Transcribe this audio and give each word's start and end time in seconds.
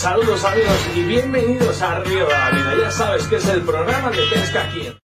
Saludos 0.00 0.42
amigos 0.46 0.88
y 0.96 1.02
bienvenidos 1.02 1.82
a 1.82 1.98
Río 1.98 2.24
de 2.24 2.32
la 2.32 2.50
Vida. 2.52 2.74
Ya 2.80 2.90
sabes 2.90 3.26
que 3.26 3.36
es 3.36 3.46
el 3.48 3.60
programa 3.60 4.08
de 4.08 4.22
pesca 4.32 4.64
aquí. 4.64 4.96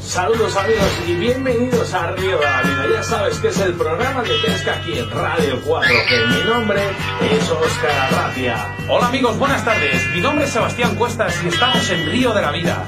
Saludos 0.00 0.56
amigos 0.56 1.00
y 1.08 1.14
bienvenidos 1.14 1.92
a 1.92 2.12
Río 2.12 2.38
de 2.38 2.44
la 2.44 2.62
Vida. 2.62 2.86
Ya 2.94 3.02
sabes 3.02 3.38
que 3.40 3.48
es 3.48 3.58
el 3.58 3.72
programa 3.72 4.22
de 4.22 4.34
pesca 4.46 4.76
aquí 4.76 5.00
en 5.00 5.10
Radio 5.10 5.60
4, 5.66 5.90
que 6.08 6.26
mi 6.26 6.44
nombre 6.48 6.80
es 7.28 7.50
Oscar 7.50 7.90
Arratia. 7.90 8.76
Hola 8.88 9.08
amigos, 9.08 9.36
buenas 9.40 9.64
tardes. 9.64 10.06
Mi 10.14 10.20
nombre 10.20 10.44
es 10.44 10.52
Sebastián 10.52 10.94
Cuestas 10.94 11.42
y 11.42 11.48
estamos 11.48 11.90
en 11.90 12.06
Río 12.08 12.32
de 12.34 12.40
la 12.40 12.52
Vida. 12.52 12.86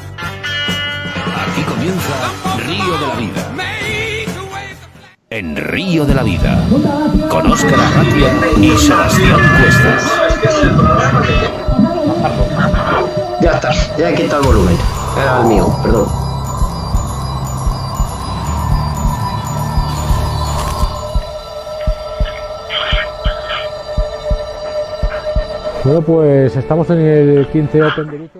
Aquí 1.48 1.62
comienza 1.64 2.30
Río 2.64 2.98
de 2.98 3.06
la 3.08 3.14
Vida. 3.16 3.73
En 5.34 5.56
Río 5.56 6.04
de 6.04 6.14
la 6.14 6.22
Vida, 6.22 6.64
con 7.28 7.50
Óscar 7.50 7.74
Arratia 7.74 8.32
y 8.56 8.70
Sebastián 8.78 9.40
Cuestas. 9.60 10.12
Ya 13.40 13.50
está, 13.54 13.72
ya 13.98 14.10
he 14.10 14.14
quitado 14.14 14.42
el 14.42 14.46
volumen. 14.46 14.76
Era 15.20 15.40
el 15.40 15.46
mío, 15.48 15.76
perdón. 15.82 16.06
Bueno, 25.82 26.00
pues 26.02 26.54
estamos 26.54 26.88
en 26.90 27.00
el 27.00 27.48
15 27.48 27.82
Open 27.82 28.06
de 28.06 28.30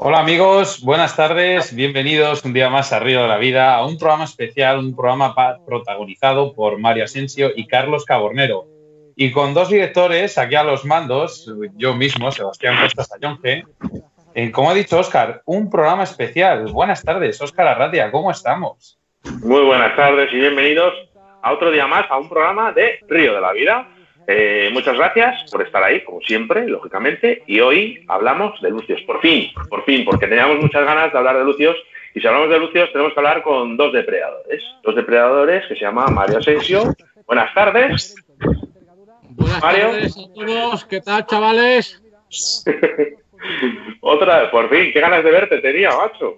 Hola 0.00 0.20
amigos, 0.20 0.80
buenas 0.84 1.16
tardes, 1.16 1.74
bienvenidos 1.74 2.44
un 2.44 2.52
día 2.52 2.70
más 2.70 2.92
a 2.92 3.00
Río 3.00 3.22
de 3.22 3.26
la 3.26 3.36
Vida, 3.36 3.74
a 3.74 3.84
un 3.84 3.98
programa 3.98 4.22
especial, 4.22 4.78
un 4.78 4.94
programa 4.94 5.34
protagonizado 5.66 6.54
por 6.54 6.78
Mario 6.78 7.02
Asensio 7.02 7.50
y 7.56 7.66
Carlos 7.66 8.04
Cabornero. 8.04 8.68
Y 9.16 9.32
con 9.32 9.54
dos 9.54 9.70
directores 9.70 10.38
aquí 10.38 10.54
a 10.54 10.62
los 10.62 10.84
mandos, 10.84 11.52
yo 11.74 11.96
mismo, 11.96 12.30
Sebastián 12.30 12.76
Costa 12.80 13.02
Sayonge. 13.02 13.64
Eh, 14.36 14.52
como 14.52 14.70
ha 14.70 14.74
dicho 14.74 15.00
Óscar, 15.00 15.42
un 15.46 15.68
programa 15.68 16.04
especial. 16.04 16.66
Buenas 16.66 17.02
tardes, 17.02 17.42
Óscar 17.42 17.66
Arratia, 17.66 18.12
¿cómo 18.12 18.30
estamos? 18.30 19.00
Muy 19.42 19.64
buenas 19.64 19.96
tardes 19.96 20.32
y 20.32 20.36
bienvenidos 20.36 20.94
a 21.42 21.52
otro 21.52 21.72
día 21.72 21.88
más, 21.88 22.08
a 22.08 22.18
un 22.18 22.28
programa 22.28 22.70
de 22.70 23.00
Río 23.08 23.34
de 23.34 23.40
la 23.40 23.52
Vida. 23.52 23.88
Eh, 24.30 24.68
muchas 24.74 24.94
gracias 24.94 25.50
por 25.50 25.62
estar 25.62 25.82
ahí, 25.82 26.04
como 26.04 26.20
siempre, 26.20 26.68
lógicamente. 26.68 27.42
Y 27.46 27.60
hoy 27.60 28.04
hablamos 28.08 28.60
de 28.60 28.68
Lucios, 28.68 29.00
por 29.06 29.22
fin, 29.22 29.50
por 29.70 29.86
fin, 29.86 30.04
porque 30.04 30.26
teníamos 30.26 30.60
muchas 30.60 30.84
ganas 30.84 31.10
de 31.10 31.18
hablar 31.18 31.38
de 31.38 31.44
Lucios. 31.44 31.74
Y 32.14 32.20
si 32.20 32.26
hablamos 32.26 32.50
de 32.50 32.58
Lucios, 32.58 32.92
tenemos 32.92 33.14
que 33.14 33.20
hablar 33.20 33.42
con 33.42 33.78
dos 33.78 33.90
depredadores. 33.90 34.62
Dos 34.82 34.94
depredadores 34.96 35.66
que 35.66 35.76
se 35.76 35.80
llaman 35.80 36.12
Mario 36.12 36.38
Asensio. 36.38 36.94
Buenas 37.26 37.54
tardes. 37.54 38.14
Buenas 39.30 39.60
tardes 39.62 40.18
a 40.18 40.34
todos. 40.34 40.84
¿Qué 40.84 41.00
tal, 41.00 41.24
chavales? 41.24 42.02
Otra, 44.02 44.50
por 44.50 44.68
fin, 44.68 44.90
qué 44.92 45.00
ganas 45.00 45.24
de 45.24 45.30
verte 45.30 45.58
tenía, 45.60 45.88
macho. 45.96 46.36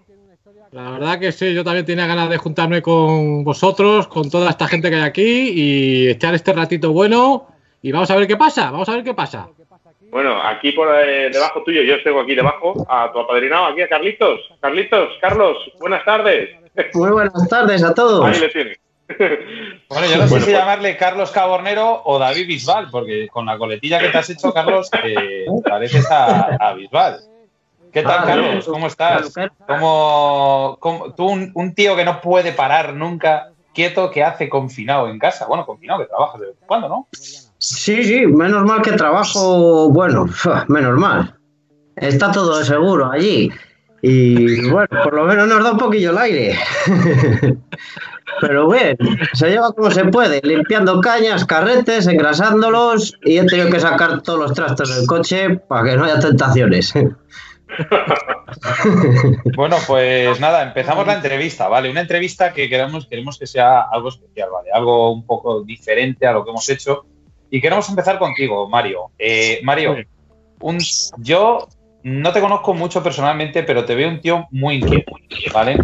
La 0.71 0.93
verdad 0.93 1.19
que 1.19 1.33
sí, 1.33 1.53
yo 1.53 1.65
también 1.65 1.87
tenía 1.87 2.07
ganas 2.07 2.31
de 2.31 2.37
juntarme 2.37 2.83
con 2.83 3.43
vosotros, 3.43 4.07
con 4.07 4.31
toda 4.31 4.51
esta 4.51 4.69
gente 4.69 4.91
que 4.91 4.95
hay 4.95 5.03
aquí 5.03 5.51
y 5.53 6.09
echar 6.09 6.37
este 6.37 6.53
ratito 6.53 6.93
bueno 6.93 7.49
y 7.83 7.93
vamos 7.93 8.11
a 8.11 8.17
ver 8.17 8.27
qué 8.27 8.37
pasa, 8.37 8.71
vamos 8.71 8.89
a 8.89 8.93
ver 8.95 9.05
qué 9.05 9.15
pasa. 9.15 9.49
Bueno, 10.11 10.43
aquí 10.43 10.73
por 10.73 10.89
eh, 10.93 11.31
debajo 11.31 11.63
tuyo, 11.63 11.83
yo 11.83 12.03
tengo 12.03 12.21
aquí 12.21 12.35
debajo 12.35 12.87
a 12.89 13.13
tu 13.13 13.21
apadrinado, 13.21 13.67
aquí 13.67 13.83
a 13.83 13.89
Carlitos. 13.89 14.41
Carlitos, 14.61 15.09
Carlos, 15.21 15.57
buenas 15.79 16.05
tardes. 16.05 16.51
Muy 16.95 17.11
buenas 17.11 17.49
tardes 17.49 17.83
a 17.85 17.95
todos. 17.95 18.27
Ahí 18.27 18.41
le 18.41 18.49
tienes. 18.49 18.79
Bueno, 19.89 20.07
yo 20.07 20.17
no 20.19 20.29
sé 20.29 20.41
si 20.41 20.53
llamarle 20.53 20.97
Carlos 20.97 21.31
Cabornero 21.33 22.03
o 22.05 22.19
David 22.19 22.47
Bisbal, 22.47 22.89
porque 22.91 23.29
con 23.29 23.45
la 23.47 23.59
coletilla 23.59 23.99
que 23.99 24.09
te 24.09 24.19
has 24.19 24.31
hecho, 24.31 24.53
Carlos, 24.53 24.89
eh, 25.05 25.47
pareces 25.69 26.09
a, 26.11 26.57
a 26.61 26.75
Bisbal. 26.75 27.21
¿Qué 27.93 28.03
tal, 28.03 28.21
Ah, 28.21 28.25
Carlos? 28.27 28.67
¿Cómo 28.67 28.87
estás? 28.87 29.35
¿Cómo, 29.67 30.77
cómo- 30.81 31.13
tú, 31.15 31.27
un, 31.29 31.51
un 31.55 31.75
tío 31.75 31.97
que 31.97 32.05
no 32.05 32.21
puede 32.21 32.53
parar 32.53 32.95
nunca, 32.95 33.51
quieto, 33.75 34.11
que 34.13 34.23
hace 34.23 34.49
confinado 34.49 35.09
en 35.09 35.19
casa? 35.19 35.47
Bueno, 35.47 35.67
confinado, 35.67 36.01
que 36.01 36.07
trabajas 36.07 36.41
de 36.41 36.47
vez 36.49 36.57
en 36.61 36.67
cuando, 36.69 36.89
¿no? 36.89 37.09
Sí, 37.61 38.03
sí, 38.05 38.27
menos 38.27 38.65
mal 38.65 38.81
que 38.81 38.93
trabajo, 38.93 39.91
bueno, 39.91 40.27
menos 40.69 40.99
mal. 40.99 41.35
Está 41.95 42.33
todo 42.33 42.59
de 42.59 42.65
seguro 42.65 43.11
allí. 43.11 43.51
Y 44.01 44.71
bueno, 44.71 44.89
por 45.05 45.13
lo 45.13 45.25
menos 45.25 45.47
nos 45.47 45.63
da 45.63 45.73
un 45.73 45.79
poquillo 45.79 46.11
el 46.11 46.19
aire. 46.19 46.59
Pero 48.41 48.71
bien, 48.71 48.97
se 49.35 49.51
lleva 49.51 49.73
como 49.73 49.91
se 49.91 50.07
puede, 50.07 50.41
limpiando 50.43 51.03
cañas, 51.03 51.45
carretes, 51.45 52.07
engrasándolos 52.07 53.15
y 53.23 53.37
he 53.37 53.45
tenido 53.45 53.69
que 53.69 53.81
sacar 53.81 54.23
todos 54.23 54.39
los 54.39 54.55
trastos 54.55 54.97
del 54.97 55.07
coche 55.07 55.57
para 55.69 55.85
que 55.85 55.97
no 55.97 56.05
haya 56.05 56.19
tentaciones. 56.19 56.95
Bueno, 59.57 59.77
pues 59.87 60.41
nada, 60.41 60.65
empezamos 60.65 61.07
la 61.07 61.15
entrevista, 61.15 61.69
¿vale? 61.69 61.89
Una 61.89 62.01
entrevista 62.01 62.53
que 62.53 62.69
queremos, 62.69 63.07
queremos 63.07 63.39
que 63.39 63.47
sea 63.47 63.83
algo 63.83 64.09
especial, 64.09 64.51
¿vale? 64.51 64.71
Algo 64.73 65.13
un 65.13 65.25
poco 65.25 65.63
diferente 65.63 66.27
a 66.27 66.33
lo 66.33 66.45
que 66.45 66.51
hemos 66.51 66.69
hecho. 66.69 67.07
Y 67.51 67.61
queremos 67.61 67.89
empezar 67.89 68.19
contigo, 68.19 68.69
Mario. 68.69 69.11
Eh, 69.19 69.61
Mario, 69.63 69.97
un, 70.61 70.79
yo 71.19 71.69
no 72.03 72.33
te 72.33 72.41
conozco 72.41 72.75
mucho 72.75 73.03
personalmente, 73.03 73.63
pero 73.63 73.85
te 73.85 73.95
veo 73.95 74.09
un 74.09 74.21
tío 74.21 74.47
muy 74.51 74.77
inquieto, 74.77 75.13
¿vale? 75.53 75.77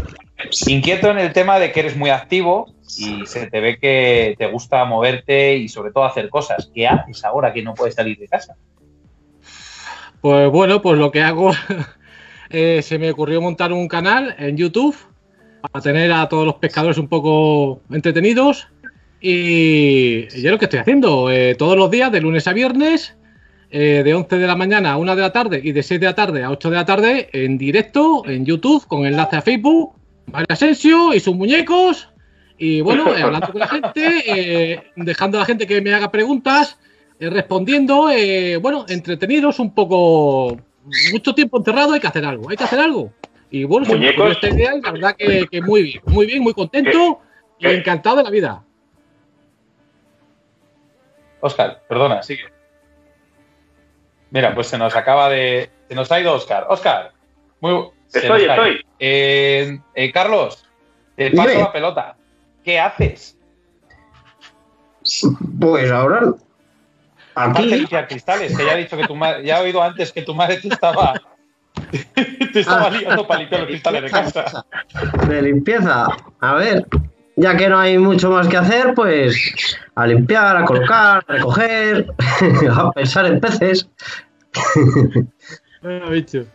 Inquieto 0.66 1.10
en 1.10 1.18
el 1.18 1.32
tema 1.32 1.58
de 1.58 1.72
que 1.72 1.80
eres 1.80 1.96
muy 1.96 2.10
activo 2.10 2.72
y 2.98 3.26
se 3.26 3.48
te 3.48 3.60
ve 3.60 3.78
que 3.78 4.34
te 4.38 4.46
gusta 4.46 4.84
moverte 4.84 5.56
y 5.56 5.68
sobre 5.68 5.92
todo 5.92 6.04
hacer 6.04 6.28
cosas. 6.28 6.70
¿Qué 6.74 6.86
haces 6.86 7.24
ahora 7.24 7.52
que 7.52 7.62
no 7.62 7.74
puedes 7.74 7.94
salir 7.94 8.18
de 8.18 8.28
casa? 8.28 8.54
Pues 10.20 10.50
bueno, 10.50 10.82
pues 10.82 10.98
lo 10.98 11.10
que 11.10 11.22
hago, 11.22 11.52
eh, 12.50 12.80
se 12.82 12.98
me 12.98 13.10
ocurrió 13.10 13.40
montar 13.40 13.72
un 13.72 13.88
canal 13.88 14.34
en 14.38 14.56
YouTube 14.56 14.96
para 15.60 15.82
tener 15.82 16.12
a 16.12 16.28
todos 16.28 16.46
los 16.46 16.56
pescadores 16.56 16.98
un 16.98 17.08
poco 17.08 17.80
entretenidos. 17.90 18.68
Y 19.20 20.28
yo 20.40 20.50
lo 20.50 20.58
que 20.58 20.66
estoy 20.66 20.80
haciendo, 20.80 21.30
eh, 21.30 21.54
todos 21.54 21.76
los 21.76 21.90
días, 21.90 22.12
de 22.12 22.20
lunes 22.20 22.46
a 22.46 22.52
viernes, 22.52 23.16
eh, 23.70 24.02
de 24.04 24.14
11 24.14 24.38
de 24.38 24.46
la 24.46 24.56
mañana 24.56 24.92
a 24.92 24.96
1 24.98 25.16
de 25.16 25.22
la 25.22 25.32
tarde 25.32 25.60
y 25.62 25.72
de 25.72 25.82
6 25.82 26.00
de 26.00 26.06
la 26.06 26.14
tarde 26.14 26.44
a 26.44 26.50
8 26.50 26.70
de 26.70 26.76
la 26.76 26.84
tarde, 26.84 27.28
en 27.32 27.58
directo, 27.58 28.22
en 28.26 28.44
YouTube, 28.44 28.86
con 28.86 29.06
enlace 29.06 29.36
a 29.36 29.42
Facebook, 29.42 29.94
Mario 30.26 30.46
Asensio 30.50 31.14
y 31.14 31.20
sus 31.20 31.34
muñecos. 31.34 32.08
Y 32.58 32.80
bueno, 32.80 33.14
eh, 33.14 33.22
hablando 33.22 33.48
con 33.48 33.60
la 33.60 33.68
gente, 33.68 34.22
eh, 34.26 34.82
dejando 34.96 35.38
a 35.38 35.40
la 35.40 35.46
gente 35.46 35.66
que 35.66 35.80
me 35.80 35.92
haga 35.92 36.10
preguntas, 36.10 36.78
respondiendo, 37.20 38.10
eh, 38.10 38.56
bueno, 38.56 38.86
entretenidos 38.88 39.58
un 39.58 39.74
poco. 39.74 40.56
Mucho 41.12 41.34
tiempo 41.34 41.58
encerrado, 41.58 41.94
hay 41.94 42.00
que 42.00 42.06
hacer 42.06 42.24
algo, 42.24 42.48
hay 42.48 42.56
que 42.56 42.64
hacer 42.64 42.78
algo. 42.78 43.12
Y 43.50 43.64
bueno, 43.64 43.86
Muñecos. 43.88 44.32
esta 44.32 44.48
idea 44.48 44.72
la 44.82 44.92
verdad 44.92 45.16
que, 45.16 45.46
que 45.50 45.60
muy 45.60 45.82
bien, 45.82 46.00
muy 46.06 46.26
bien, 46.26 46.42
muy 46.42 46.54
contento 46.54 47.20
y 47.58 47.66
encantado 47.66 48.18
de 48.18 48.22
la 48.22 48.30
vida. 48.30 48.64
Oscar, 51.46 51.82
perdona, 51.88 52.22
sigue. 52.22 52.44
Mira, 54.30 54.54
pues 54.54 54.66
se 54.66 54.78
nos 54.78 54.94
acaba 54.96 55.28
de. 55.28 55.70
Se 55.88 55.94
nos 55.94 56.10
ha 56.10 56.20
ido 56.20 56.34
Oscar. 56.34 56.66
Oscar, 56.68 57.12
muy. 57.60 57.88
se 58.08 58.18
Estoy, 58.20 58.44
estoy. 58.44 58.86
Eh, 58.98 59.78
eh, 59.94 60.12
Carlos, 60.12 60.64
te 61.16 61.30
paso 61.30 61.48
Dime. 61.48 61.62
la 61.62 61.72
pelota. 61.72 62.16
¿Qué 62.64 62.80
haces? 62.80 63.38
Pues 65.60 65.90
ahora, 65.90 66.34
aquí, 67.36 67.66
limpiar 67.66 68.08
cristales, 68.08 68.56
que 68.56 68.64
ya 68.64 68.74
he 68.74 68.78
dicho 68.78 68.96
que 68.96 69.06
tu 69.06 69.14
madre. 69.14 69.44
Ya 69.44 69.60
he 69.60 69.64
oído 69.64 69.82
antes 69.82 70.12
que 70.12 70.22
tu 70.22 70.34
madre 70.34 70.56
te 70.56 70.68
estaba. 70.68 71.14
te 72.52 72.60
estaba 72.60 72.90
liando 72.90 73.26
para 73.26 73.40
limpiar 73.40 73.60
los 73.60 73.70
cristales 73.70 74.02
de 74.02 74.10
casa. 74.10 74.66
de 75.28 75.42
limpieza. 75.42 76.08
A 76.40 76.54
ver, 76.54 76.86
ya 77.36 77.56
que 77.56 77.68
no 77.68 77.78
hay 77.78 77.98
mucho 77.98 78.30
más 78.30 78.48
que 78.48 78.56
hacer, 78.56 78.94
pues 78.94 79.78
a 79.96 80.06
limpiar, 80.06 80.56
a 80.56 80.64
colocar, 80.64 81.24
a 81.26 81.32
recoger, 81.32 82.06
a 82.70 82.92
pensar 82.92 83.26
en 83.26 83.40
peces. 83.40 83.88
Ah, 85.82 86.10
bicho. 86.10 86.46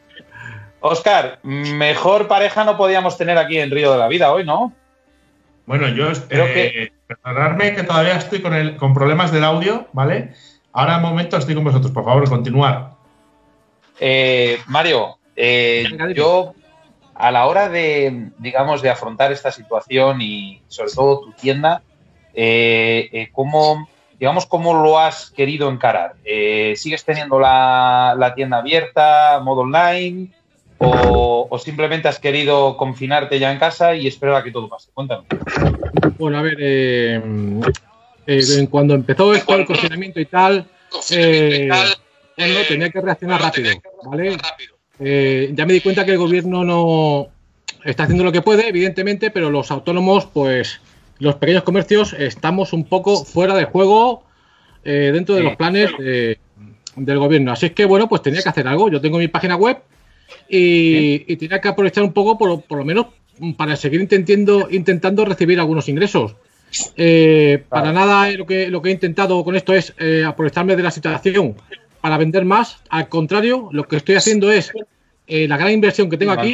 Oscar, 0.79 1.39
mejor 1.43 2.27
pareja 2.27 2.63
no 2.63 2.77
podíamos 2.77 3.17
tener 3.17 3.37
aquí 3.37 3.57
en 3.59 3.71
Río 3.71 3.91
de 3.91 3.97
la 3.97 4.07
Vida 4.07 4.31
hoy, 4.31 4.45
¿no? 4.45 4.73
Bueno, 5.65 5.87
yo 5.89 6.11
Creo 6.27 6.45
eh, 6.47 6.91
perdonadme 7.07 7.75
que 7.75 7.83
todavía 7.83 8.17
estoy 8.17 8.41
con, 8.41 8.53
el, 8.53 8.77
con 8.77 8.93
problemas 8.93 9.31
del 9.31 9.43
audio, 9.43 9.87
¿vale? 9.93 10.33
Ahora 10.73 10.99
momento 10.99 11.37
estoy 11.37 11.55
con 11.55 11.63
vosotros, 11.63 11.91
por 11.91 12.05
favor, 12.05 12.27
continuar. 12.29 12.91
Eh, 13.99 14.59
Mario, 14.67 15.17
eh, 15.35 15.85
yo 16.15 16.53
a 17.15 17.31
la 17.31 17.45
hora 17.45 17.69
de, 17.69 18.31
digamos, 18.39 18.81
de 18.81 18.89
afrontar 18.89 19.31
esta 19.31 19.51
situación 19.51 20.21
y 20.21 20.61
sobre 20.67 20.91
todo 20.91 21.21
tu 21.21 21.31
tienda, 21.33 21.83
¿cómo, 23.31 23.89
digamos, 24.19 24.45
cómo 24.45 24.73
lo 24.73 24.99
has 24.99 25.31
querido 25.31 25.69
encarar? 25.69 26.13
Eh, 26.23 26.73
¿Sigues 26.77 27.03
teniendo 27.03 27.39
la, 27.39 28.15
la 28.17 28.33
tienda 28.33 28.57
abierta, 28.57 29.39
modo 29.43 29.61
online? 29.61 30.29
o, 30.83 31.47
o 31.49 31.59
simplemente 31.59 32.07
has 32.07 32.17
querido 32.17 32.75
confinarte 32.75 33.37
ya 33.37 33.51
en 33.51 33.59
casa 33.59 33.93
y 33.95 34.07
esperar 34.07 34.35
a 34.35 34.43
que 34.43 34.51
todo 34.51 34.67
pase? 34.67 34.89
Cuéntame. 34.93 35.25
Bueno, 36.17 36.39
a 36.39 36.41
ver, 36.41 36.57
eh, 36.59 37.21
eh, 38.25 38.67
cuando 38.69 38.95
empezó 38.95 39.33
esto, 39.33 39.55
el 39.55 39.65
confinamiento 39.65 40.19
y 40.19 40.25
tal, 40.25 40.65
eh, 41.11 41.69
bueno, 42.35 42.55
tenía 42.67 42.89
que 42.89 43.01
reaccionar 43.01 43.41
rápido, 43.41 43.71
¿vale? 44.03 44.37
Eh, 44.99 45.51
ya 45.53 45.65
me 45.65 45.73
di 45.73 45.81
cuenta 45.81 46.03
que 46.03 46.11
el 46.11 46.17
gobierno 46.17 46.63
no 46.63 47.27
está 47.85 48.03
haciendo 48.03 48.23
lo 48.23 48.31
que 48.31 48.41
puede, 48.41 48.67
evidentemente, 48.67 49.29
pero 49.29 49.51
los 49.51 49.69
autónomos, 49.69 50.25
pues 50.33 50.81
los 51.21 51.35
pequeños 51.35 51.63
comercios, 51.63 52.13
estamos 52.13 52.73
un 52.73 52.83
poco 52.83 53.23
fuera 53.23 53.55
de 53.55 53.65
juego 53.65 54.23
eh, 54.83 55.11
dentro 55.13 55.35
de 55.35 55.43
los 55.43 55.55
planes 55.55 55.91
de- 55.97 56.39
del 56.95 57.19
gobierno. 57.19 57.51
Así 57.51 57.67
es 57.67 57.71
que, 57.73 57.85
bueno, 57.85 58.09
pues 58.09 58.21
tenía 58.21 58.41
que 58.41 58.49
hacer 58.49 58.67
algo. 58.67 58.89
Yo 58.89 58.99
tengo 58.99 59.17
mi 59.17 59.27
página 59.27 59.55
web 59.55 59.77
y, 60.49 61.23
y 61.31 61.35
tenía 61.37 61.61
que 61.61 61.67
aprovechar 61.69 62.03
un 62.03 62.13
poco, 62.13 62.37
por, 62.37 62.61
por 62.63 62.77
lo 62.79 62.85
menos, 62.85 63.07
para 63.57 63.75
seguir 63.75 64.01
intentando, 64.01 64.67
intentando 64.69 65.23
recibir 65.25 65.59
algunos 65.59 65.87
ingresos. 65.89 66.35
Eh, 66.95 67.63
Para 67.69 67.91
nada 67.93 68.29
eh, 68.29 68.37
lo 68.37 68.45
que, 68.45 68.69
lo 68.69 68.81
que 68.81 68.89
he 68.89 68.93
intentado 68.93 69.43
con 69.43 69.55
esto 69.55 69.73
es 69.73 69.93
aprovecharme 70.25 70.75
de 70.75 70.83
la 70.83 70.91
situación 70.91 71.55
para 72.01 72.17
vender 72.17 72.45
más. 72.45 72.77
Al 72.89 73.09
contrario, 73.09 73.69
lo 73.71 73.87
que 73.87 73.97
estoy 73.97 74.15
haciendo 74.15 74.51
es 74.51 74.71
la 75.27 75.57
gran 75.57 75.71
inversión 75.71 76.09
que 76.09 76.17
tengo 76.17 76.31
aquí, 76.33 76.53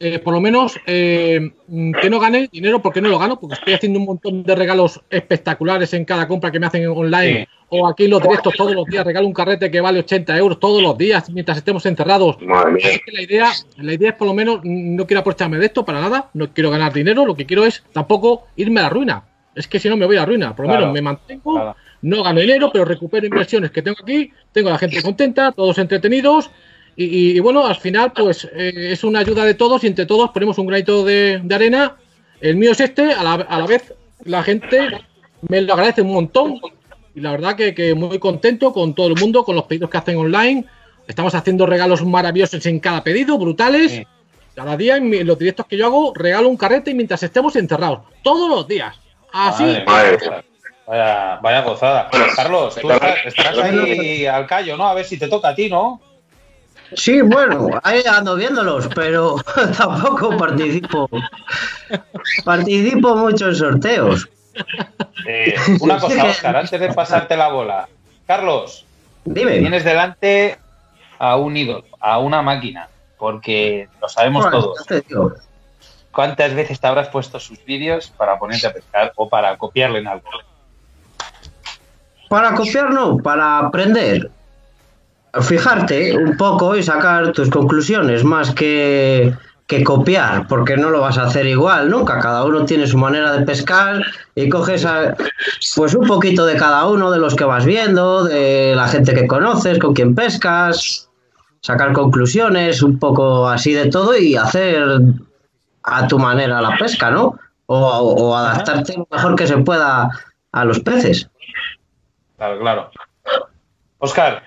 eh, 0.00 0.18
por 0.20 0.32
lo 0.34 0.40
menos 0.40 0.78
eh, 0.86 1.50
mm, 1.66 1.92
que 2.00 2.08
no 2.10 2.20
gane 2.20 2.48
dinero 2.52 2.80
porque 2.80 3.00
no 3.00 3.08
lo 3.08 3.18
gano, 3.18 3.38
porque 3.40 3.54
estoy 3.54 3.74
haciendo 3.74 3.98
un 3.98 4.04
montón 4.06 4.42
de 4.42 4.54
regalos 4.54 5.00
espectaculares 5.10 5.92
en 5.94 6.04
cada 6.04 6.28
compra 6.28 6.50
que 6.50 6.60
me 6.60 6.66
hacen 6.66 6.86
online 6.88 7.40
Sí. 7.40 7.46
o 7.70 7.86
aquí 7.88 8.04
en 8.04 8.10
los 8.10 8.22
directos 8.22 8.54
todos 8.56 8.74
los 8.74 8.86
días. 8.86 9.04
Regalo 9.04 9.26
un 9.26 9.32
carrete 9.32 9.70
que 9.70 9.80
vale 9.80 9.98
80 10.00 10.36
euros 10.38 10.60
todos 10.60 10.82
los 10.82 10.96
días 10.96 11.28
mientras 11.30 11.58
estemos 11.58 11.84
encerrados. 11.86 12.40
Madre 12.40 13.02
que 13.04 13.12
la 13.12 13.22
idea, 13.22 13.50
la 13.76 13.92
idea 13.92 14.10
es 14.10 14.14
por 14.16 14.28
lo 14.28 14.34
menos, 14.34 14.60
mm, 14.62 14.96
no 14.96 15.06
quiero 15.06 15.20
aprovecharme 15.20 15.58
de 15.58 15.66
esto 15.66 15.84
para 15.84 16.00
nada, 16.00 16.30
no 16.34 16.52
quiero 16.54 16.70
ganar 16.70 16.92
dinero, 16.92 17.26
lo 17.26 17.34
que 17.34 17.44
quiero 17.46 17.64
es 17.66 17.82
tampoco 17.92 18.46
irme 18.56 18.80
a 18.80 18.84
la 18.84 18.88
ruina. 18.90 19.22
Es 19.54 19.66
que 19.66 19.80
si 19.80 19.88
no 19.88 19.96
me 19.96 20.06
voy 20.06 20.16
a 20.16 20.20
la 20.20 20.26
ruina, 20.26 20.54
por 20.54 20.64
lo 20.66 20.70
Claro, 20.70 20.80
menos 20.82 20.94
me 20.94 21.02
mantengo, 21.02 21.54
claro. 21.54 21.76
no 22.02 22.22
gano 22.22 22.38
dinero, 22.40 22.70
pero 22.72 22.84
recupero 22.84 23.26
inversiones 23.26 23.72
que 23.72 23.82
tengo 23.82 23.96
aquí, 24.00 24.30
tengo 24.52 24.68
a 24.68 24.72
la 24.72 24.78
gente 24.78 25.02
contenta, 25.02 25.50
todos 25.50 25.76
entretenidos. 25.78 26.50
Y, 27.00 27.04
y- 27.04 27.36
y 27.36 27.40
bueno, 27.40 27.64
al 27.64 27.76
final, 27.76 28.12
pues 28.12 28.44
eh, 28.52 28.72
es 28.92 29.04
una 29.04 29.20
ayuda 29.20 29.44
de 29.44 29.54
todos 29.54 29.84
y 29.84 29.86
entre 29.86 30.04
todos 30.04 30.30
ponemos 30.30 30.58
un 30.58 30.66
granito 30.66 31.04
de, 31.04 31.40
de 31.42 31.54
arena. 31.54 31.96
El 32.40 32.56
mío 32.56 32.72
es 32.72 32.80
este, 32.80 33.12
a 33.12 33.22
la, 33.22 33.34
a 33.34 33.58
la 33.60 33.66
vez 33.66 33.94
la 34.24 34.42
gente 34.42 34.88
me 35.48 35.60
lo 35.60 35.74
agradece 35.74 36.02
un 36.02 36.12
montón. 36.12 36.60
Y 37.14 37.20
la 37.20 37.30
verdad 37.30 37.54
que, 37.56 37.72
que 37.74 37.94
muy 37.94 38.18
contento 38.18 38.72
con 38.72 38.94
todo 38.94 39.06
el 39.06 39.14
mundo, 39.14 39.44
con 39.44 39.54
los 39.54 39.64
pedidos 39.66 39.90
que 39.90 39.96
hacen 39.98 40.16
online. 40.16 40.64
Estamos 41.06 41.34
haciendo 41.36 41.66
regalos 41.66 42.04
maravillosos 42.04 42.66
en 42.66 42.80
cada 42.80 43.02
pedido, 43.04 43.38
brutales. 43.38 43.92
Sí. 43.92 44.06
Cada 44.56 44.76
día 44.76 44.96
en, 44.96 45.08
mi- 45.08 45.18
en 45.18 45.26
los 45.28 45.38
directos 45.38 45.66
que 45.66 45.76
yo 45.76 45.86
hago, 45.86 46.12
regalo 46.16 46.48
un 46.48 46.56
carrete 46.56 46.92
mientras 46.94 47.22
estemos 47.22 47.54
encerrados. 47.54 48.00
Todos 48.24 48.50
los 48.50 48.66
días. 48.66 48.96
Así. 49.32 49.62
Madre 49.62 49.84
Madre 49.86 50.18
mía. 50.20 50.44
Vaya, 50.86 51.38
vaya 51.42 51.62
gozada. 51.62 52.08
Bueno, 52.10 52.26
Carlos, 52.34 52.74
tú 52.74 52.90
estás- 52.90 53.18
estarás 53.26 53.58
ahí 53.58 54.26
al 54.26 54.46
callo, 54.46 54.76
¿no? 54.76 54.88
A 54.88 54.94
ver 54.94 55.04
si 55.04 55.16
te 55.16 55.28
toca 55.28 55.50
a 55.50 55.54
ti, 55.54 55.68
¿no? 55.68 56.00
Sí, 56.94 57.20
bueno, 57.20 57.68
ahí 57.82 58.02
ando 58.10 58.36
viéndolos, 58.36 58.88
pero 58.94 59.36
tampoco 59.76 60.36
participo. 60.36 61.08
Participo 62.44 63.16
mucho 63.16 63.48
en 63.48 63.54
sorteos. 63.54 64.28
Eh, 65.26 65.54
una 65.80 65.98
cosa, 66.00 66.24
Oscar, 66.24 66.56
antes 66.56 66.80
de 66.80 66.92
pasarte 66.92 67.36
la 67.36 67.48
bola. 67.48 67.88
Carlos, 68.26 68.84
Dime. 69.24 69.58
tienes 69.58 69.84
delante 69.84 70.58
a 71.18 71.36
un 71.36 71.56
ídolo, 71.56 71.84
a 72.00 72.18
una 72.18 72.42
máquina, 72.42 72.88
porque 73.18 73.88
lo 74.00 74.08
sabemos 74.08 74.44
Bueno, 74.44 74.60
todos. 74.60 75.38
¿Cuántas 76.10 76.54
veces 76.54 76.80
te 76.80 76.86
habrás 76.86 77.08
puesto 77.08 77.38
sus 77.38 77.64
vídeos 77.64 78.12
para 78.16 78.38
ponerte 78.38 78.66
a 78.66 78.72
pescar 78.72 79.12
o 79.14 79.28
para 79.28 79.56
copiarle 79.56 80.00
en 80.00 80.08
algo? 80.08 80.28
Para 82.28 82.54
copiar 82.54 82.90
no, 82.90 83.18
para 83.18 83.58
aprender. 83.58 84.30
Fijarte 85.40 86.16
un 86.16 86.36
poco 86.36 86.76
y 86.76 86.82
sacar 86.82 87.32
tus 87.32 87.50
conclusiones 87.50 88.24
más 88.24 88.54
que, 88.54 89.34
que 89.66 89.84
copiar, 89.84 90.48
porque 90.48 90.76
no 90.78 90.88
lo 90.88 91.00
vas 91.00 91.18
a 91.18 91.24
hacer 91.24 91.46
igual 91.46 91.90
nunca. 91.90 92.18
Cada 92.20 92.44
uno 92.44 92.64
tiene 92.64 92.86
su 92.86 92.96
manera 92.96 93.32
de 93.32 93.44
pescar 93.44 94.02
y 94.34 94.48
coges 94.48 94.86
pues 95.76 95.94
un 95.94 96.06
poquito 96.06 96.46
de 96.46 96.56
cada 96.56 96.86
uno 96.86 97.10
de 97.10 97.18
los 97.18 97.36
que 97.36 97.44
vas 97.44 97.66
viendo, 97.66 98.24
de 98.24 98.72
la 98.74 98.88
gente 98.88 99.14
que 99.14 99.26
conoces, 99.26 99.78
con 99.78 99.92
quien 99.92 100.14
pescas, 100.14 101.10
sacar 101.60 101.92
conclusiones, 101.92 102.82
un 102.82 102.98
poco 102.98 103.46
así 103.46 103.74
de 103.74 103.90
todo 103.90 104.16
y 104.16 104.36
hacer 104.36 104.82
a 105.82 106.06
tu 106.06 106.18
manera 106.18 106.62
la 106.62 106.76
pesca, 106.78 107.10
¿no? 107.10 107.38
O, 107.66 107.76
o 107.76 108.34
adaptarte 108.34 108.96
lo 108.96 109.06
mejor 109.10 109.36
que 109.36 109.46
se 109.46 109.58
pueda 109.58 110.08
a 110.52 110.64
los 110.64 110.80
peces. 110.80 111.28
Claro, 112.38 112.58
claro. 112.58 112.90
Oscar, 113.98 114.42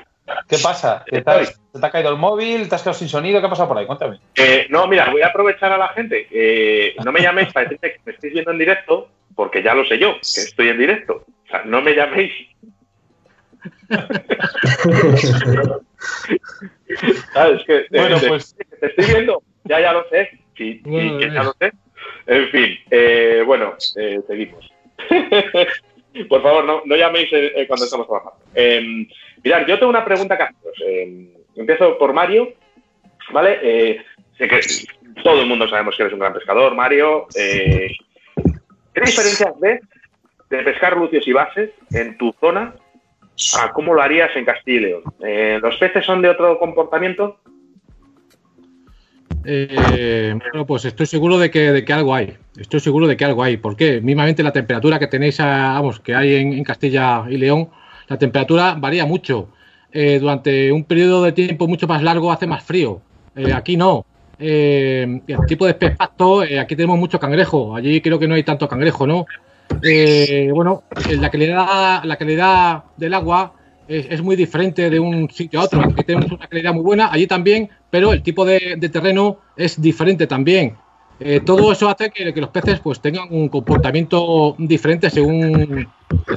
¿qué 0.47 0.57
pasa? 0.57 1.03
¿Te, 1.09 1.21
te 1.21 1.31
has- 1.31 1.59
¿Se 1.73 1.79
te 1.79 1.85
ha 1.85 1.89
caído 1.91 2.09
el 2.11 2.17
móvil? 2.17 2.67
¿Te 2.67 2.75
has 2.75 2.81
quedado 2.81 2.97
sin 2.97 3.07
sonido? 3.09 3.39
¿Qué 3.39 3.47
ha 3.47 3.49
pasado 3.49 3.67
por 3.69 3.77
ahí? 3.77 3.85
Cuéntame. 3.85 4.19
Eh, 4.35 4.67
no, 4.69 4.87
mira, 4.87 5.09
voy 5.09 5.21
a 5.21 5.27
aprovechar 5.27 5.71
a 5.71 5.77
la 5.77 5.87
gente. 5.89 6.27
Eh, 6.31 6.95
no 7.05 7.11
me 7.11 7.21
llaméis 7.23 7.51
para 7.53 7.65
decirte 7.65 7.93
que 7.93 7.99
me 8.05 8.11
estáis 8.13 8.33
viendo 8.33 8.51
en 8.51 8.57
directo, 8.57 9.09
porque 9.35 9.63
ya 9.63 9.73
lo 9.73 9.85
sé 9.85 9.97
yo, 9.99 10.13
que 10.15 10.41
estoy 10.41 10.69
en 10.69 10.77
directo. 10.77 11.25
O 11.45 11.49
sea, 11.49 11.63
no 11.65 11.81
me 11.81 11.93
llaméis. 11.95 12.31
¿Sabes? 17.33 17.63
Que, 17.65 17.77
eh, 17.79 17.87
Bueno, 17.91 18.17
pues- 18.27 18.55
te 18.79 18.87
estoy 18.87 19.05
viendo, 19.05 19.41
ya 19.65 19.79
ya 19.79 19.93
lo 19.93 20.07
sé. 20.09 20.29
Sí, 20.57 20.81
sí, 20.83 20.89
Bueno, 20.89 21.19
ya 21.19 21.25
eh. 21.27 21.43
lo 21.43 21.53
sé. 21.59 21.71
En 22.27 22.49
fin, 22.49 22.77
eh, 22.91 23.43
bueno, 23.45 23.75
eh, 23.95 24.19
seguimos. 24.27 24.69
Por 26.29 26.43
favor, 26.43 26.65
no, 26.65 26.81
no 26.85 26.95
llaméis 26.97 27.29
cuando 27.67 27.85
estamos 27.85 28.05
trabajando. 28.07 28.37
Mirad, 29.43 29.65
yo 29.67 29.77
tengo 29.79 29.89
una 29.89 30.05
pregunta 30.05 30.37
que 30.37 30.43
haceros. 30.43 30.77
Eh, 30.85 31.33
empiezo 31.55 31.97
por 31.97 32.13
Mario. 32.13 32.49
¿Vale? 33.31 33.59
Eh, 33.61 34.01
sé 34.37 34.47
que 34.47 34.59
todo 35.23 35.41
el 35.41 35.47
mundo 35.47 35.67
sabemos 35.69 35.95
que 35.95 36.03
eres 36.03 36.13
un 36.13 36.19
gran 36.19 36.33
pescador, 36.33 36.75
Mario. 36.75 37.27
Eh, 37.35 37.91
¿Qué 38.93 39.01
diferencias 39.01 39.53
ves 39.59 39.81
de 40.49 40.63
pescar 40.63 40.97
lucios 40.97 41.25
y 41.27 41.31
bases 41.31 41.69
en 41.91 42.17
tu 42.17 42.33
zona 42.41 42.73
a 43.61 43.71
cómo 43.71 43.93
lo 43.93 44.01
harías 44.01 44.35
en 44.35 44.43
Castilla 44.43 44.77
y 44.77 44.81
León? 44.81 45.03
Eh, 45.23 45.59
¿Los 45.61 45.77
peces 45.77 46.05
son 46.05 46.21
de 46.21 46.29
otro 46.29 46.59
comportamiento? 46.59 47.37
Bueno, 49.43 50.65
pues 50.67 50.85
estoy 50.85 51.05
seguro 51.05 51.37
de 51.39 51.49
que, 51.49 51.71
de 51.71 51.85
que 51.85 51.93
algo 51.93 52.13
hay. 52.13 52.35
Estoy 52.59 52.79
seguro 52.79 53.07
de 53.07 53.17
que 53.17 53.25
algo 53.25 53.43
hay. 53.43 53.57
¿Por 53.57 53.75
qué? 53.75 54.01
Mismamente 54.01 54.43
la 54.43 54.51
temperatura 54.51 54.99
que 54.99 55.07
tenéis, 55.07 55.39
a- 55.39 55.73
vamos, 55.73 55.99
que 55.99 56.13
hay 56.15 56.35
en 56.35 56.63
Castilla 56.63 57.23
y 57.29 57.37
León, 57.37 57.69
la 58.11 58.17
temperatura 58.17 58.75
varía 58.77 59.05
mucho. 59.05 59.47
Eh, 59.93 60.19
durante 60.19 60.69
un 60.71 60.83
periodo 60.83 61.23
de 61.23 61.31
tiempo 61.31 61.65
mucho 61.65 61.87
más 61.87 62.03
largo 62.03 62.29
hace 62.29 62.45
más 62.45 62.61
frío. 62.61 63.01
Eh, 63.37 63.53
aquí 63.53 63.77
no. 63.77 64.05
Eh, 64.37 65.21
el 65.25 65.45
tipo 65.47 65.65
de 65.65 65.75
pez 65.75 65.95
aquí 66.59 66.75
tenemos 66.75 66.99
mucho 66.99 67.17
cangrejo. 67.19 67.73
Allí 67.73 68.01
creo 68.01 68.19
que 68.19 68.27
no 68.27 68.35
hay 68.35 68.43
tanto 68.43 68.67
cangrejo, 68.67 69.07
¿no? 69.07 69.25
Bueno, 70.53 70.83
la 71.09 71.29
calidad, 71.29 72.03
la 72.03 72.17
calidad 72.17 72.83
del 72.97 73.13
agua 73.13 73.53
es, 73.87 74.21
muy 74.21 74.35
diferente 74.35 74.89
de 74.89 74.99
un 74.99 75.29
sitio 75.29 75.61
a 75.61 75.63
otro. 75.63 75.79
Aquí 75.81 76.03
tenemos 76.03 76.31
una 76.33 76.47
calidad 76.47 76.73
muy 76.73 76.83
buena, 76.83 77.09
allí 77.13 77.27
también, 77.27 77.69
pero 77.89 78.11
el 78.11 78.21
tipo 78.21 78.43
de, 78.43 78.77
terreno 78.91 79.37
es 79.55 79.81
diferente 79.81 80.27
también. 80.27 80.75
Todo 81.45 81.71
eso 81.71 81.87
hace 81.87 82.09
que, 82.09 82.33
que 82.33 82.41
los 82.41 82.49
peces 82.49 82.81
pues 82.81 82.99
tengan 82.99 83.27
un 83.29 83.47
comportamiento 83.47 84.55
diferente 84.57 85.09
según 85.09 85.87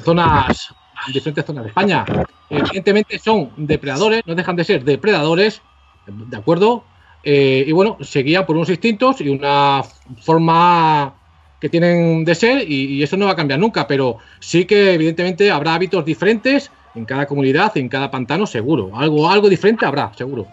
zonas, 0.04 0.72
diferentes 1.12 1.44
zonas 1.44 1.64
de 1.64 1.68
España. 1.68 2.04
Evidentemente 2.48 3.18
son 3.18 3.50
depredadores, 3.56 4.22
no 4.26 4.34
dejan 4.34 4.56
de 4.56 4.64
ser 4.64 4.84
depredadores, 4.84 5.62
¿de 6.06 6.36
acuerdo? 6.36 6.84
Eh, 7.22 7.64
y 7.66 7.72
bueno, 7.72 7.96
se 8.00 8.22
guían 8.22 8.44
por 8.46 8.56
unos 8.56 8.68
instintos 8.68 9.20
y 9.20 9.28
una 9.28 9.82
forma 10.22 11.14
que 11.60 11.68
tienen 11.68 12.24
de 12.24 12.34
ser 12.34 12.70
y, 12.70 12.96
y 12.96 13.02
eso 13.02 13.16
no 13.16 13.26
va 13.26 13.32
a 13.32 13.36
cambiar 13.36 13.58
nunca, 13.58 13.86
pero 13.86 14.18
sí 14.38 14.66
que 14.66 14.92
evidentemente 14.92 15.50
habrá 15.50 15.74
hábitos 15.74 16.04
diferentes 16.04 16.70
en 16.94 17.04
cada 17.04 17.26
comunidad, 17.26 17.76
en 17.76 17.88
cada 17.88 18.10
pantano, 18.10 18.46
seguro. 18.46 18.90
Algo, 18.94 19.28
algo 19.28 19.48
diferente 19.48 19.86
habrá, 19.86 20.12
seguro. 20.14 20.46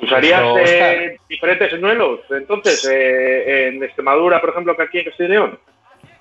¿Usarías 0.00 0.40
Pero, 0.40 0.58
eh, 0.58 1.18
diferentes 1.28 1.70
señuelos? 1.70 2.20
Entonces, 2.30 2.88
eh, 2.90 3.68
en 3.68 3.82
Extremadura, 3.82 4.40
por 4.40 4.50
ejemplo, 4.50 4.76
que 4.76 4.82
aquí 4.82 4.98
en 4.98 5.04
Castilla 5.04 5.28
y 5.28 5.32
León. 5.32 5.58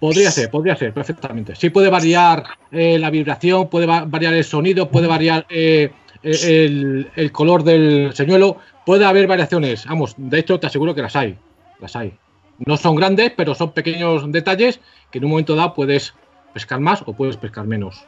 Podría 0.04 0.32
ser, 0.32 0.50
podría 0.52 0.76
ser, 0.76 0.94
perfectamente. 0.94 1.56
Sí 1.56 1.70
puede 1.70 1.90
variar 1.90 2.44
eh, 2.72 3.00
la 3.00 3.10
vibración, 3.10 3.70
puede 3.70 3.86
va- 3.86 4.04
variar 4.06 4.34
el 4.34 4.44
sonido, 4.44 4.90
puede 4.90 5.08
variar 5.08 5.46
eh, 5.48 5.94
el, 6.22 7.10
el 7.16 7.32
color 7.32 7.64
del 7.64 8.12
señuelo, 8.14 8.58
puede 8.86 9.06
haber 9.06 9.28
variaciones. 9.28 9.86
Vamos, 9.86 10.14
de 10.18 10.40
hecho 10.40 10.60
te 10.60 10.68
aseguro 10.68 10.94
que 10.94 11.02
las 11.02 11.16
hay, 11.16 11.38
las 11.80 11.96
hay. 11.96 12.12
No 12.66 12.76
son 12.76 12.98
grandes, 12.98 13.32
pero 13.38 13.56
son 13.56 13.72
pequeños 13.72 14.30
detalles 14.30 14.82
que 15.10 15.20
en 15.20 15.24
un 15.24 15.30
momento 15.32 15.56
dado 15.56 15.74
puedes 15.74 16.14
pescar 16.54 16.82
más 16.82 17.02
o 17.06 17.14
puedes 17.14 17.38
pescar 17.38 17.66
menos. 17.66 18.04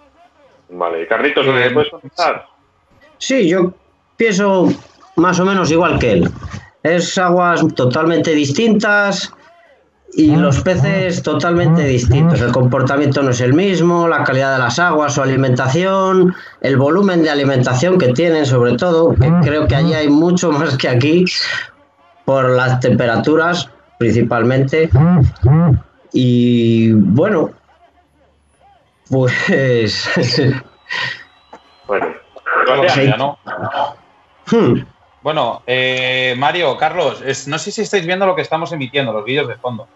Vale, 0.72 1.08
Carlitos, 1.08 1.48
Eh, 1.48 1.52
¿me 1.54 1.70
puedes 1.72 1.92
contestar? 1.92 2.46
Sí, 3.20 3.48
yo 3.48 3.74
pienso 4.18 4.68
más 5.16 5.40
o 5.40 5.46
menos 5.46 5.72
igual 5.72 5.98
que 5.98 6.12
él. 6.12 6.30
Es 6.84 7.18
aguas 7.18 7.66
totalmente 7.74 8.36
distintas 8.36 9.32
y 10.18 10.36
los 10.36 10.62
peces 10.62 11.22
totalmente 11.24 11.84
distintos. 11.84 12.40
El 12.42 12.52
comportamiento 12.52 13.22
no 13.22 13.32
es 13.32 13.42
el 13.42 13.54
mismo, 13.54 14.08
la 14.08 14.24
calidad 14.24 14.54
de 14.54 14.60
las 14.60 14.80
aguas, 14.80 15.14
su 15.14 15.22
alimentación, 15.22 16.34
el 16.62 16.78
volumen 16.78 17.22
de 17.22 17.30
alimentación 17.30 17.98
que 17.98 18.14
tienen 18.14 18.46
sobre 18.46 18.78
todo, 18.78 19.14
que 19.14 19.30
creo 19.44 19.68
que 19.68 19.76
allí 19.76 19.94
hay 19.94 20.08
mucho 20.10 20.52
más 20.52 20.78
que 20.78 20.88
aquí 20.90 21.26
por 22.24 22.50
las 22.50 22.80
temperaturas 22.80 23.70
principalmente. 23.98 24.90
Y 26.14 26.92
bueno, 26.94 27.52
pues... 29.10 30.10
Bueno, 31.88 32.08
¿no? 33.18 33.38
hmm, 34.52 34.80
Bueno, 35.22 35.62
eh, 35.68 36.34
Mario, 36.38 36.78
Carlos, 36.78 37.22
es- 37.26 37.48
no 37.48 37.60
sé 37.60 37.72
si 37.72 37.82
estáis 37.82 38.06
viendo 38.08 38.26
lo 38.26 38.36
que 38.36 38.42
estamos 38.42 38.72
emitiendo, 38.72 39.14
los 39.14 39.24
vídeos 39.26 39.48
de 39.48 39.56
fondo. 39.56 39.88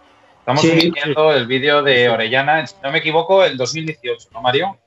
Estamos 0.54 0.62
Sí. 0.64 0.72
emitiendo 0.88 1.32
el 1.32 1.46
vídeo 1.46 1.84
de 1.84 2.10
Orellana, 2.10 2.66
si 2.66 2.74
no 2.82 2.92
me 2.92 2.98
equivoco, 2.98 3.44
el 3.44 3.56
2018, 3.56 4.30
¿no, 4.34 4.42
Mario? 4.42 4.78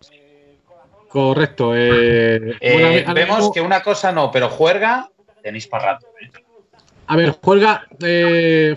Correcto. 1.08 1.72
eh, 1.76 2.56
Eh, 2.60 3.04
vemos 3.14 3.52
que 3.52 3.60
una 3.60 3.80
cosa 3.82 4.10
no, 4.10 4.30
pero 4.32 4.48
juerga, 4.48 5.08
tenéis 5.42 5.68
para 5.68 5.92
rato. 5.92 6.06
¿eh? 6.20 6.30
A 7.06 7.16
ver, 7.16 7.36
juega. 7.40 7.86
eh, 8.02 8.74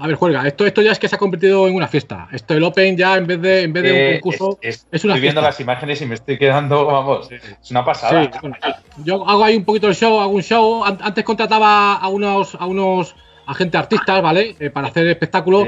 a 0.00 0.06
ver, 0.08 0.16
juega. 0.16 0.46
Esto, 0.48 0.66
esto 0.66 0.82
ya 0.82 0.90
es 0.92 0.98
que 0.98 1.08
se 1.08 1.14
ha 1.14 1.18
convertido 1.18 1.68
en 1.68 1.74
una 1.76 1.86
fiesta. 1.86 2.28
Esto, 2.32 2.54
el 2.54 2.64
Open 2.64 2.96
ya 2.96 3.16
en 3.18 3.26
vez 3.28 3.40
de, 3.40 3.62
en 3.62 3.72
vez 3.72 3.82
de 3.84 3.92
un 3.92 4.20
concurso. 4.20 4.58
es- 4.60 4.76
es- 4.78 4.86
es 4.90 5.04
una 5.04 5.14
estoy 5.14 5.20
viendo 5.22 5.40
las 5.42 5.60
imágenes 5.60 6.00
y 6.02 6.06
me 6.06 6.14
estoy 6.16 6.38
quedando, 6.38 6.86
vamos, 6.86 7.30
es 7.30 7.70
una 7.70 7.84
pasada. 7.84 8.24
Sí, 8.24 8.30
bueno, 8.40 8.56
yo 9.04 9.28
hago 9.28 9.44
ahí 9.44 9.56
un 9.56 9.64
poito 9.64 9.86
de 9.86 9.94
show, 9.94 10.18
hago 10.18 10.32
un 10.32 10.42
show. 10.42 10.84
An- 10.84 10.98
Antes 11.00 11.22
contrataba 11.24 11.94
a 11.94 12.08
unos, 12.08 12.56
a 12.56 12.66
unos 12.66 13.14
agentes 13.46 13.78
artistas, 13.78 14.22
¿vale? 14.22 14.56
Eh, 14.58 14.70
para 14.70 14.88
hacer 14.88 15.06
espectáculos. 15.06 15.66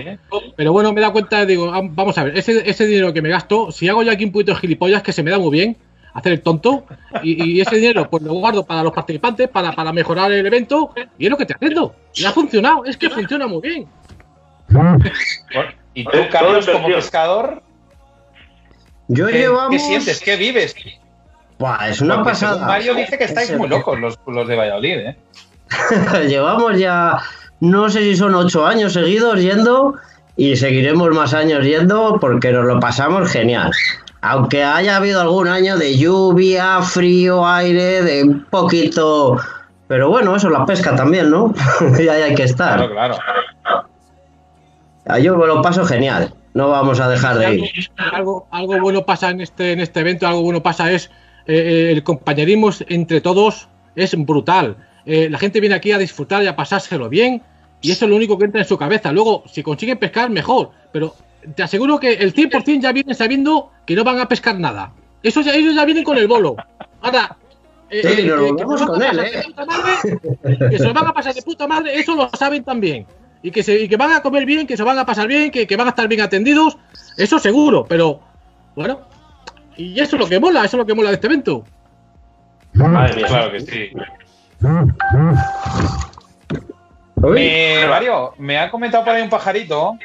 Pero 0.57 0.73
bueno, 0.73 0.93
me 0.93 1.01
he 1.01 1.03
dado 1.03 1.13
cuenta, 1.13 1.47
digo, 1.47 1.73
ah, 1.73 1.81
vamos 1.83 2.19
a 2.19 2.25
ver, 2.25 2.37
ese, 2.37 2.69
ese 2.69 2.87
dinero 2.87 3.13
que 3.13 3.23
me 3.23 3.29
gasto, 3.29 3.71
si 3.71 3.89
hago 3.89 4.03
yo 4.03 4.13
aquí 4.13 4.25
un 4.25 4.33
poquito 4.33 4.53
de 4.53 4.59
gilipollas, 4.59 5.03
que 5.03 5.13
se 5.13 5.23
me 5.23 5.31
da 5.31 5.39
muy 5.39 5.51
bien, 5.51 5.77
hacer 6.15 6.33
el 6.33 6.43
tonto, 6.43 6.85
y, 7.23 7.53
y 7.53 7.61
ese 7.61 7.77
dinero 7.77 8.09
pues 8.11 8.23
lo 8.23 8.35
guardo 8.35 8.65
para 8.67 8.83
los 8.83 8.93
participantes, 8.93 9.49
para, 9.49 9.73
para 9.73 9.93
mejorar 9.93 10.33
el 10.33 10.45
evento, 10.45 10.93
y 11.19 11.27
es 11.27 11.31
lo 11.31 11.37
que 11.37 11.47
te 11.47 11.55
haciendo. 11.55 11.95
Y 12.15 12.25
ha 12.25 12.33
funcionado, 12.33 12.85
es 12.85 12.97
que 12.97 13.09
funciona 13.11 13.47
muy 13.47 13.61
bien. 13.61 13.87
Y 15.95 16.05
tú, 16.05 16.19
Carlos, 16.31 16.69
como 16.69 16.89
pescador, 16.89 17.63
yo 19.09 19.27
¿qué, 19.27 19.39
llevamos... 19.39 19.71
qué 19.71 19.79
sientes? 19.79 20.21
¿Qué 20.21 20.37
vives? 20.37 20.75
Buah, 21.59 21.89
es 21.89 22.01
una 22.01 22.17
Porque 22.17 22.31
pasada. 22.31 22.67
Mario 22.67 22.95
dice 22.95 23.19
que 23.19 23.25
estáis 23.25 23.51
Es 23.51 23.59
muy 23.59 23.69
locos 23.69 23.99
los, 23.99 24.19
los 24.27 24.47
de 24.47 24.55
Valladolid, 24.55 24.99
¿eh? 24.99 25.17
Llevamos 26.29 26.79
ya, 26.79 27.19
no 27.61 27.89
sé 27.91 28.01
si 28.01 28.17
son 28.17 28.35
ocho 28.35 28.67
años 28.67 28.93
seguidos 28.93 29.41
yendo 29.41 29.95
y 30.37 30.57
seguiremos 30.57 31.11
más 31.11 31.35
años 31.35 31.65
yendo 31.65 32.19
porque 32.21 32.53
nos 32.53 32.65
lo 32.65 32.79
pasamos 32.81 33.31
genial. 33.31 33.73
Aunque 34.21 34.65
haya 34.65 34.97
habido 34.97 35.21
algún 35.21 35.49
año 35.49 35.77
de 35.77 35.97
lluvia, 35.97 36.81
frío, 36.83 37.47
aire, 37.47 38.03
de 38.03 38.23
un 38.25 38.45
poquito... 38.51 39.39
Pero 39.87 40.11
bueno, 40.11 40.37
eso 40.37 40.51
la 40.51 40.67
pesca 40.67 40.95
también, 40.95 41.31
¿no? 41.31 41.55
y 41.99 42.09
ahí 42.09 42.23
hay 42.23 42.35
que 42.35 42.45
Claro, 42.45 42.85
estar. 42.85 42.91
claro. 42.91 43.17
Ah, 45.07 45.19
Yo 45.19 45.37
me 45.37 45.47
lo 45.47 45.63
paso 45.63 45.85
genial. 45.85 46.35
No 46.55 46.69
vamos 46.69 47.01
a 47.01 47.09
dejar 47.09 47.39
de 47.39 47.55
ir. 47.55 47.71
algo, 47.97 48.47
algo 48.51 48.81
bueno 48.81 49.05
pasa 49.07 49.31
en 49.31 49.41
este, 49.41 49.73
en 49.73 49.81
este 49.81 50.01
evento, 50.01 50.27
algo 50.27 50.43
bueno 50.43 50.63
pasa 50.63 50.91
es 50.91 51.07
eh, 51.47 51.55
eh, 51.89 51.93
el 51.93 52.03
compañerismo 52.03 52.71
entre 52.89 53.21
todos 53.21 53.69
es 53.97 54.15
brutal. 54.27 54.77
Eh, 55.11 55.31
la 55.31 55.39
gente 55.39 55.59
viene 55.59 55.75
aquí 55.75 55.91
a 55.91 55.97
disfrutar 55.97 56.43
y 56.43 56.47
a 56.49 56.55
pasárselo 56.55 57.09
bien 57.09 57.41
y 57.81 57.91
eso 57.93 58.05
es 58.05 58.11
lo 58.11 58.17
único 58.17 58.37
que 58.37 58.45
entra 58.45 58.61
en 58.61 58.67
su 58.69 58.77
cabeza. 58.77 59.11
Luego, 59.11 59.43
si 59.51 59.63
consiguen 59.63 59.97
pescar, 59.97 60.29
mejor, 60.29 60.71
pero 60.93 61.15
te 61.55 61.63
aseguro 61.63 61.99
que 61.99 62.13
el 62.13 62.35
100% 62.35 62.81
ya 62.83 62.93
vienen 62.93 63.15
sabiendo 63.15 63.71
que 63.87 63.95
no 63.97 64.05
van 64.05 64.19
a 64.21 64.29
pescar 64.29 64.59
nada. 64.61 64.93
Eso 65.23 65.41
ya, 65.41 65.55
ellos 65.55 65.75
ya 65.75 65.87
vienen 65.87 66.05
con 66.05 66.19
el 66.19 66.29
bolo. 66.29 66.57
Ahora, 67.01 67.37
eh, 67.89 68.03
Sí, 68.03 68.21
eh, 68.21 68.27
nos 68.27 68.53
que- 68.53 68.79
se 68.79 68.85
lo 68.85 68.87
con 68.87 68.99
van 68.99 69.03
a 69.03 69.11
él, 69.11 69.17
pasar 69.17 69.27
¿eh? 69.27 69.37
de 69.39 69.43
puta 69.45 69.65
madre, 69.65 70.71
que 70.71 70.79
se 70.79 70.85
lo 70.85 70.93
van 70.95 71.07
a 71.07 71.13
pasar 71.15 71.35
de 71.35 71.43
puta 71.43 71.67
madre, 71.67 71.99
eso 71.99 72.15
lo 72.15 72.29
saben 72.37 72.63
también. 72.65 73.07
Y 73.43 73.51
que, 73.51 73.63
se, 73.63 73.81
y 73.81 73.89
que 73.89 73.97
van 73.97 74.13
a 74.13 74.21
comer 74.21 74.45
bien, 74.45 74.67
que 74.67 74.77
se 74.77 74.83
van 74.83 74.99
a 74.99 75.07
pasar 75.07 75.27
bien, 75.27 75.51
que, 75.51 75.67
que 75.67 75.77
van 75.77 75.87
a 75.87 75.91
estar 75.91 76.07
bien 76.07 76.21
atendidos, 76.21 76.77
eso 77.17 77.39
seguro, 77.39 77.87
pero 77.89 78.21
bueno. 78.77 79.01
Y 79.77 79.99
eso 80.01 80.17
es 80.17 80.21
lo 80.21 80.29
que 80.29 80.39
mola, 80.39 80.65
eso 80.67 80.77
es 80.77 80.79
lo 80.81 80.87
que 80.87 80.95
mola 80.95 81.09
de 81.11 81.15
este 81.15 81.29
evento. 81.29 81.65
Madre 82.75 83.17
mía. 83.17 83.27
Claro 83.27 83.53
que 83.53 83.61
sí. 83.61 83.91
Eh, 87.37 87.87
Mario, 87.89 88.35
me 88.39 88.59
ha 88.59 88.71
comentado 88.71 89.05
por 89.05 89.15
ahí 89.15 89.23
un 89.23 89.29
pajarito 89.29 89.99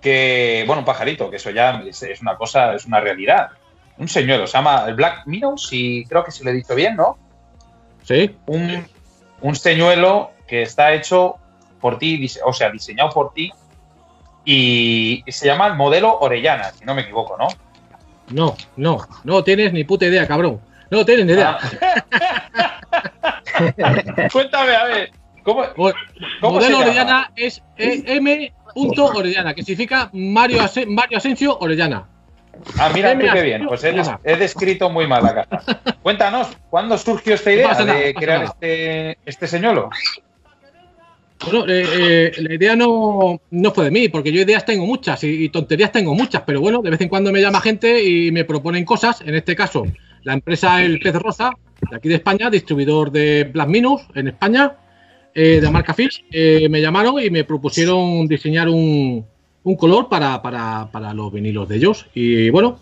que, 0.00 0.64
bueno, 0.66 0.80
un 0.80 0.86
pajarito, 0.86 1.30
que 1.30 1.36
eso 1.36 1.50
ya 1.50 1.82
es, 1.86 2.22
una 2.22 2.36
cosa, 2.36 2.74
es 2.74 2.86
una 2.86 3.00
realidad. 3.00 3.50
Un 3.98 4.08
señuelo, 4.08 4.46
se 4.46 4.54
llama 4.54 4.84
el 4.86 4.94
Black 4.94 5.26
Minnow, 5.26 5.58
si 5.58 6.04
creo 6.06 6.24
que 6.24 6.30
se 6.30 6.42
lo 6.44 6.50
he 6.50 6.54
dicho 6.54 6.74
bien, 6.74 6.96
¿no? 6.96 7.18
Sí, 8.04 8.34
Un, 8.46 8.86
un 9.42 9.54
señuelo 9.54 10.30
que 10.46 10.62
está 10.62 10.94
hecho 10.94 11.36
por 11.80 11.98
ti, 11.98 12.26
o 12.44 12.52
sea, 12.52 12.70
diseñado 12.70 13.10
por 13.10 13.32
ti 13.34 13.52
y, 14.44 15.22
se 15.28 15.46
llama 15.46 15.66
el 15.66 15.74
modelo 15.74 16.18
Orellana, 16.18 16.72
si 16.72 16.84
no 16.84 16.94
me 16.94 17.02
equivoco, 17.02 17.36
¿no? 17.36 17.48
no, 18.30 18.56
no, 18.76 19.06
no 19.24 19.44
tienes 19.44 19.72
ni 19.72 19.84
puta 19.84 20.06
idea, 20.06 20.26
cabrón. 20.26 20.60
No 20.90 21.04
tienes 21.04 21.26
ni 21.26 21.32
idea. 21.32 21.58
Cuéntame, 24.32 24.74
a 24.76 24.84
ver, 24.84 25.10
¿cómo, 25.42 25.62
Mo- 25.76 25.92
¿Cómo 26.40 26.54
modelo? 26.54 26.78
Orellana 26.78 27.30
es 27.36 27.62
E 27.76 28.02
M. 28.06 28.52
Orellana, 29.16 29.52
que 29.54 29.62
significa 29.62 30.10
Mario, 30.12 30.60
Mario 30.86 31.18
Asensio 31.18 31.58
Orellana. 31.58 32.06
Ah, 32.78 32.90
mira, 32.94 33.12
tú 33.14 33.20
M. 33.20 33.32
qué 33.32 33.42
bien. 33.42 33.66
Pues 33.66 33.82
he, 33.84 33.92
des- 33.92 34.10
he 34.24 34.36
descrito 34.36 34.90
muy 34.90 35.06
mal 35.06 35.22
la 35.24 35.34
casa. 35.34 35.80
Cuéntanos, 36.02 36.48
¿cuándo 36.68 36.96
surgió 36.98 37.34
esta 37.34 37.50
idea 37.52 37.72
nada, 37.72 37.94
de 37.94 38.14
crear 38.14 38.44
este, 38.44 39.18
este 39.24 39.46
señuelo? 39.46 39.90
Bueno, 41.44 41.64
eh, 41.72 41.84
eh, 41.98 42.32
la 42.42 42.54
idea 42.54 42.76
no, 42.76 43.40
no 43.50 43.70
fue 43.72 43.84
de 43.86 43.90
mí, 43.90 44.08
porque 44.10 44.30
yo 44.30 44.42
ideas 44.42 44.64
tengo 44.66 44.84
muchas 44.84 45.24
y, 45.24 45.44
y 45.44 45.48
tonterías 45.48 45.90
tengo 45.90 46.14
muchas, 46.14 46.42
pero 46.42 46.60
bueno, 46.60 46.82
de 46.82 46.90
vez 46.90 47.00
en 47.00 47.08
cuando 47.08 47.32
me 47.32 47.40
llama 47.40 47.62
gente 47.62 48.02
y 48.04 48.30
me 48.30 48.44
proponen 48.44 48.84
cosas. 48.84 49.22
En 49.22 49.34
este 49.34 49.56
caso, 49.56 49.86
la 50.24 50.34
empresa 50.34 50.82
El 50.84 50.98
Pez 51.00 51.14
Rosa, 51.14 51.50
de 51.90 51.96
aquí 51.96 52.08
de 52.08 52.16
España, 52.16 52.50
distribuidor 52.50 53.10
de 53.10 53.44
Black 53.52 53.68
Minus 53.68 54.02
en 54.14 54.28
España, 54.28 54.76
eh, 55.34 55.56
de 55.56 55.62
la 55.62 55.70
marca 55.70 55.94
Fish, 55.94 56.24
eh, 56.30 56.68
me 56.68 56.80
llamaron 56.80 57.20
y 57.22 57.30
me 57.30 57.44
propusieron 57.44 58.26
diseñar 58.26 58.68
un, 58.68 59.24
color 59.78 60.08
para, 60.08 60.42
para, 60.42 60.88
para 60.90 61.14
los 61.14 61.32
vinilos 61.32 61.68
de 61.68 61.76
ellos. 61.76 62.06
Y 62.14 62.50
bueno, 62.50 62.80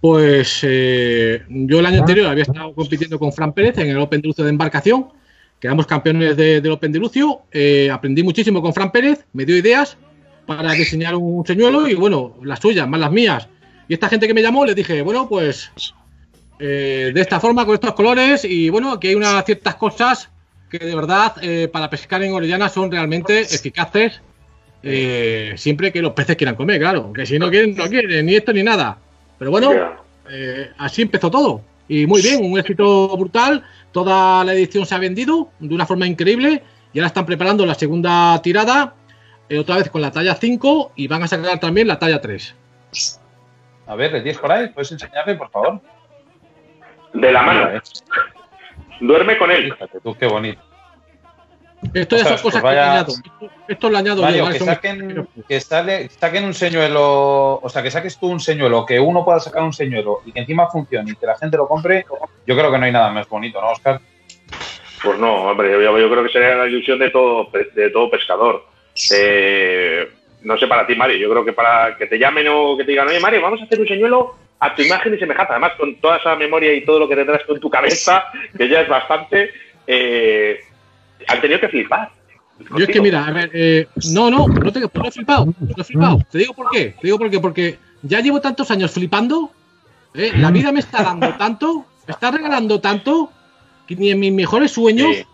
pues 0.00 0.60
eh, 0.62 1.42
yo 1.48 1.78
el 1.80 1.86
año 1.86 2.00
anterior 2.00 2.26
había 2.26 2.42
estado 2.42 2.74
compitiendo 2.74 3.18
con 3.18 3.32
Fran 3.32 3.52
Pérez 3.52 3.78
en 3.78 3.90
el 3.90 3.98
Open 3.98 4.20
de 4.20 4.28
Lucio 4.28 4.42
de 4.44 4.50
embarcación. 4.50 5.08
Quedamos 5.60 5.86
campeones 5.86 6.36
de- 6.36 6.60
del 6.60 6.72
Open 6.72 6.90
de 6.90 6.98
Lucio. 6.98 7.42
eh, 7.52 7.88
aprendí 7.92 8.22
muchísimo 8.22 8.60
con 8.62 8.72
Fran 8.74 8.90
Pérez, 8.90 9.24
me 9.32 9.44
dio 9.44 9.56
ideas 9.56 9.96
para 10.46 10.72
diseñar 10.72 11.14
un 11.14 11.46
señuelo 11.46 11.86
y 11.86 11.94
bueno, 11.94 12.34
las 12.42 12.58
suyas, 12.58 12.88
más 12.88 12.98
las 12.98 13.12
mías. 13.12 13.48
Y 13.88 13.94
esta 13.94 14.08
gente 14.08 14.26
que 14.26 14.34
me 14.34 14.42
llamó, 14.42 14.64
les 14.66 14.74
dije, 14.74 15.02
bueno, 15.02 15.28
pues 15.28 15.70
eh, 16.64 17.10
de 17.12 17.20
esta 17.20 17.40
forma, 17.40 17.66
con 17.66 17.74
estos 17.74 17.92
colores 17.94 18.44
y 18.44 18.70
bueno, 18.70 19.00
que 19.00 19.08
hay 19.08 19.14
unas 19.14 19.44
ciertas 19.44 19.74
cosas 19.74 20.30
que 20.70 20.78
de 20.78 20.94
verdad 20.94 21.34
eh, 21.42 21.68
para 21.70 21.90
pescar 21.90 22.22
en 22.22 22.32
Orellana 22.32 22.68
son 22.68 22.90
realmente 22.90 23.40
eficaces 23.40 24.20
eh, 24.82 25.54
siempre 25.56 25.92
que 25.92 26.02
los 26.02 26.12
peces 26.12 26.36
quieran 26.36 26.56
comer, 26.56 26.80
claro. 26.80 27.12
Que 27.12 27.26
si 27.26 27.38
no 27.38 27.50
quieren, 27.50 27.76
no 27.76 27.86
quieren, 27.86 28.26
ni 28.26 28.34
esto 28.34 28.52
ni 28.52 28.62
nada. 28.62 28.98
Pero 29.38 29.50
bueno, 29.50 29.72
eh, 30.30 30.70
así 30.78 31.02
empezó 31.02 31.30
todo. 31.30 31.62
Y 31.88 32.06
muy 32.06 32.22
bien, 32.22 32.44
un 32.44 32.58
éxito 32.58 33.16
brutal. 33.16 33.64
Toda 33.92 34.44
la 34.44 34.54
edición 34.54 34.86
se 34.86 34.94
ha 34.94 34.98
vendido 34.98 35.50
de 35.60 35.74
una 35.74 35.86
forma 35.86 36.06
increíble. 36.06 36.62
Y 36.92 36.98
ahora 36.98 37.08
están 37.08 37.26
preparando 37.26 37.64
la 37.64 37.74
segunda 37.74 38.40
tirada, 38.42 38.94
eh, 39.48 39.58
otra 39.58 39.76
vez 39.76 39.88
con 39.88 40.02
la 40.02 40.10
talla 40.10 40.34
5 40.34 40.92
y 40.96 41.06
van 41.08 41.22
a 41.22 41.28
sacar 41.28 41.58
también 41.58 41.88
la 41.88 41.98
talla 41.98 42.20
3. 42.20 42.54
A 43.86 43.94
ver, 43.94 44.12
¿le 44.12 44.20
tienes 44.20 44.38
por 44.38 44.52
ahí? 44.52 44.68
¿Puedes 44.68 44.92
enseñarle, 44.92 45.36
por 45.36 45.50
favor? 45.50 45.80
De 47.14 47.32
la 47.32 47.42
mano. 47.42 47.68
Duerme 49.00 49.36
con 49.38 49.50
él. 49.50 49.72
Fíjate 49.72 50.00
tú, 50.00 50.14
qué 50.16 50.26
bonito. 50.26 50.60
Esto 51.92 52.14
ya 52.16 52.22
Ostras, 52.22 52.40
son 52.40 52.50
cosas 52.50 52.52
pues 52.52 52.54
que 52.54 52.60
vaya- 52.78 52.92
añado. 52.92 53.12
Esto, 53.12 53.50
esto 53.66 53.90
lo 53.90 53.98
añado 53.98 54.22
Mario, 54.22 54.48
que 54.50 54.58
saquen, 54.60 55.28
que 55.48 55.60
sale- 55.60 56.08
saquen 56.10 56.44
un 56.44 56.54
señuelo, 56.54 57.54
o 57.60 57.68
sea, 57.68 57.82
que 57.82 57.90
saques 57.90 58.18
tú 58.18 58.28
un 58.28 58.38
señuelo, 58.38 58.86
que 58.86 59.00
uno 59.00 59.24
pueda 59.24 59.40
sacar 59.40 59.64
un 59.64 59.72
señuelo 59.72 60.20
y 60.24 60.30
que 60.30 60.38
encima 60.40 60.68
funcione 60.70 61.10
y 61.10 61.16
que 61.16 61.26
la 61.26 61.36
gente 61.36 61.56
lo 61.56 61.66
compre, 61.66 62.06
yo 62.46 62.56
creo 62.56 62.70
que 62.70 62.78
no 62.78 62.84
hay 62.84 62.92
nada 62.92 63.10
más 63.10 63.28
bonito, 63.28 63.60
¿no, 63.60 63.70
Oscar? 63.72 64.00
Pues 65.02 65.18
no, 65.18 65.50
hombre, 65.50 65.72
yo, 65.72 65.98
yo 65.98 66.08
creo 66.08 66.22
que 66.22 66.28
sería 66.30 66.54
la 66.54 66.66
ilusión 66.68 67.00
de 67.00 67.10
todo, 67.10 67.50
pe- 67.50 67.70
de 67.74 67.90
todo 67.90 68.08
pescador. 68.08 68.64
Eh, 69.12 70.08
no 70.42 70.56
sé 70.58 70.68
para 70.68 70.86
ti, 70.86 70.94
Mario, 70.94 71.16
yo 71.16 71.28
creo 71.30 71.44
que 71.44 71.52
para 71.52 71.96
que 71.96 72.06
te 72.06 72.16
llamen 72.16 72.46
o 72.48 72.76
que 72.76 72.84
te 72.84 72.92
digan, 72.92 73.08
oye, 73.08 73.18
Mario, 73.18 73.42
vamos 73.42 73.60
a 73.60 73.64
hacer 73.64 73.80
un 73.80 73.88
señuelo 73.88 74.36
a 74.64 74.74
tu 74.74 74.82
imagen 74.82 75.14
y 75.14 75.18
semejanza. 75.18 75.52
Además, 75.52 75.72
con 75.78 75.96
toda 75.96 76.16
esa 76.18 76.36
memoria 76.36 76.72
y 76.72 76.84
todo 76.84 76.98
lo 77.00 77.08
que 77.08 77.16
tendrás 77.16 77.42
tú 77.46 77.54
en 77.54 77.60
tu 77.60 77.68
cabeza, 77.70 78.24
que 78.56 78.68
ya 78.68 78.80
es 78.82 78.88
bastante, 78.88 79.50
eh, 79.86 80.58
han 81.26 81.40
tenido 81.40 81.60
que 81.60 81.68
flipar. 81.68 82.10
Yo 82.76 82.84
es 82.84 82.90
que 82.90 83.00
mira, 83.00 83.26
a 83.26 83.32
ver, 83.32 83.50
eh, 83.54 83.86
no, 84.12 84.30
no, 84.30 84.46
no 84.46 84.72
te 84.72 84.80
no 84.80 85.04
he 85.04 85.10
flipado, 85.10 85.46
no 85.46 85.54
he 85.76 85.84
flipado. 85.84 86.18
Te 86.30 86.38
digo 86.38 86.54
por 86.54 86.70
qué, 86.70 86.94
te 87.00 87.06
digo 87.08 87.18
por 87.18 87.30
qué, 87.30 87.40
porque 87.40 87.78
ya 88.02 88.20
llevo 88.20 88.40
tantos 88.40 88.70
años 88.70 88.92
flipando, 88.92 89.50
¿eh? 90.14 90.30
la 90.36 90.50
vida 90.50 90.70
me 90.70 90.80
está 90.80 91.02
dando 91.02 91.28
tanto, 91.38 91.84
me 92.06 92.12
está 92.12 92.30
regalando 92.30 92.80
tanto, 92.80 93.32
que 93.86 93.96
ni 93.96 94.10
en 94.10 94.20
mis 94.20 94.32
mejores 94.32 94.70
sueños 94.70 95.08
Sí. 95.16 95.24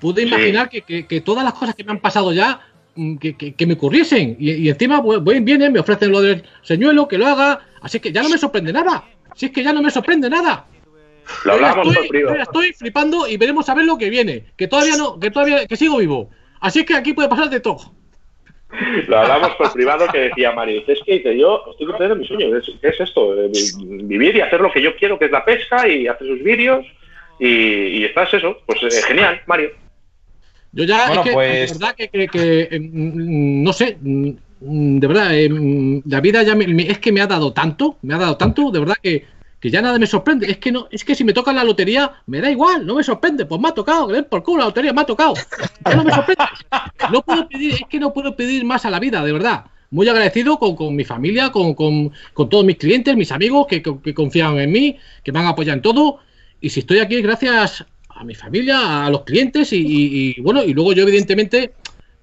pude 0.00 0.22
Sí. 0.22 0.28
imaginar 0.28 0.68
que, 0.68 0.82
que- 0.82 1.06
que 1.06 1.20
todas 1.22 1.44
las 1.44 1.54
cosas 1.54 1.74
que 1.74 1.84
me 1.84 1.92
han 1.92 2.00
pasado 2.00 2.32
ya, 2.34 2.60
mm, 2.94 3.16
que, 3.16 3.36
que- 3.36 3.54
que 3.54 3.66
me 3.66 3.74
ocurriesen. 3.74 4.36
Y, 4.38 4.50
y 4.52 4.68
encima 4.68 5.00
bu- 5.00 5.42
vienen, 5.42 5.72
me 5.72 5.80
ofrecen 5.80 6.12
lo 6.12 6.20
del 6.20 6.44
señuelo, 6.62 7.08
que 7.08 7.16
lo 7.16 7.26
haga, 7.26 7.60
así 7.86 8.00
que 8.00 8.12
ya 8.12 8.22
no 8.22 8.28
me 8.28 8.36
sorprende 8.38 8.72
nada. 8.72 9.04
Si 9.34 9.46
es 9.46 9.52
que 9.52 9.62
ya 9.62 9.72
no 9.72 9.80
me 9.82 9.90
sorprende 9.90 10.28
nada. 10.28 10.66
Lo 11.44 11.52
ya 11.52 11.54
hablábamos 11.54 11.86
por 11.86 11.92
estoy, 11.94 12.08
privado. 12.08 12.36
estoy 12.42 12.72
flipando 12.72 13.26
y 13.26 13.36
veremos 13.36 13.68
a 13.68 13.74
ver 13.74 13.84
lo 13.84 13.96
que 13.98 14.10
viene. 14.10 14.44
Que 14.56 14.68
todavía 14.68 14.96
no, 14.96 15.18
que 15.18 15.30
todavía, 15.30 15.66
que 15.66 15.76
sigo 15.76 15.96
vivo. 15.98 16.30
Así 16.60 16.80
es 16.80 16.86
que 16.86 16.94
aquí 16.94 17.12
puede 17.12 17.28
pasar 17.28 17.50
de 17.50 17.60
todo. 17.60 17.92
Lo 19.06 19.18
hablamos 19.18 19.50
por 19.56 19.72
privado 19.72 20.06
que 20.12 20.18
decía 20.18 20.52
Mario. 20.52 20.82
Es 20.86 20.98
que 21.04 21.14
dice, 21.14 21.38
yo 21.38 21.62
estoy 21.70 21.86
cumpliendo 21.86 22.16
mi 22.16 22.26
sueño. 22.26 22.50
¿Qué 22.50 22.58
es- 22.58 22.78
¿Qué 22.80 22.88
es 22.88 23.00
esto? 23.00 23.40
Eh, 23.40 23.48
vi- 23.52 24.02
Vivir 24.04 24.36
y 24.36 24.40
hacer 24.40 24.60
lo 24.60 24.70
que 24.72 24.82
yo 24.82 24.94
quiero, 24.96 25.18
que 25.18 25.26
es 25.26 25.30
la 25.30 25.44
pesca, 25.44 25.86
y 25.88 26.06
hacer 26.08 26.26
sus 26.26 26.42
vídeos. 26.42 26.84
Y, 27.38 27.46
y 27.98 28.04
estás 28.04 28.32
eso. 28.34 28.58
Pues 28.66 28.82
eh, 28.82 29.02
genial, 29.06 29.40
Mario. 29.46 29.70
Yo 30.72 30.84
ya, 30.84 31.06
Bueno, 31.06 31.22
es 31.22 31.26
que, 31.28 31.32
pues- 31.32 31.78
verdad 31.78 31.94
que, 31.94 32.08
que- 32.08 32.28
que, 32.28 32.60
eh, 32.70 32.80
mm, 32.80 33.62
no 33.62 33.72
sé, 33.72 33.96
mm, 34.00 34.28
mm, 34.28 34.36
de 34.60 35.06
verdad, 35.06 35.36
eh, 35.36 35.48
mm, 35.48 36.02
la 36.06 36.20
vida 36.20 36.42
ya 36.42 36.54
me- 36.54 36.88
es 36.88 36.98
que 36.98 37.12
me 37.12 37.20
ha 37.20 37.26
dado 37.26 37.52
tanto, 37.52 37.98
me 38.02 38.14
ha 38.14 38.18
dado 38.18 38.36
tanto, 38.36 38.70
de 38.70 38.78
verdad 38.80 38.96
que, 39.02 39.24
que 39.60 39.70
ya 39.70 39.82
nada 39.82 39.98
me 39.98 40.06
sorprende. 40.06 40.50
Es 40.50 40.58
que 40.58 40.72
no, 40.72 40.88
es 40.90 41.04
que 41.04 41.14
si 41.14 41.24
me 41.24 41.32
toca 41.32 41.52
la 41.52 41.64
lotería, 41.64 42.12
me 42.26 42.40
da 42.40 42.50
igual, 42.50 42.86
no 42.86 42.94
me 42.96 43.04
sorprende, 43.04 43.44
pues 43.46 43.60
me 43.60 43.68
ha 43.68 43.72
tocado, 43.72 44.08
por 44.28 44.42
culo 44.42 44.60
la 44.60 44.64
lotería, 44.66 44.92
me 44.92 45.02
ha 45.02 45.06
tocado. 45.06 45.34
Ya 45.84 45.94
no 45.96 46.04
me 46.04 46.12
sorprende. 46.12 46.44
Puedo 47.24 47.48
pedir, 47.48 47.74
es 47.74 47.82
que 47.88 48.00
no 48.00 48.12
puedo 48.12 48.34
pedir 48.34 48.64
más 48.64 48.84
a 48.84 48.90
la 48.90 48.98
vida, 48.98 49.22
de 49.24 49.32
verdad. 49.32 49.66
Muy 49.90 50.08
agradecido 50.08 50.58
con, 50.58 50.74
con 50.74 50.96
mi 50.96 51.04
familia, 51.04 51.50
con, 51.52 51.74
con- 51.74 52.10
con 52.34 52.48
todos 52.48 52.64
mis 52.64 52.76
clientes, 52.76 53.14
mis 53.16 53.30
amigos 53.32 53.66
que, 53.68 53.82
que- 53.82 53.98
que 54.02 54.14
confían 54.14 54.58
en 54.58 54.72
mí, 54.72 54.96
que 55.22 55.32
me 55.32 55.38
han 55.38 55.46
apoyado 55.46 55.76
en 55.76 55.82
todo. 55.82 56.18
Y 56.60 56.70
si 56.70 56.80
estoy 56.80 56.98
aquí 56.98 57.16
es 57.16 57.22
gracias 57.22 57.84
a 58.08 58.24
mi 58.24 58.34
familia, 58.34 59.04
a 59.06 59.10
los 59.10 59.22
clientes 59.24 59.72
y- 59.72 60.34
y, 60.36 60.40
bueno, 60.40 60.64
y 60.64 60.72
luego 60.72 60.92
yo 60.94 61.02
evidentemente 61.02 61.72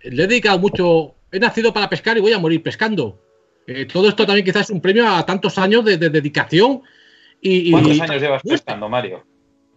le 0.04 0.24
he 0.24 0.28
dedicado 0.28 0.60
mucho, 0.60 1.13
he 1.34 1.40
nacido 1.40 1.74
para 1.74 1.90
pescar 1.90 2.16
y 2.18 2.22
voy 2.22 2.32
a 2.32 2.40
morir 2.40 2.62
pescando. 2.62 3.20
Eh, 3.66 3.86
todo 3.92 4.08
esto 4.08 4.25
también 4.25 4.46
quizás 4.46 4.63
es 4.63 4.70
un 4.70 4.80
premio 4.82 5.08
a 5.10 5.25
tantos 5.25 5.58
años 5.58 5.84
de, 5.84 5.98
de 5.98 6.10
dedicación 6.10 6.82
y, 7.42 7.70
y- 7.70 7.72
¿Cuántos 7.72 8.02
años 8.02 8.22
llevas 8.22 8.42
pescando, 8.44 8.88
Mario? 8.88 9.24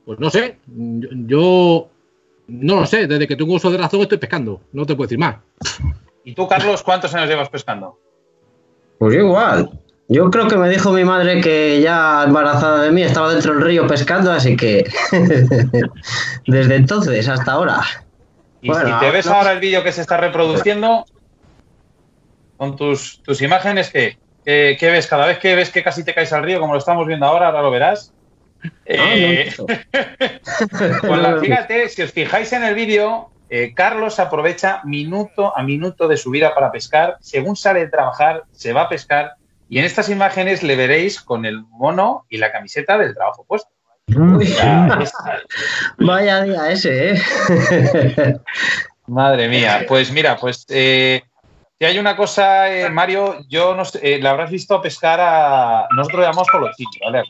Pues 0.05 0.21
no 0.21 0.29
sé, 0.31 0.59
yo, 0.67 1.09
yo 1.27 1.89
no 2.49 2.77
lo 2.81 2.87
sé, 2.87 3.07
desde 3.07 3.27
que 3.27 3.35
tengo 3.37 3.55
uso 3.55 3.71
de 3.71 3.79
razón 3.79 4.03
estoy 4.03 4.19
pescando, 4.19 4.61
no 4.73 4.85
te 4.87 4.95
puedo 4.95 5.07
decir 5.09 5.19
más. 5.19 5.37
¿Y 6.25 6.35
tú, 6.35 6.47
Carlos, 6.47 6.83
cuántos 6.83 7.13
años 7.15 7.29
llevas 7.29 7.49
pescando? 7.49 7.99
Pues 8.99 9.15
yo 9.17 9.21
igual. 9.23 9.71
Yo 10.09 10.31
creo 10.31 10.47
que 10.47 10.57
me 10.57 10.69
dijo 10.69 10.93
mi 10.93 11.05
madre 11.05 11.41
que 11.41 11.81
ya 11.81 12.23
embarazada 12.25 12.83
de 12.83 12.93
mí 12.93 13.03
estaba 13.03 13.33
dentro 13.33 13.55
del 13.55 13.63
río 13.65 13.87
pescando, 13.89 14.31
así 14.31 14.57
que 14.57 14.85
desde 16.47 16.77
entonces 16.77 17.29
hasta 17.29 17.53
ahora. 17.53 17.83
Y 18.61 18.69
Bueno, 18.69 18.99
si 19.01 19.05
te 19.07 19.11
ves 19.11 19.27
no- 19.27 19.35
ahora 19.35 19.53
el 19.53 19.61
vídeo 19.61 19.83
que 19.83 19.93
se 19.93 20.01
está 20.03 20.17
reproduciendo, 20.17 21.05
con 22.57 22.77
tus, 22.77 23.23
tus 23.23 23.41
imágenes, 23.43 23.91
¿qué? 23.91 24.19
¿Qué, 24.45 24.77
qué 24.79 24.91
ves? 24.91 25.07
Cada 25.07 25.27
vez 25.27 25.39
que 25.39 25.55
ves 25.55 25.71
que 25.71 25.83
casi 25.83 26.05
te 26.05 26.15
caes 26.15 26.33
al 26.33 26.43
río, 26.45 26.61
como 26.61 26.73
lo 26.73 26.79
estamos 26.79 27.07
viendo 27.07 27.27
ahora, 27.27 27.47
ahora 27.47 27.63
lo 27.63 27.71
verás. 27.71 28.13
Eh, 28.85 29.53
pues 29.59 31.21
la- 31.21 31.39
fíjate, 31.41 31.89
si 31.89 32.03
os 32.03 32.13
fijáis 32.13 32.53
en 32.53 32.65
el 32.65 32.75
vídeo, 32.75 33.31
eh, 33.51 33.73
Carlos 33.75 34.19
aprovecha 34.19 34.81
minuto 34.85 35.57
a 35.57 35.63
minuto 35.63 36.09
de 36.09 36.17
su 36.17 36.31
vida 36.31 36.55
para 36.55 36.71
pescar. 36.73 37.17
Según 37.21 37.57
sale 37.57 37.81
de 37.81 37.89
trabajar, 37.89 38.45
se 38.53 38.73
va 38.73 38.83
a 38.83 38.89
pescar. 38.89 39.33
Y 39.69 39.79
en 39.81 39.85
estas 39.85 40.09
imágenes 40.09 40.63
le 40.63 40.77
veréis 40.77 41.21
con 41.21 41.45
el 41.45 41.63
mono 41.63 42.25
y 42.29 42.39
la 42.39 42.53
camiseta 42.53 42.97
del 42.99 43.15
trabajo 43.15 43.45
puesto. 43.47 43.69
Vaya 45.99 46.43
día 46.43 46.71
ese, 46.71 47.11
¿eh? 47.15 47.21
Madre 49.07 49.49
mía, 49.49 49.85
pues 49.89 50.11
mira, 50.13 50.37
pues 50.37 50.65
eh, 50.69 51.23
si 51.79 51.85
hay 51.85 51.99
una 51.99 52.17
cosa, 52.17 52.75
eh, 52.75 52.89
Mario, 52.89 53.41
yo 53.49 53.75
no 53.75 53.85
sé, 53.85 54.01
eh, 54.03 54.19
la 54.21 54.31
habrás 54.31 54.51
visto 54.51 54.81
pescar 54.81 55.21
a. 55.21 55.87
Nosotros 55.95 56.23
llamamos 56.23 56.49
colochillo, 56.49 57.01
¿vale? 57.05 57.23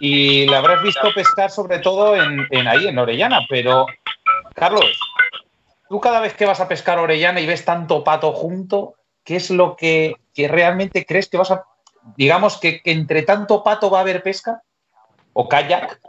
Y 0.00 0.46
la 0.46 0.58
habrás 0.58 0.82
visto 0.82 1.08
pescar 1.14 1.50
sobre 1.50 1.78
todo 1.78 2.16
en, 2.16 2.46
en 2.50 2.66
ahí, 2.66 2.86
en 2.86 2.98
Orellana, 2.98 3.40
pero 3.48 3.86
Carlos, 4.54 4.98
tú 5.88 6.00
cada 6.00 6.20
vez 6.20 6.34
que 6.34 6.46
vas 6.46 6.60
a 6.60 6.68
pescar 6.68 6.98
Orellana 6.98 7.40
y 7.40 7.46
ves 7.46 7.64
tanto 7.64 8.02
pato 8.02 8.32
junto, 8.32 8.94
¿qué 9.22 9.36
es 9.36 9.50
lo 9.50 9.76
que, 9.76 10.16
que 10.34 10.48
realmente 10.48 11.04
crees 11.04 11.28
que 11.28 11.36
vas 11.36 11.50
a. 11.50 11.64
Digamos 12.16 12.58
que, 12.58 12.82
que 12.82 12.90
entre 12.90 13.22
tanto 13.22 13.62
pato 13.62 13.90
va 13.90 13.98
a 13.98 14.00
haber 14.00 14.22
pesca? 14.22 14.62
¿O 15.34 15.48
kayak? 15.48 16.00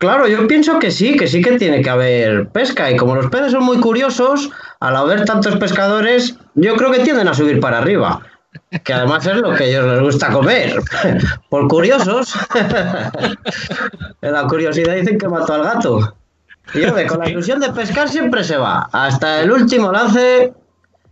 Claro, 0.00 0.26
yo 0.26 0.46
pienso 0.46 0.78
que 0.78 0.90
sí, 0.90 1.14
que 1.14 1.26
sí 1.26 1.42
que 1.42 1.58
tiene 1.58 1.82
que 1.82 1.90
haber 1.90 2.48
pesca. 2.48 2.90
Y 2.90 2.96
como 2.96 3.14
los 3.14 3.26
peces 3.26 3.52
son 3.52 3.64
muy 3.64 3.80
curiosos, 3.80 4.50
al 4.80 4.96
haber 4.96 5.26
tantos 5.26 5.56
pescadores, 5.56 6.36
yo 6.54 6.74
creo 6.76 6.90
que 6.90 7.00
tienden 7.00 7.28
a 7.28 7.34
subir 7.34 7.60
para 7.60 7.76
arriba. 7.76 8.22
Que 8.82 8.94
además 8.94 9.26
es 9.26 9.36
lo 9.36 9.54
que 9.54 9.64
a 9.64 9.66
ellos 9.66 9.84
les 9.84 10.00
gusta 10.00 10.30
comer. 10.32 10.80
Por 11.50 11.68
curiosos. 11.68 12.34
La 14.22 14.46
curiosidad 14.46 14.94
dicen 14.94 15.18
que 15.18 15.28
mató 15.28 15.52
al 15.52 15.64
gato. 15.64 16.14
Y 16.72 17.06
con 17.06 17.18
la 17.18 17.28
ilusión 17.28 17.60
de 17.60 17.68
pescar 17.70 18.08
siempre 18.08 18.42
se 18.42 18.56
va. 18.56 18.88
Hasta 18.92 19.42
el 19.42 19.52
último 19.52 19.92
lance 19.92 20.54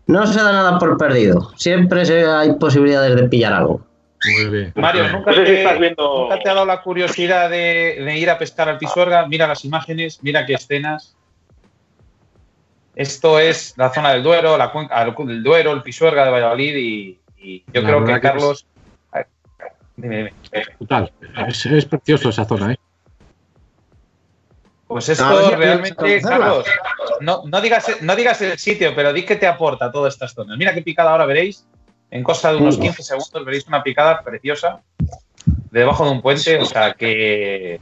no 0.07 0.27
se 0.27 0.41
da 0.41 0.51
nada 0.51 0.79
por 0.79 0.97
perdido. 0.97 1.53
Siempre 1.57 2.05
hay 2.27 2.55
posibilidades 2.55 3.17
de 3.17 3.29
pillar 3.29 3.53
algo. 3.53 3.83
Muy 4.25 4.51
bien. 4.51 4.73
Mario, 4.75 5.09
¿nunca 5.11 5.31
No 5.31 5.37
sé 5.37 5.47
si 5.47 5.53
te, 5.53 5.63
estás 5.63 5.79
viendo- 5.79 6.23
nunca 6.23 6.39
te 6.41 6.49
ha 6.51 6.55
dado 6.55 6.67
la 6.67 6.83
curiosidad 6.83 7.49
de, 7.49 8.03
de 8.05 8.17
ir 8.19 8.29
a 8.31 8.39
pescar 8.39 8.69
al 8.69 8.79
Pisuerga? 8.79 9.27
Mira 9.29 9.47
las 9.47 9.65
imágenes, 9.65 10.19
mira 10.23 10.45
qué 10.45 10.55
escenas. 10.55 11.15
Esto 12.95 13.39
es 13.39 13.75
la 13.77 13.91
zona 13.91 14.13
del 14.13 14.25
Duero, 14.25 14.59
la 14.59 14.73
cuenca 14.73 15.05
del 15.05 15.43
Duero, 15.43 15.73
el 15.73 15.83
Pisuerga 15.83 16.25
de 16.25 16.31
Valladolid 16.33 16.75
y, 16.77 17.21
y 17.37 17.65
yo 17.73 17.81
La 17.83 17.89
creo 17.89 18.05
que 18.05 18.15
que 18.15 18.21
Carlos... 18.21 18.67
Dime, 19.97 20.17
dime. 20.17 20.33
Total, 20.79 21.13
es, 21.49 21.67
es 21.67 21.85
precioso 21.85 22.29
esa 22.31 22.45
zona, 22.45 22.73
¿eh? 22.73 22.77
Pues 24.87 25.21
A 25.21 25.33
ver 25.33 25.43
esto 25.43 25.57
realmente. 25.57 26.21
Carlos, 26.23 26.65
no, 27.21 27.43
no, 27.47 27.61
digas, 27.61 28.01
no 28.01 28.17
digas 28.17 28.41
el 28.43 28.59
sitio, 28.59 28.95
pero 28.95 29.13
di 29.13 29.25
que 29.25 29.37
te 29.37 29.47
aporta 29.47 29.93
todas 29.93 30.15
estas 30.15 30.33
zonas. 30.33 30.57
Mira 30.57 30.73
qué 30.73 30.83
picada 30.83 31.11
ahora 31.11 31.27
veréis. 31.27 31.67
En 32.11 32.23
cosa 32.23 32.53
de 32.53 32.59
unos 32.59 32.77
Uh. 32.77 32.81
15 32.81 33.03
segundos 33.03 33.45
veréis 33.45 33.67
una 33.67 33.83
picada 33.83 34.21
preciosa 34.23 34.81
debajo 35.71 36.05
de 36.05 36.11
un 36.11 36.23
puente. 36.23 36.59
O 36.59 36.65
sea 36.65 36.95
que... 36.95 37.81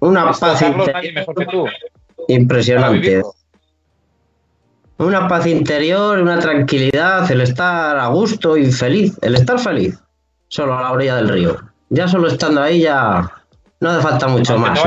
Una 0.00 0.32
paz 0.32 0.62
interior 0.62 1.70
impresionante. 2.28 3.22
Una 4.98 5.26
paz 5.28 5.46
interior, 5.46 6.18
una 6.18 6.38
tranquilidad, 6.38 7.30
el 7.30 7.40
estar 7.40 7.98
a 7.98 8.06
gusto 8.08 8.56
y 8.56 8.70
feliz, 8.70 9.18
el 9.22 9.34
estar 9.34 9.58
feliz, 9.58 9.98
solo 10.48 10.78
a 10.78 10.82
la 10.82 10.92
orilla 10.92 11.16
del 11.16 11.28
río. 11.28 11.56
Ya 11.88 12.06
solo 12.06 12.28
estando 12.28 12.62
ahí 12.62 12.82
ya 12.82 13.30
no 13.80 13.90
hace 13.90 14.02
falta 14.02 14.28
mucho 14.28 14.54
Aunque 14.54 14.70
más. 14.70 14.80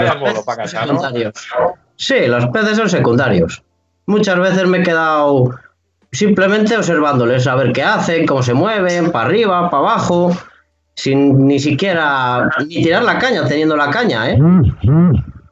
Sí, 1.97 2.27
los 2.27 2.47
peces 2.47 2.77
son 2.77 2.89
secundarios. 2.89 3.61
Muchas 4.05 4.39
veces 4.39 4.67
me 4.67 4.79
he 4.79 4.83
quedado 4.83 5.53
simplemente 6.15 6.77
observándoles, 6.77 7.45
a 7.47 7.55
ver 7.55 7.71
qué 7.73 7.83
hacen, 7.83 8.25
cómo 8.25 8.41
se 8.43 8.53
mueven, 8.53 9.11
para 9.11 9.25
arriba, 9.27 9.69
para 9.69 9.81
abajo, 9.83 10.31
sin 10.95 11.45
ni 11.47 11.59
siquiera 11.59 12.49
ni 12.67 12.83
tirar 12.83 13.03
la 13.03 13.19
caña, 13.19 13.47
teniendo 13.47 13.75
la 13.75 13.89
caña, 13.89 14.31
¿eh? 14.31 14.39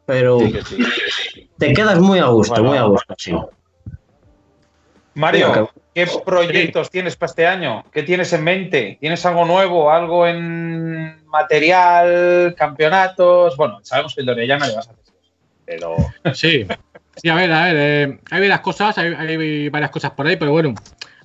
Pero 0.05 0.39
Sí, 0.39 0.51
que 0.53 0.61
sí. 0.63 1.49
te 1.57 1.73
quedas 1.73 1.99
muy 1.99 2.19
a 2.19 2.25
gusto, 2.25 2.53
Bueno. 2.55 2.69
muy 2.69 2.77
a 2.77 2.83
gusto, 2.83 3.13
sí. 3.17 3.35
Mario, 5.15 5.69
¿qué 5.93 6.07
proyectos 6.25 6.89
tienes 6.89 7.15
para 7.15 7.29
este 7.29 7.45
año? 7.45 7.83
¿Qué 7.91 8.01
tienes 8.03 8.33
en 8.33 8.43
mente? 8.43 8.97
¿Tienes 8.99 9.23
algo 9.27 9.45
nuevo? 9.45 9.91
¿Algo 9.91 10.25
en 10.25 11.23
material, 11.27 12.55
campeonatos? 12.57 13.55
Bueno, 13.55 13.79
sabemos 13.83 14.15
que 14.15 14.21
el 14.21 14.25
de 14.25 14.31
Orellana 14.31 14.67
le 14.67 14.75
vas 14.75 14.87
a 14.87 14.91
hacer. 14.91 15.03
Pero 15.65 15.95
Sí, 16.33 16.65
sí, 17.15 17.29
a 17.29 17.35
ver, 17.35 17.51
a 17.51 17.63
ver, 17.65 17.75
eh, 17.77 18.19
hay 18.31 18.39
varias 18.41 18.61
cosas, 18.61 18.97
hay, 18.97 19.13
hay 19.13 19.69
varias 19.69 19.91
cosas 19.91 20.11
por 20.11 20.27
ahí, 20.27 20.35
pero 20.35 20.51
bueno, 20.51 20.73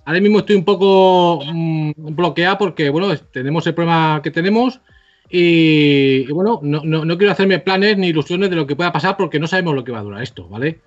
ahora 0.04 0.20
mismo 0.20 0.38
estoy 0.38 0.56
un 0.56 0.64
poco 0.64 1.40
mm, 1.44 1.92
bloqueado 1.96 2.58
porque, 2.58 2.90
bueno, 2.90 3.16
tenemos 3.32 3.66
el 3.66 3.74
problema 3.74 4.20
que 4.22 4.30
tenemos 4.30 4.80
y, 5.28 6.24
y, 6.28 6.32
bueno, 6.32 6.60
no, 6.62 6.82
no, 6.84 7.04
no 7.04 7.18
quiero 7.18 7.32
hacerme 7.32 7.58
planes 7.58 7.98
ni 7.98 8.08
ilusiones 8.08 8.50
de 8.50 8.56
lo 8.56 8.66
que 8.66 8.76
pueda 8.76 8.92
pasar 8.92 9.16
porque 9.16 9.38
no 9.38 9.46
sabemos 9.46 9.74
lo 9.74 9.84
que 9.84 9.92
va 9.92 9.98
a 9.98 10.02
durar 10.02 10.22
esto, 10.22 10.48
¿vale? 10.48 10.80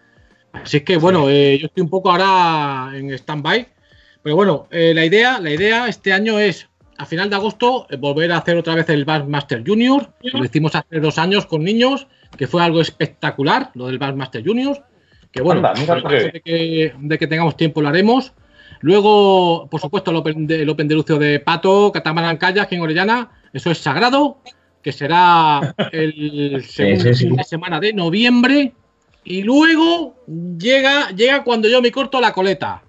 Así 0.54 0.78
es 0.78 0.84
que, 0.84 0.98
bueno, 0.98 1.30
eh, 1.30 1.58
yo 1.60 1.68
estoy 1.68 1.84
un 1.84 1.90
poco 1.90 2.12
ahora 2.12 2.92
en 2.98 3.12
stand-by, 3.12 3.68
pero 4.24 4.36
bueno, 4.36 4.68
eh, 4.72 4.94
la 4.94 5.06
idea, 5.06 5.40
la 5.40 5.52
idea 5.52 5.88
este 5.88 6.14
año 6.14 6.40
es 6.40 6.68
a 6.98 7.06
final 7.06 7.30
de 7.30 7.36
agosto 7.36 7.88
volver 8.00 8.32
a 8.32 8.38
hacer 8.38 8.58
otra 8.58 8.76
vez 8.76 8.90
el 8.90 9.06
Bassmaster 9.06 9.64
Junior, 9.66 10.14
lo 10.22 10.46
hicimos 10.46 10.76
hace 10.76 11.00
dos 11.00 11.18
años 11.18 11.46
con 11.46 11.64
niños, 11.64 12.08
que 12.38 12.48
fue 12.48 12.64
algo 12.64 12.82
espectacular, 12.82 13.72
lo 13.74 13.88
del 13.88 13.98
Bassmaster 13.98 14.46
Junior. 14.46 14.84
Que 15.32 15.42
bueno, 15.42 15.68
Anda, 15.68 15.74
mira 15.80 16.04
qué 16.10 16.16
de 16.32 16.42
que, 16.42 16.94
de 17.00 17.18
que 17.18 17.28
tengamos 17.28 17.56
tiempo 17.56 17.82
lo 17.82 17.90
haremos. 17.90 18.34
Luego, 18.82 19.68
por 19.70 19.80
supuesto, 19.80 20.12
el 20.12 20.18
Open 20.18 20.48
de, 20.48 20.64
el 20.64 20.70
open 20.70 20.88
de 20.88 20.96
Lucio 20.96 21.18
de 21.18 21.40
Pato, 21.40 21.92
Catamarán 21.92 22.38
Kayak 22.38 22.72
en 22.72 22.82
Orellana, 22.82 23.30
eso 23.54 23.70
es 23.70 23.78
sagrado, 23.78 24.40
que 24.82 24.92
será 24.92 25.74
el 25.92 26.64
segundo 26.68 27.04
sí, 27.04 27.14
sí. 27.14 27.26
fin 27.28 27.36
de 27.36 27.44
semana 27.44 27.80
de 27.80 27.94
noviembre. 27.94 28.74
Y 29.24 29.44
luego 29.44 30.16
llega, 30.58 31.12
llega 31.12 31.44
cuando 31.44 31.70
yo 31.70 31.82
me 31.82 31.92
corto 31.92 32.20
la 32.20 32.34
coleta. 32.34 32.82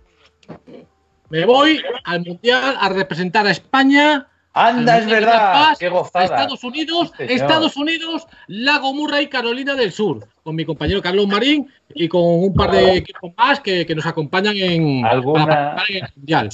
Me 1.29 1.45
voy 1.45 1.81
al 2.05 2.25
Mundial 2.25 2.77
a 2.81 2.89
representar 2.89 3.47
a 3.47 3.51
España. 3.51 4.29
Anda, 4.55 4.99
es 4.99 5.07
verdad. 5.07 5.53
Paz, 5.53 5.79
Qué 5.79 5.89
gozada. 5.89 6.25
Estados 6.27 6.63
Unidos, 6.65 7.13
Sí. 7.17 7.25
Estados 7.29 7.77
Unidos, 7.77 8.27
Lago 8.49 8.93
Murray, 8.93 9.29
Carolina 9.29 9.75
del 9.75 9.93
Sur, 9.93 10.27
con 10.43 10.55
mi 10.57 10.65
compañero 10.67 11.01
Carlos 11.01 11.27
Marín 11.27 11.71
y 11.95 12.07
con 12.09 12.21
un 12.23 12.55
par 12.55 12.71
de 12.71 12.97
equipos 12.99 13.33
más 13.37 13.61
que, 13.61 13.87
que 13.87 13.95
nos 13.95 14.05
acompañan 14.05 14.55
en, 14.57 15.05
¿Alguna- 15.07 15.47
para 15.47 15.75
participar 15.77 15.91
en 15.91 16.05
el 16.05 16.13
Mundial. 16.17 16.49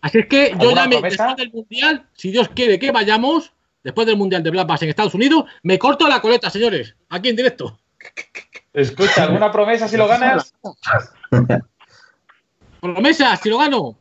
Así 0.00 0.18
es 0.18 0.26
que 0.26 0.50
yo 0.50 0.54
¿Alguna 0.70 0.82
ya 0.82 0.88
me, 0.88 1.00
después 1.08 1.36
del 1.36 1.52
Mundial, 1.52 2.06
si 2.14 2.30
Dios 2.30 2.48
quiere 2.48 2.78
que 2.78 2.90
vayamos, 2.90 3.52
después 3.82 4.06
del 4.06 4.16
Mundial 4.16 4.42
de 4.42 4.50
Black 4.50 4.66
Bass 4.66 4.82
en 4.82 4.88
Estados 4.88 5.14
Unidos, 5.14 5.44
me 5.62 5.78
corto 5.78 6.08
la 6.08 6.20
coleta, 6.20 6.50
señores, 6.50 6.94
aquí 7.08 7.28
en 7.28 7.36
directo. 7.36 7.78
Escucha, 8.72 9.22
¿alguna 9.24 9.52
promesa 9.52 9.86
si 9.88 9.96
lo 9.96 10.08
ganas? 10.08 10.52
Promesa, 12.80 13.36
si 13.36 13.48
lo 13.48 13.58
gano. 13.58 13.96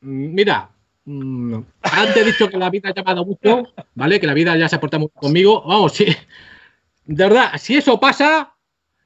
Mira, 0.00 0.70
mm, 1.08 1.62
antes 1.82 2.16
he 2.16 2.24
dicho 2.24 2.48
que 2.48 2.56
la 2.58 2.70
vida 2.70 2.90
ha 2.90 2.94
llamado 2.94 3.24
mucho, 3.24 3.62
¿vale? 3.94 4.20
Que 4.20 4.26
la 4.26 4.34
vida 4.34 4.56
ya 4.56 4.68
se 4.68 4.76
ha 4.76 4.80
portado 4.80 5.00
mucho 5.02 5.14
conmigo. 5.14 5.62
Vamos, 5.66 5.92
sí. 5.92 6.06
De 7.06 7.24
verdad, 7.24 7.52
si 7.58 7.76
eso 7.76 7.98
pasa, 7.98 8.54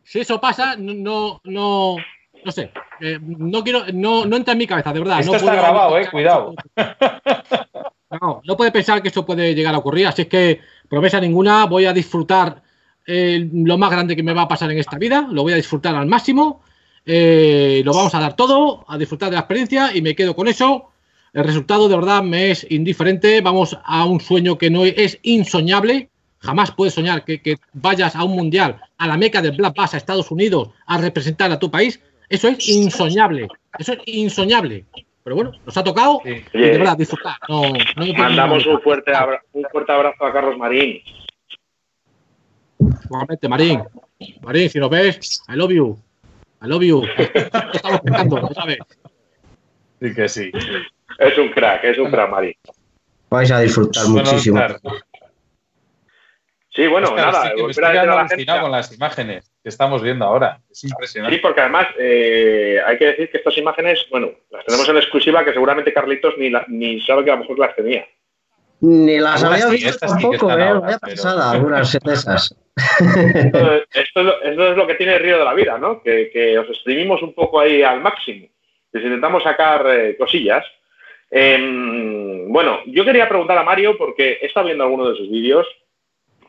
si 0.03 0.21
eso 0.21 0.41
pasa, 0.41 0.75
no, 0.77 0.93
no, 0.95 1.41
no, 1.45 1.97
no 2.45 2.53
sé. 2.53 2.73
eh, 3.01 3.19
no 3.23 3.63
quiero, 3.63 3.85
no, 3.93 4.25
no 4.27 4.37
entra 4.37 4.53
en 4.53 4.59
mi 4.59 4.67
cabeza, 4.67 4.93
de 4.93 4.99
verdad. 4.99 5.21
Esto 5.21 5.33
no 5.33 5.39
está 5.39 5.51
puedo- 5.53 5.63
grabado, 5.63 5.99
eh, 5.99 6.09
cuidado. 6.11 6.55
No, 8.21 8.43
no 8.45 8.57
puede 8.59 8.71
pensar 8.71 9.01
que 9.01 9.09
eso 9.09 9.25
puede 9.25 9.55
llegar 9.55 9.75
a 9.75 9.79
ocurrir, 9.79 10.07
así 10.07 10.21
es 10.23 10.29
que 10.29 10.61
promesa 10.87 11.19
ninguna, 11.19 11.65
voy 11.65 11.87
a 11.87 11.95
disfrutar 11.95 12.63
eh, 13.07 13.49
lo 13.55 13.79
más 13.79 13.91
grande 13.91 14.15
que 14.15 14.23
me 14.23 14.35
va 14.35 14.43
a 14.43 14.49
pasar 14.49 14.71
en 14.71 14.77
esta 14.79 14.99
vida, 14.99 15.27
lo 15.31 15.43
voy 15.45 15.55
a 15.55 15.57
disfrutar 15.57 15.95
al 15.95 16.07
máximo, 16.07 16.61
eh, 17.07 17.81
lo 17.83 17.95
vamos 17.95 18.15
a 18.15 18.21
dar 18.21 18.37
todo, 18.37 18.85
a 18.87 18.99
disfrutar 18.99 19.31
de 19.31 19.37
la 19.37 19.41
experiencia 19.41 19.97
y 19.97 20.03
me 20.03 20.15
quedo 20.15 20.37
con 20.37 20.47
eso. 20.47 20.92
El 21.33 21.45
resultado 21.45 21.89
de 21.89 21.97
verdad 21.97 22.23
me 22.23 22.51
es 22.51 22.67
indiferente, 22.71 23.41
vamos 23.41 23.77
a 23.85 24.05
un 24.05 24.21
sueño 24.21 24.59
que 24.59 24.69
no 24.71 24.85
es 24.85 25.19
insoñable, 25.23 26.11
jamás 26.41 26.73
puedes 26.73 26.95
soñar 26.95 27.25
que, 27.25 27.41
que 27.41 27.57
vayas 27.73 28.15
a 28.15 28.25
un 28.25 28.33
mundial, 28.37 28.81
a 28.99 29.07
la 29.07 29.17
meca 29.17 29.41
del 29.41 29.57
Black 29.57 29.75
Bass, 29.75 29.95
a 29.95 29.97
Estados 29.97 30.31
Unidos, 30.31 30.69
a 30.87 30.99
representar 30.99 31.51
a 31.51 31.59
tu 31.59 31.71
país, 31.71 32.01
eso 32.29 32.49
es 32.49 32.69
insoñable, 32.69 33.49
eso 33.79 33.95
es 33.95 33.99
insoñable. 34.07 34.85
Pero 35.25 35.37
bueno, 35.37 35.53
nos 35.65 35.77
ha 35.77 35.85
tocado 35.85 36.21
Sí. 36.25 36.43
y 36.53 36.59
de 36.59 36.79
verdad 36.79 36.97
disfrutar. 36.99 37.37
No, 37.49 37.63
no 37.63 37.71
me 37.73 38.13
puedo 38.13 38.13
Mandamos 38.19 38.67
un 38.67 38.81
fuerte, 38.83 39.15
abra- 39.15 39.41
un 39.53 39.65
fuerte 39.71 39.93
abrazo 39.93 40.27
a 40.27 40.33
Carlos 40.33 40.59
Marín. 40.59 41.01
Igualmente, 43.05 43.49
Marín. 43.49 43.83
Marín, 44.43 44.69
si 44.69 44.79
nos 44.79 44.91
ves, 44.91 45.43
I 45.49 45.57
love 45.57 45.71
you. 45.71 45.97
I 46.63 46.67
love 46.69 46.83
you. 46.83 47.05
Estamos 47.73 48.01
pescando, 48.01 48.49
ya 48.49 48.55
sabes. 48.55 48.79
Sí 50.01 50.15
que 50.15 50.29
sí. 50.29 50.51
Es 51.23 51.39
un 51.39 51.49
crack, 51.51 51.85
es 51.85 51.99
un 51.99 52.11
crack, 52.11 52.31
Marín. 52.31 52.55
Vais 53.31 53.51
a 53.51 53.61
disfrutar 53.61 54.05
Bueno, 54.07 54.31
muchísimo. 54.31 54.61
Sí, 56.75 56.87
bueno, 56.87 57.09
Oscar, 57.09 57.27
nada, 57.33 57.43
sí 57.43 57.49
que 57.51 57.55
me 57.57 57.61
volver 57.63 57.71
estoy 57.71 57.85
a 57.85 57.89
decir 57.89 57.93
quedando 57.93 58.13
a 58.13 58.23
la 58.23 58.29
gente. 58.29 58.61
con 58.63 58.73
las 58.73 58.93
imágenes 58.95 59.53
que 59.63 59.69
estamos 59.69 60.03
viendo 60.03 60.25
ahora. 60.25 60.59
Es 60.71 60.79
Sí, 60.81 60.89
impresionante. 60.89 61.39
porque 61.39 61.61
además 61.61 61.87
eh, 61.99 62.81
hay 62.87 62.97
que 62.99 63.07
decir 63.07 63.31
que 63.31 63.37
estas 63.39 63.59
imágenes, 63.59 64.07
bueno, 64.11 64.31
las 64.51 64.65
tenemos 64.65 64.89
en 64.89 64.97
exclusiva 64.97 65.45
que 65.45 65.53
seguramente 65.53 65.93
Carlitos 65.93 66.35
ni, 66.39 66.49
la- 66.49 66.65
ni 66.69 67.01
sabe 67.03 67.25
que 67.25 67.31
a 67.31 67.35
lo 67.35 67.41
mejor 67.41 67.59
las 67.59 67.77
tenía. 67.77 68.07
Ni 68.81 69.19
las 69.19 69.45
había 69.45 69.67
sí, 69.67 69.73
visto 69.73 69.93
sí 69.93 69.99
tampoco, 70.01 70.35
están 70.35 70.61
¿eh? 70.61 70.65
ahora, 70.65 70.81
Vaya 70.81 70.99
pero- 71.01 71.15
pasada, 71.15 71.51
algunas 71.51 71.93
de 71.93 72.13
esas. 72.15 72.57
Esto, 72.75 73.75
esto 73.93 74.21
es 74.21 74.25
lo, 74.25 74.43
esto 74.43 74.69
es 74.71 74.77
lo 74.77 74.87
que 74.87 74.95
tiene 74.95 75.15
el 75.17 75.23
río 75.23 75.39
de 75.39 75.45
la 75.45 75.53
vida, 75.55 75.77
¿no? 75.79 76.03
Que, 76.03 76.31
que 76.33 76.59
os 76.59 76.69
exprimimos 76.71 77.21
un 77.23 77.35
poco 77.35 77.61
ahí 77.61 77.83
al 77.83 78.01
máximo. 78.01 78.49
Les 78.93 79.05
intentamos 79.05 79.43
sacar 79.43 79.87
eh, 79.89 80.17
cosillas. 80.17 80.65
Em, 81.35 82.53
bueno, 82.53 82.81
yo 82.85 83.07
quería 83.07 83.27
preguntar 83.27 83.57
a 83.57 83.63
Mario 83.63 83.97
porque 83.97 84.39
he 84.43 84.47
estado 84.47 84.67
viendo 84.67 84.85
alguno 84.85 85.09
de 85.09 85.17
sus 85.17 85.31
vídeos. 85.31 85.67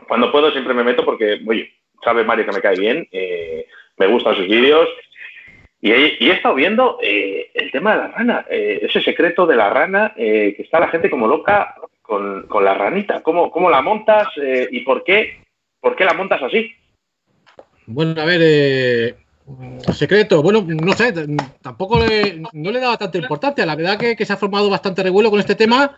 Cuando 0.09 0.29
puedo 0.29 0.51
siempre 0.51 0.73
me 0.73 0.83
meto 0.83 1.05
porque, 1.05 1.39
oye, 1.47 1.71
sabe 2.03 2.25
Mario 2.25 2.45
que 2.45 2.51
me 2.51 2.61
cae 2.61 2.75
bien, 2.75 3.07
eh, 3.13 3.65
me 3.97 4.07
gustan 4.07 4.35
sus 4.35 4.45
vídeos. 4.45 4.89
Y 5.79 5.91
he, 5.91 6.31
estado 6.31 6.55
viendo 6.55 6.97
eh, 7.01 7.49
el 7.53 7.71
tema 7.71 7.91
de 7.91 7.97
la 7.97 8.07
rana, 8.09 8.45
eh, 8.49 8.79
ese 8.83 9.01
secreto 9.01 9.45
de 9.45 9.55
la 9.55 9.69
rana, 9.69 10.13
que 10.15 10.55
está 10.59 10.79
la 10.79 10.89
gente 10.89 11.09
como 11.09 11.27
loca 11.27 11.75
con, 12.01 12.47
con 12.47 12.65
la 12.65 12.73
ranita. 12.73 13.21
¿Cómo, 13.21 13.51
cómo 13.51 13.69
la 13.69 13.81
montas 13.81 14.27
y 14.71 14.81
por 14.81 15.03
qué, 15.05 15.41
por 15.79 15.95
qué 15.95 16.03
la 16.03 16.13
montas 16.13 16.41
así? 16.41 16.73
Bueno, 17.85 18.21
a 18.21 18.25
ver, 18.25 19.15
secreto. 19.93 20.41
Bueno, 20.41 20.65
no 20.67 20.93
sé, 20.93 21.13
tampoco 21.61 21.99
le, 21.99 22.41
no 22.53 22.71
le 22.71 22.79
daba 22.79 22.97
tanta 22.97 23.17
importancia. 23.17 23.65
La 23.65 23.75
verdad 23.75 23.97
que, 23.97 24.15
que 24.15 24.25
se 24.25 24.33
ha 24.33 24.37
formado 24.37 24.69
bastante 24.69 25.03
revuelo 25.03 25.29
con 25.29 25.39
este 25.39 25.55
tema. 25.55 25.97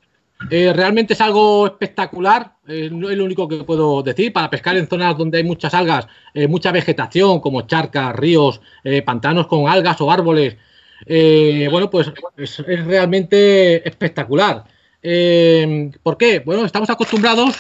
Eh, 0.51 0.73
realmente 0.73 1.13
es 1.13 1.21
algo 1.21 1.65
espectacular, 1.65 2.55
no 2.65 3.09
es 3.09 3.17
lo 3.17 3.23
único 3.23 3.47
que 3.47 3.63
puedo 3.63 4.03
decir. 4.03 4.33
Para 4.33 4.49
pescar 4.49 4.75
en 4.77 4.87
zonas 4.87 5.17
donde 5.17 5.37
hay 5.37 5.43
muchas 5.43 5.73
algas, 5.73 6.07
eh, 6.33 6.47
mucha 6.47 6.71
vegetación, 6.71 7.39
como 7.39 7.61
charcas, 7.61 8.15
ríos, 8.15 8.59
eh, 8.83 9.01
pantanos 9.01 9.47
con 9.47 9.67
algas 9.67 9.99
o 10.01 10.11
árboles, 10.11 10.57
bueno, 11.71 11.89
pues 11.89 12.11
es, 12.37 12.59
es 12.59 12.85
realmente 12.85 13.87
espectacular. 13.87 14.65
¿Por 16.03 16.17
qué? 16.17 16.41
Bueno, 16.45 16.65
estamos 16.65 16.89
acostumbrados. 16.89 17.55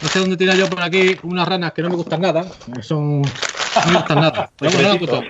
No 0.00 0.08
sé 0.08 0.20
dónde 0.20 0.36
tenía 0.36 0.54
yo 0.54 0.70
por 0.70 0.80
aquí 0.80 1.16
unas 1.24 1.48
ranas 1.48 1.72
que 1.72 1.82
no 1.82 1.88
me 1.88 1.96
gustan 1.96 2.20
nada. 2.20 2.46
Son. 2.80 3.22
No 3.74 3.92
gustan 3.92 4.20
nada. 4.20 4.52
Pero 4.58 4.72
bueno, 4.72 4.88
no 4.88 4.94
me 4.94 4.98
gustan. 5.00 5.24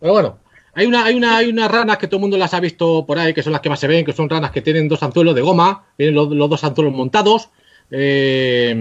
Pero 0.00 0.12
bueno, 0.12 0.38
hay 0.74 0.86
una, 0.86 1.04
hay 1.04 1.14
una, 1.16 1.36
hay 1.38 1.48
unas 1.50 1.70
ranas 1.70 1.98
que 1.98 2.06
todo 2.08 2.16
el 2.18 2.22
mundo 2.22 2.36
las 2.38 2.54
ha 2.54 2.60
visto 2.60 3.04
por 3.06 3.18
ahí, 3.18 3.32
que 3.34 3.42
son 3.42 3.52
las 3.52 3.60
que 3.60 3.68
más 3.70 3.80
se 3.80 3.86
ven, 3.88 4.04
que 4.04 4.12
son 4.12 4.28
ranas 4.28 4.50
que 4.50 4.62
tienen 4.62 4.88
dos 4.88 5.02
anzuelos 5.02 5.34
de 5.34 5.42
goma, 5.42 5.86
tienen 5.96 6.14
los, 6.14 6.28
los 6.30 6.50
dos 6.50 6.64
anzuelos 6.64 6.92
montados. 6.94 7.50
eh, 7.90 8.74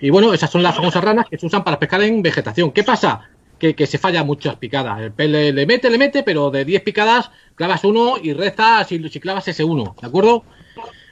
y 0.00 0.10
bueno, 0.10 0.32
esas 0.34 0.50
son 0.50 0.62
las 0.62 0.74
famosas 0.76 1.02
ranas 1.04 1.26
que 1.28 1.38
se 1.38 1.46
usan 1.46 1.64
para 1.64 1.78
pescar 1.78 2.02
en 2.02 2.22
vegetación. 2.22 2.72
¿Qué 2.72 2.84
pasa? 2.84 3.28
Que, 3.58 3.74
que 3.74 3.86
se 3.86 3.98
falla 3.98 4.24
muchas 4.24 4.56
picadas. 4.56 5.00
El 5.00 5.12
pez 5.12 5.28
le, 5.30 5.52
le 5.52 5.66
mete, 5.66 5.90
le 5.90 5.98
mete, 5.98 6.22
pero 6.22 6.50
de 6.50 6.64
10 6.64 6.82
picadas 6.82 7.30
clavas 7.54 7.84
uno 7.84 8.14
y 8.22 8.32
rezas 8.32 8.88
si, 8.88 9.06
si 9.08 9.20
clavas 9.20 9.46
ese 9.48 9.64
uno, 9.64 9.94
¿de 10.00 10.06
acuerdo? 10.08 10.44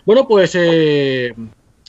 Bueno, 0.06 0.26
pues 0.26 0.52
eh, 0.54 1.34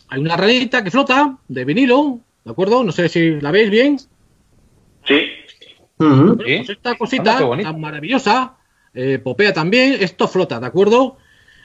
hay 0.10 0.20
una 0.20 0.36
ranita 0.38 0.84
que 0.84 0.92
flota 0.92 1.38
de 1.48 1.66
vinilo, 1.66 2.20
¿de 2.44 2.52
acuerdo? 2.52 2.84
No 2.84 2.92
sé 2.92 3.08
si 3.10 3.40
la 3.42 3.52
veis 3.52 3.70
bien. 3.70 3.98
Sí, 5.06 5.22
Pues 6.00 6.70
esta 6.70 6.98
cosita 6.98 7.38
tan 7.62 7.82
maravillosa, 7.82 8.56
eh, 8.94 9.20
popea 9.22 9.54
también, 9.54 9.98
esto 10.00 10.28
flota, 10.28 10.60
¿de 10.60 10.66
acuerdo? 10.66 11.18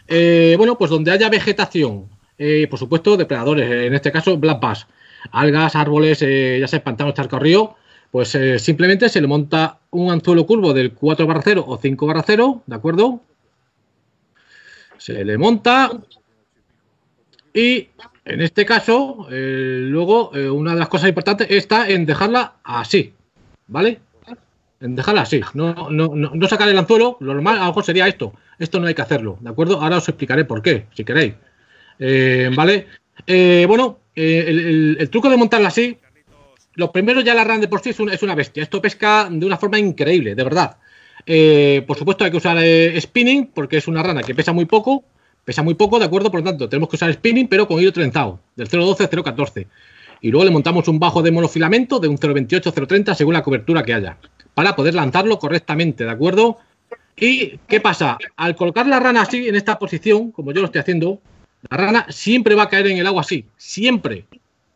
Eh, 0.09 0.55
bueno, 0.59 0.77
pues 0.77 0.90
donde 0.90 1.12
haya 1.12 1.29
vegetación, 1.29 2.09
eh, 2.37 2.66
por 2.68 2.79
supuesto, 2.79 3.16
depredadores, 3.16 3.70
en 3.70 3.94
este 3.94 4.11
caso 4.11 4.37
black 4.37 4.61
bass, 4.61 4.88
algas, 5.31 5.77
árboles, 5.77 6.20
eh, 6.23 6.59
ya 6.61 6.66
sea 6.66 6.83
pantanos, 6.83 7.14
charco, 7.14 7.38
río, 7.38 7.77
pues 8.11 8.35
eh, 8.35 8.59
simplemente 8.59 9.09
se 9.09 9.20
le 9.20 9.29
monta 9.29 9.79
un 9.90 10.11
anzuelo 10.11 10.47
curvo 10.47 10.73
del 10.73 10.92
4 10.92 11.27
barra 11.27 11.42
0 11.42 11.64
o 11.66 11.79
5 11.79 12.07
barra 12.07 12.25
0, 12.27 12.62
¿de 12.66 12.75
acuerdo? 12.75 13.20
Se 14.99 15.25
le 15.25 15.38
monta 15.38 15.92
y 17.53 17.88
en 18.25 18.40
este 18.40 18.64
caso, 18.66 19.29
eh, 19.31 19.87
luego, 19.88 20.35
eh, 20.35 20.51
una 20.51 20.73
de 20.73 20.79
las 20.81 20.88
cosas 20.88 21.09
importantes 21.09 21.47
está 21.51 21.88
en 21.88 22.07
dejarla 22.07 22.57
así, 22.64 23.12
¿vale? 23.68 24.01
Dejarla 24.80 25.22
así, 25.22 25.40
no, 25.54 25.72
no, 25.90 26.14
no, 26.14 26.32
no 26.34 26.48
sacar 26.48 26.68
el 26.68 26.76
anzuelo, 26.76 27.16
lo 27.20 27.32
normal 27.32 27.56
a 27.56 27.60
lo 27.60 27.66
mejor 27.68 27.84
sería 27.84 28.08
esto. 28.08 28.34
Esto 28.58 28.80
no 28.80 28.87
hay 28.87 28.94
que 28.94 29.02
hacerlo, 29.02 29.38
¿de 29.40 29.50
acuerdo? 29.50 29.80
Ahora 29.80 29.98
os 29.98 30.08
explicaré 30.08 30.44
por 30.44 30.62
qué, 30.62 30.87
si 30.94 31.04
queréis. 31.04 31.34
Eh, 31.98 32.50
¿Vale? 32.54 32.87
Eh, 33.26 33.64
bueno, 33.66 34.00
eh, 34.14 34.96
el, 34.98 35.10
truco 35.10 35.30
de 35.30 35.37
montarla 35.37 35.68
así, 35.68 35.98
lo 36.74 36.92
primero 36.92 37.20
ya 37.20 37.34
la 37.34 37.44
rana 37.44 37.60
de 37.60 37.68
por 37.68 37.80
sí 37.80 37.90
es 37.90 38.00
una, 38.00 38.14
es 38.14 38.22
una 38.22 38.34
bestia. 38.34 38.62
Esto 38.62 38.82
pesca 38.82 39.28
de 39.30 39.46
una 39.46 39.56
forma 39.56 39.78
increíble, 39.78 40.34
de 40.34 40.44
verdad. 40.44 40.76
Por 41.87 41.96
supuesto 41.96 42.24
hay 42.24 42.30
que 42.30 42.37
usar 42.37 42.58
spinning 43.00 43.46
porque 43.54 43.78
es 43.78 43.88
una 43.88 44.02
rana 44.02 44.22
que 44.22 44.34
pesa 44.34 44.52
muy 44.52 44.66
poco, 44.66 45.04
pesa 45.44 45.62
muy 45.62 45.74
poco, 45.74 45.98
¿de 45.98 46.04
acuerdo? 46.04 46.30
Por 46.30 46.40
lo 46.40 46.50
tanto, 46.50 46.68
tenemos 46.68 46.88
que 46.88 46.96
usar 46.96 47.12
spinning 47.12 47.48
pero 47.48 47.66
con 47.66 47.80
hilo 47.80 47.92
trenzado, 47.92 48.40
del 48.56 48.68
0.12 48.68 49.00
al 49.00 49.10
0.14. 49.10 49.66
Y 50.20 50.31
luego 50.31 50.44
le 50.44 50.50
montamos 50.50 50.88
un 50.88 50.98
bajo 50.98 51.22
de 51.22 51.31
monofilamento 51.31 51.98
de 52.00 52.09
un 52.09 52.18
0.28 52.18 52.72
0.30 52.72 53.14
según 53.14 53.35
la 53.35 53.42
cobertura 53.42 53.83
que 53.83 53.94
haya, 53.94 54.16
para 54.55 54.74
poder 54.74 54.94
lanzarlo 54.94 55.38
correctamente, 55.38 56.05
¿de 56.05 56.11
acuerdo? 56.11 56.59
¿Y 57.16 57.59
qué 57.68 57.81
pasa? 57.81 58.18
Al 58.37 58.57
colocar 58.57 58.87
la 58.87 59.00
rana 59.00 59.22
así, 59.22 59.48
en 59.48 59.55
esta 59.55 59.79
posición, 59.79 60.33
como 60.33 60.53
yo 60.53 60.61
lo 60.61 60.66
estoy 60.66 60.81
haciendo, 60.81 61.20
la 61.70 61.77
rana 61.77 62.07
siempre 62.09 62.55
va 62.55 62.64
a 62.64 62.68
caer 62.68 62.88
en 62.88 62.98
el 62.98 63.07
agua 63.07 63.20
así, 63.20 63.44
siempre, 63.57 64.24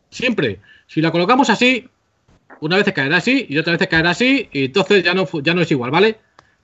siempre. 0.09 0.59
Si 0.87 1.01
la 1.01 1.11
colocamos 1.11 1.49
así, 1.49 1.87
Una 2.61 2.75
vez 2.77 2.91
caerá 2.93 3.17
así 3.17 3.45
y 3.47 3.57
otra 3.57 3.77
vez 3.77 3.87
caerá 3.87 4.09
así 4.09 4.49
y 4.51 4.65
entonces 4.65 5.03
ya 5.03 5.13
no, 5.13 5.25
ya 5.41 5.53
no 5.53 5.61
es 5.61 5.71
igual, 5.71 5.91
¿vale? 5.91 6.17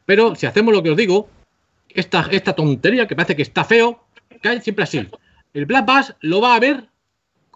Pero 0.05 0.35
si 0.35 0.45
hacemos 0.45 0.73
lo 0.73 0.83
que 0.83 0.89
os 0.89 0.97
digo, 0.97 1.29
esta, 1.89 2.27
esta 2.31 2.53
tontería 2.53 3.07
que 3.07 3.15
parece 3.15 3.35
que 3.35 3.43
está 3.43 3.63
feo, 3.63 4.03
cae 4.41 4.61
siempre 4.61 4.83
así. 4.83 5.07
El 5.53 5.65
Black 5.65 5.85
Bass 5.85 6.15
lo 6.19 6.41
va 6.41 6.55
a 6.55 6.59
ver 6.59 6.89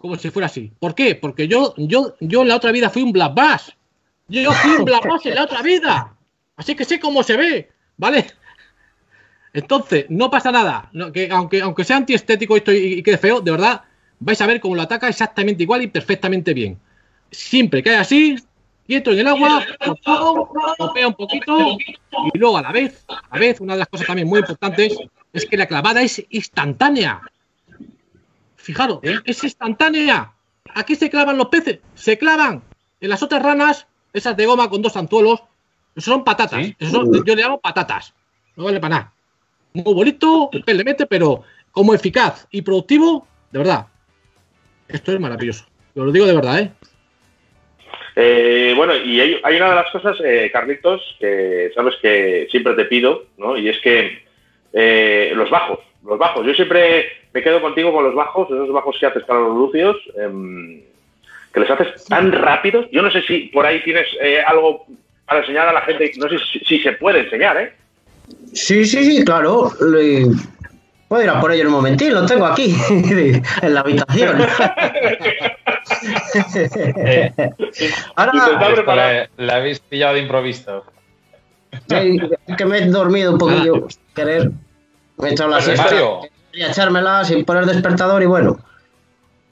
como 0.00 0.16
si 0.16 0.30
fuera 0.30 0.46
así. 0.46 0.72
¿Por 0.78 0.94
qué? 0.94 1.14
Porque 1.14 1.46
yo, 1.46 1.74
yo, 1.76 2.16
yo 2.20 2.42
en 2.42 2.48
la 2.48 2.56
otra 2.56 2.72
vida 2.72 2.88
fui 2.88 3.02
un 3.02 3.12
Black 3.12 3.34
Bass. 3.34 3.76
Yo 4.28 4.50
fui 4.52 4.70
un 4.72 4.84
Black 4.86 5.04
en 5.24 5.34
la 5.34 5.44
otra 5.44 5.60
vida. 5.60 6.14
Así 6.56 6.74
que 6.74 6.86
sé 6.86 6.98
cómo 6.98 7.22
se 7.22 7.36
ve, 7.36 7.70
¿vale? 7.98 8.26
Entonces, 9.52 10.06
no 10.08 10.30
pasa 10.30 10.50
nada. 10.50 10.90
Que 11.12 11.28
aunque, 11.30 11.60
aunque 11.60 11.84
sea 11.84 11.98
antiestético 11.98 12.56
esto 12.56 12.72
y, 12.72 12.94
y 12.94 13.02
quede 13.02 13.18
feo, 13.18 13.42
de 13.42 13.50
verdad, 13.50 13.82
vais 14.20 14.40
a 14.40 14.46
ver 14.46 14.60
cómo 14.60 14.74
lo 14.74 14.82
ataca 14.82 15.06
exactamente 15.06 15.64
igual 15.64 15.82
y 15.82 15.88
perfectamente 15.88 16.54
bien. 16.54 16.78
Siempre 17.30 17.82
cae 17.82 17.96
así, 17.96 18.36
quieto 18.86 19.12
en 19.12 19.18
el 19.18 19.28
agua, 19.28 19.66
topea 20.78 21.08
un 21.08 21.14
poquito 21.14 21.76
y 22.32 22.38
luego 22.38 22.56
a 22.56 22.62
la 22.62 22.72
vez, 22.72 23.04
a 23.08 23.34
la 23.34 23.38
vez, 23.38 23.60
una 23.60 23.74
de 23.74 23.80
las 23.80 23.88
cosas 23.88 24.06
también 24.06 24.28
muy 24.28 24.40
importantes 24.40 24.96
es 25.32 25.46
que 25.46 25.56
la 25.56 25.66
clavada 25.66 26.00
es 26.02 26.24
instantánea. 26.30 27.20
Fijaros, 28.70 29.00
es 29.24 29.42
instantánea. 29.44 30.32
Aquí 30.74 30.94
se 30.94 31.10
clavan 31.10 31.36
los 31.36 31.48
peces, 31.48 31.80
se 31.94 32.16
clavan. 32.16 32.62
En 33.00 33.08
las 33.08 33.22
otras 33.22 33.42
ranas, 33.42 33.86
esas 34.12 34.36
de 34.36 34.46
goma 34.46 34.70
con 34.70 34.80
dos 34.82 34.96
anzuelos, 34.96 35.42
eso 35.96 36.12
son 36.12 36.22
patatas. 36.24 36.64
¿Sí? 36.64 36.76
Eso 36.78 36.90
son- 36.92 37.24
yo 37.24 37.34
le 37.34 37.42
llamo 37.42 37.60
patatas. 37.60 38.14
No 38.56 38.64
vale 38.64 38.78
para 38.78 38.94
nada. 38.94 39.12
Muy 39.72 39.82
bonito, 39.94 40.50
el 40.52 40.62
pez 40.62 40.76
le 40.76 40.84
mete, 40.84 41.06
pero 41.06 41.42
como 41.72 41.94
eficaz 41.94 42.46
y 42.50 42.62
productivo, 42.62 43.26
de 43.50 43.58
verdad. 43.58 43.86
Esto 44.88 45.12
es 45.12 45.20
maravilloso. 45.20 45.66
Yo 45.94 46.04
lo 46.04 46.12
digo 46.12 46.26
de 46.26 46.34
verdad, 46.34 46.60
¿eh? 46.60 46.72
Eh, 48.16 48.74
bueno, 48.76 48.94
y 48.96 49.20
hay, 49.20 49.40
hay 49.42 49.56
una 49.56 49.70
de 49.70 49.74
las 49.76 49.90
cosas, 49.90 50.16
eh, 50.24 50.50
Carlitos, 50.52 51.00
que 51.18 51.70
sabes 51.74 51.94
que 52.02 52.48
siempre 52.50 52.74
te 52.74 52.84
pido, 52.86 53.26
¿no? 53.38 53.56
Y 53.56 53.68
es 53.68 53.78
que 53.80 54.24
eh, 54.72 55.32
los 55.34 55.48
bajos, 55.50 55.78
los 56.04 56.18
bajos. 56.18 56.44
Yo 56.46 56.52
siempre 56.54 57.06
me 57.32 57.42
quedo 57.42 57.60
contigo 57.60 57.92
con 57.92 58.04
los 58.04 58.14
bajos, 58.14 58.48
esos 58.50 58.72
bajos 58.72 58.96
que 58.98 59.06
haces 59.06 59.24
para 59.24 59.40
los 59.40 59.56
lucios, 59.56 59.96
em, 60.18 60.80
que 61.52 61.60
les 61.60 61.70
haces 61.70 62.04
tan 62.06 62.32
rápidos. 62.32 62.86
Yo 62.92 63.02
no 63.02 63.10
sé 63.10 63.22
si 63.22 63.50
por 63.52 63.66
ahí 63.66 63.82
tienes 63.82 64.06
eh, 64.20 64.40
algo 64.46 64.84
para 65.26 65.40
enseñar 65.40 65.68
a 65.68 65.72
la 65.72 65.80
gente, 65.82 66.12
no 66.18 66.28
sé 66.28 66.38
si, 66.38 66.58
si 66.60 66.78
se 66.80 66.92
puede 66.92 67.20
enseñar, 67.20 67.56
¿eh? 67.56 67.72
Sí, 68.52 68.84
sí, 68.84 69.04
sí, 69.04 69.24
claro. 69.24 69.70
Le- 69.80 70.26
Puedo 71.08 71.24
ir 71.24 71.28
a 71.30 71.40
por 71.40 71.50
ello 71.50 71.62
en 71.62 71.66
un 71.66 71.72
momentín, 71.72 72.14
lo 72.14 72.24
tengo 72.24 72.46
aquí, 72.46 72.72
en 73.62 73.74
la 73.74 73.80
habitación. 73.80 74.40
Eh, 76.96 77.32
Ahora, 78.16 78.32
la, 78.86 79.28
la 79.36 79.56
habéis 79.56 79.80
pillado 79.80 80.14
de 80.14 80.20
improviso. 80.20 80.84
eh, 81.90 82.16
que 82.56 82.64
me 82.64 82.78
he 82.78 82.86
dormido 82.86 83.32
un 83.32 83.38
poquillo, 83.38 83.88
querer. 84.14 84.50
Me 85.18 85.30
he 85.30 85.32
echado 85.32 85.50
la 85.50 85.60
siesta. 85.60 85.84
Mario. 85.84 86.20
Quería 86.50 86.68
echármela 86.68 87.24
sin 87.24 87.44
poner 87.44 87.64
despertador 87.66 88.22
y 88.22 88.26
bueno. 88.26 88.58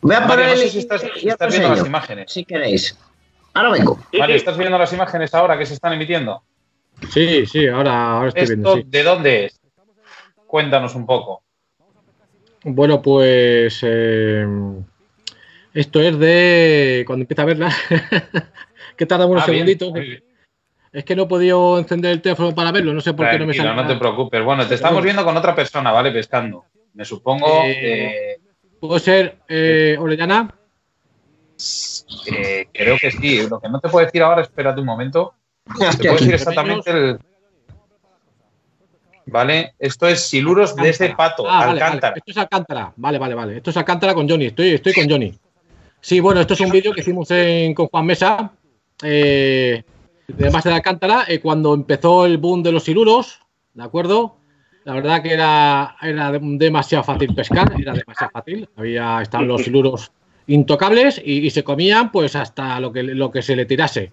Voy 0.01 0.15
a 0.15 0.21
Mario, 0.21 0.35
poner 0.35 0.51
no 0.51 0.57
sé 0.57 0.65
el- 0.65 0.71
si 0.71 0.79
estás, 0.79 1.03
y 1.05 1.21
si 1.21 1.27
os 1.27 1.33
estás 1.33 1.51
viendo 1.51 1.69
las 1.77 1.87
imágenes. 1.87 2.33
Si 2.33 2.45
queréis. 2.45 2.99
Ahora 3.55 3.71
vengo. 3.71 3.99
Mario. 4.19 4.37
¿estás 4.37 4.57
viendo 4.57 4.79
las 4.79 4.93
imágenes 4.93 5.35
ahora 5.35 5.59
que 5.59 5.67
se 5.67 5.75
están 5.75 5.93
emitiendo? 5.93 6.43
Sí, 7.11 7.47
sí, 7.47 7.67
ahora, 7.69 8.13
ahora 8.13 8.29
estoy 8.29 8.47
viendo. 8.47 8.69
¿Esto 8.71 8.83
sí. 8.83 8.89
de 8.91 9.03
dónde 9.03 9.45
es? 9.47 9.61
Cuéntanos 10.47 10.95
un 10.95 11.07
poco. 11.07 11.43
Bueno, 12.65 13.01
pues 13.03 13.79
eh, 13.83 14.47
esto 15.75 16.01
es 16.01 16.19
de 16.19 17.05
cuando 17.07 17.23
empieza 17.23 17.43
a 17.43 17.47
verla, 17.47 17.73
que 18.97 19.07
tarda 19.07 19.27
unos 19.27 19.43
Ah, 19.45 19.47
segunditos. 19.47 19.93
bien. 19.93 20.25
Es 20.93 21.05
que 21.05 21.15
no 21.15 21.25
he 21.25 21.27
podido 21.27 21.79
encender 21.79 22.13
el 22.13 22.23
teléfono 22.23 22.55
para 22.55 22.73
verlo, 22.73 22.93
no 22.95 23.01
sé 23.01 23.13
por 23.15 23.29
qué 23.31 23.39
no 23.39 23.47
me 23.47 23.55
sale. 23.55 23.75
no 23.75 23.87
te 23.87 23.97
preocupes. 23.97 24.43
Bueno, 24.43 24.67
te 24.67 24.75
estamos 24.75 25.03
viendo 25.05 25.25
con 25.25 25.37
otra 25.37 25.55
persona, 25.55 25.93
¿vale? 25.93 26.11
Pescando. 26.11 26.65
Me 26.99 27.05
supongo 27.05 27.47
Eh, 27.63 27.77
eh, 27.81 28.41
¿Puede 28.81 28.99
ser 28.99 29.39
eh, 29.49 29.97
Orellana? 30.01 30.53
eh, 32.27 32.67
creo 32.73 32.99
que 32.99 33.13
sí. 33.13 33.47
Lo 33.49 33.61
que 33.61 33.69
no 33.69 33.79
te 33.79 33.89
puedo 33.89 34.05
decir 34.05 34.21
ahora, 34.21 34.43
espérate 34.43 34.81
un 34.81 34.87
momento. 34.87 35.33
Te 35.97 36.09
puedo 36.09 36.15
decir 36.17 36.35
exactamente 36.35 36.91
el. 36.91 37.19
Vale, 39.27 39.75
esto 39.79 40.09
es 40.09 40.23
Siluros 40.29 40.75
de 40.75 40.89
ese 40.89 41.11
pato, 41.11 41.49
Ah, 41.49 41.67
vale, 41.67 41.81
Alcántara. 41.81 42.11
vale. 42.11 42.19
Esto 42.19 42.31
es 42.33 42.37
Alcántara. 42.39 42.93
Vale, 42.97 43.19
vale, 43.19 43.35
vale. 43.37 43.57
Esto 43.59 43.71
es 43.71 43.77
Alcántara 43.77 44.13
con 44.15 44.29
Johnny. 44.29 44.47
Estoy, 44.47 44.71
estoy 44.71 44.93
con 44.93 45.09
Johnny. 45.09 45.33
Sí, 46.01 46.19
bueno, 46.19 46.41
esto 46.41 46.55
es 46.55 46.61
un 46.61 46.71
vídeo 46.73 46.93
que 46.93 47.01
hicimos 47.03 47.31
en- 47.31 47.75
con 47.75 47.87
Juan 47.87 48.07
Mesa. 48.07 48.51
Eh, 49.05 49.85
de 50.27 50.51
base 50.51 50.69
de 50.69 50.75
Alcántara, 50.75 51.27
eh, 51.29 51.39
cuando 51.39 51.75
empezó 51.75 52.27
el 52.27 52.39
boom 52.39 52.63
de 52.65 52.73
los 52.73 52.83
siluros, 52.83 53.39
¿de 53.75 53.85
acuerdo? 53.85 54.39
La 54.89 54.95
verdad 54.95 55.23
que 55.23 55.35
era, 55.35 55.97
era 56.01 56.33
de- 56.33 56.41
demasiado 56.43 57.05
fácil 57.05 57.35
pescar, 57.35 57.75
era 57.79 57.93
demasiado 57.93 58.31
fácil. 58.33 58.67
Había, 58.75 59.21
estaban 59.21 59.47
los 59.47 59.63
siluros 59.63 60.11
intocables 60.47 61.21
y, 61.23 61.47
y 61.47 61.51
se 61.51 61.63
comían 61.63 62.11
pues 62.11 62.35
hasta 62.35 62.81
lo 62.81 62.91
que, 62.91 63.03
lo 63.03 63.31
que 63.31 63.43
se 63.43 63.55
le 63.55 63.67
tirase. 63.67 64.13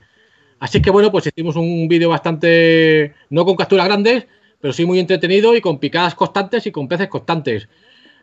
Así 0.59 0.81
que 0.81 0.89
bueno, 0.91 1.13
pues 1.13 1.27
hicimos 1.27 1.55
un 1.55 1.87
vídeo 1.87 2.09
bastante, 2.09 3.13
no 3.29 3.45
con 3.45 3.55
capturas 3.55 3.85
grandes, 3.87 4.27
pero 4.59 4.73
sí 4.73 4.85
muy 4.85 4.99
entretenido 4.99 5.55
y 5.55 5.61
con 5.61 5.79
picadas 5.79 6.13
constantes 6.13 6.67
y 6.67 6.71
con 6.71 6.89
peces 6.89 7.07
constantes. 7.07 7.69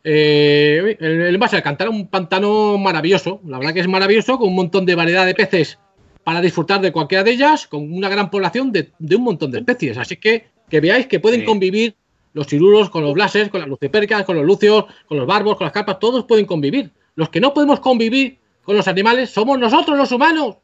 Eh, 0.04 0.96
el, 1.00 1.22
el 1.22 1.38
de 1.40 1.46
Alcántara, 1.56 1.88
un 1.88 2.08
pantano 2.08 2.76
maravilloso, 2.76 3.40
la 3.46 3.58
verdad 3.60 3.72
que 3.72 3.80
es 3.80 3.88
maravilloso, 3.88 4.36
con 4.36 4.48
un 4.48 4.56
montón 4.56 4.84
de 4.84 4.94
variedad 4.94 5.24
de 5.24 5.34
peces 5.34 5.78
para 6.22 6.42
disfrutar 6.42 6.82
de 6.82 6.92
cualquiera 6.92 7.24
de 7.24 7.30
ellas, 7.30 7.66
con 7.66 7.90
una 7.90 8.10
gran 8.10 8.30
población 8.30 8.72
de, 8.72 8.90
de 8.98 9.16
un 9.16 9.22
montón 9.24 9.50
de 9.52 9.60
especies. 9.60 9.96
Así 9.96 10.16
que 10.18 10.52
que 10.68 10.80
veáis 10.80 11.06
que 11.06 11.18
pueden 11.18 11.40
Sí. 11.40 11.46
convivir 11.46 11.94
los 12.34 12.46
cirulos 12.46 12.90
con 12.90 13.02
los 13.02 13.14
blases, 13.14 13.48
con 13.48 13.60
las 13.60 13.68
lucipercas, 13.68 14.24
con 14.24 14.36
los 14.36 14.44
lucios, 14.44 14.84
con 15.06 15.18
los 15.18 15.26
barbos, 15.26 15.56
con 15.56 15.66
las 15.66 15.72
carpas, 15.72 15.98
todos 15.98 16.24
pueden 16.24 16.46
convivir. 16.46 16.90
Los 17.14 17.28
que 17.28 17.40
no 17.40 17.52
podemos 17.52 17.80
convivir 17.80 18.38
con 18.62 18.76
los 18.76 18.88
animales 18.88 19.30
somos 19.30 19.58
nosotros 19.58 19.96
los 19.98 20.12
humanos. 20.12 20.56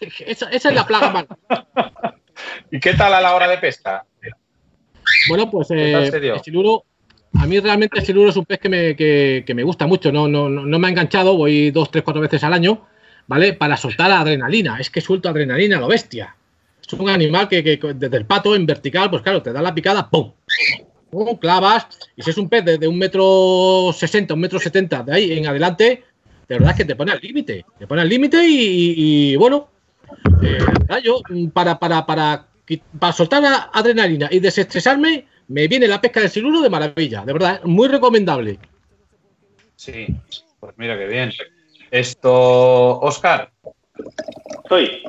Esa, 0.00 0.50
esa 0.50 0.68
es 0.68 0.74
la 0.74 0.86
plaga 0.86 1.10
humana. 1.10 1.28
¿Y 2.70 2.80
qué 2.80 2.92
tal 2.92 3.14
a 3.14 3.20
la 3.20 3.34
hora 3.34 3.48
de 3.48 3.56
pesca? 3.56 4.04
Bueno, 5.28 5.50
pues 5.50 5.68
¿Qué 5.68 5.92
tal 5.92 6.22
eh, 6.22 6.32
el 6.34 6.40
siluro, 6.40 6.84
a 7.38 7.46
mí 7.46 7.58
realmente 7.60 7.98
el 7.98 8.04
siluro 8.04 8.28
es 8.30 8.36
un 8.36 8.44
pez 8.44 8.58
que 8.58 8.68
me, 8.68 8.96
que, 8.96 9.44
que 9.46 9.54
me 9.54 9.62
gusta 9.62 9.86
mucho, 9.86 10.12
no, 10.12 10.28
no, 10.28 10.48
no, 10.48 10.78
me 10.78 10.86
ha 10.86 10.90
enganchado, 10.90 11.36
voy 11.36 11.70
dos, 11.70 11.90
tres, 11.90 12.04
cuatro 12.04 12.20
veces 12.20 12.42
al 12.44 12.52
año, 12.52 12.86
¿vale? 13.26 13.54
Para 13.54 13.76
soltar 13.76 14.10
adrenalina, 14.10 14.78
es 14.78 14.90
que 14.90 15.00
suelto 15.00 15.28
adrenalina 15.28 15.80
lo 15.80 15.88
bestia. 15.88 16.36
Es 16.80 16.92
un 16.92 17.08
animal 17.08 17.48
que, 17.48 17.64
que 17.64 17.78
desde 17.94 18.16
el 18.16 18.26
pato 18.26 18.54
en 18.54 18.66
vertical, 18.66 19.10
pues 19.10 19.22
claro, 19.22 19.42
te 19.42 19.52
da 19.52 19.62
la 19.62 19.74
picada, 19.74 20.08
¡pum! 20.08 20.32
¡Pum! 21.10 21.36
Clavas, 21.38 21.86
y 22.16 22.22
si 22.22 22.30
es 22.30 22.38
un 22.38 22.48
pez 22.48 22.64
de, 22.64 22.78
de 22.78 22.88
un 22.88 22.98
metro 22.98 23.90
sesenta, 23.92 24.34
un 24.34 24.40
metro 24.40 24.58
setenta, 24.58 25.02
de 25.02 25.14
ahí 25.14 25.32
en 25.32 25.46
adelante, 25.46 26.04
de 26.48 26.54
verdad 26.54 26.70
es 26.72 26.76
que 26.76 26.84
te 26.84 26.96
pone 26.96 27.12
al 27.12 27.20
límite, 27.20 27.64
te 27.78 27.86
pone 27.86 28.02
al 28.02 28.08
límite 28.08 28.44
y, 28.44 28.54
y- 28.56 29.32
y, 29.32 29.36
bueno, 29.36 29.68
eh, 30.42 30.66
la 30.88 30.98
yo 31.00 31.20
mm, 31.28 31.48
para, 31.48 31.78
para, 31.78 32.04
para, 32.04 32.46
para 32.98 33.12
soltar 33.12 33.44
a- 33.44 33.70
adrenalina 33.72 34.28
y 34.30 34.40
desestresarme, 34.40 35.26
me 35.48 35.68
viene 35.68 35.86
la 35.86 36.00
pesca 36.00 36.20
del 36.20 36.30
siluro 36.30 36.60
de 36.60 36.70
maravilla, 36.70 37.24
de 37.24 37.32
verdad, 37.32 37.60
muy 37.64 37.88
recomendable. 37.88 38.58
Sí, 39.76 40.06
pues 40.58 40.74
mira 40.76 40.98
qué 40.98 41.06
bien. 41.06 41.32
Esto, 41.90 42.98
Oscar, 43.00 43.52
Estoy. 44.64 45.02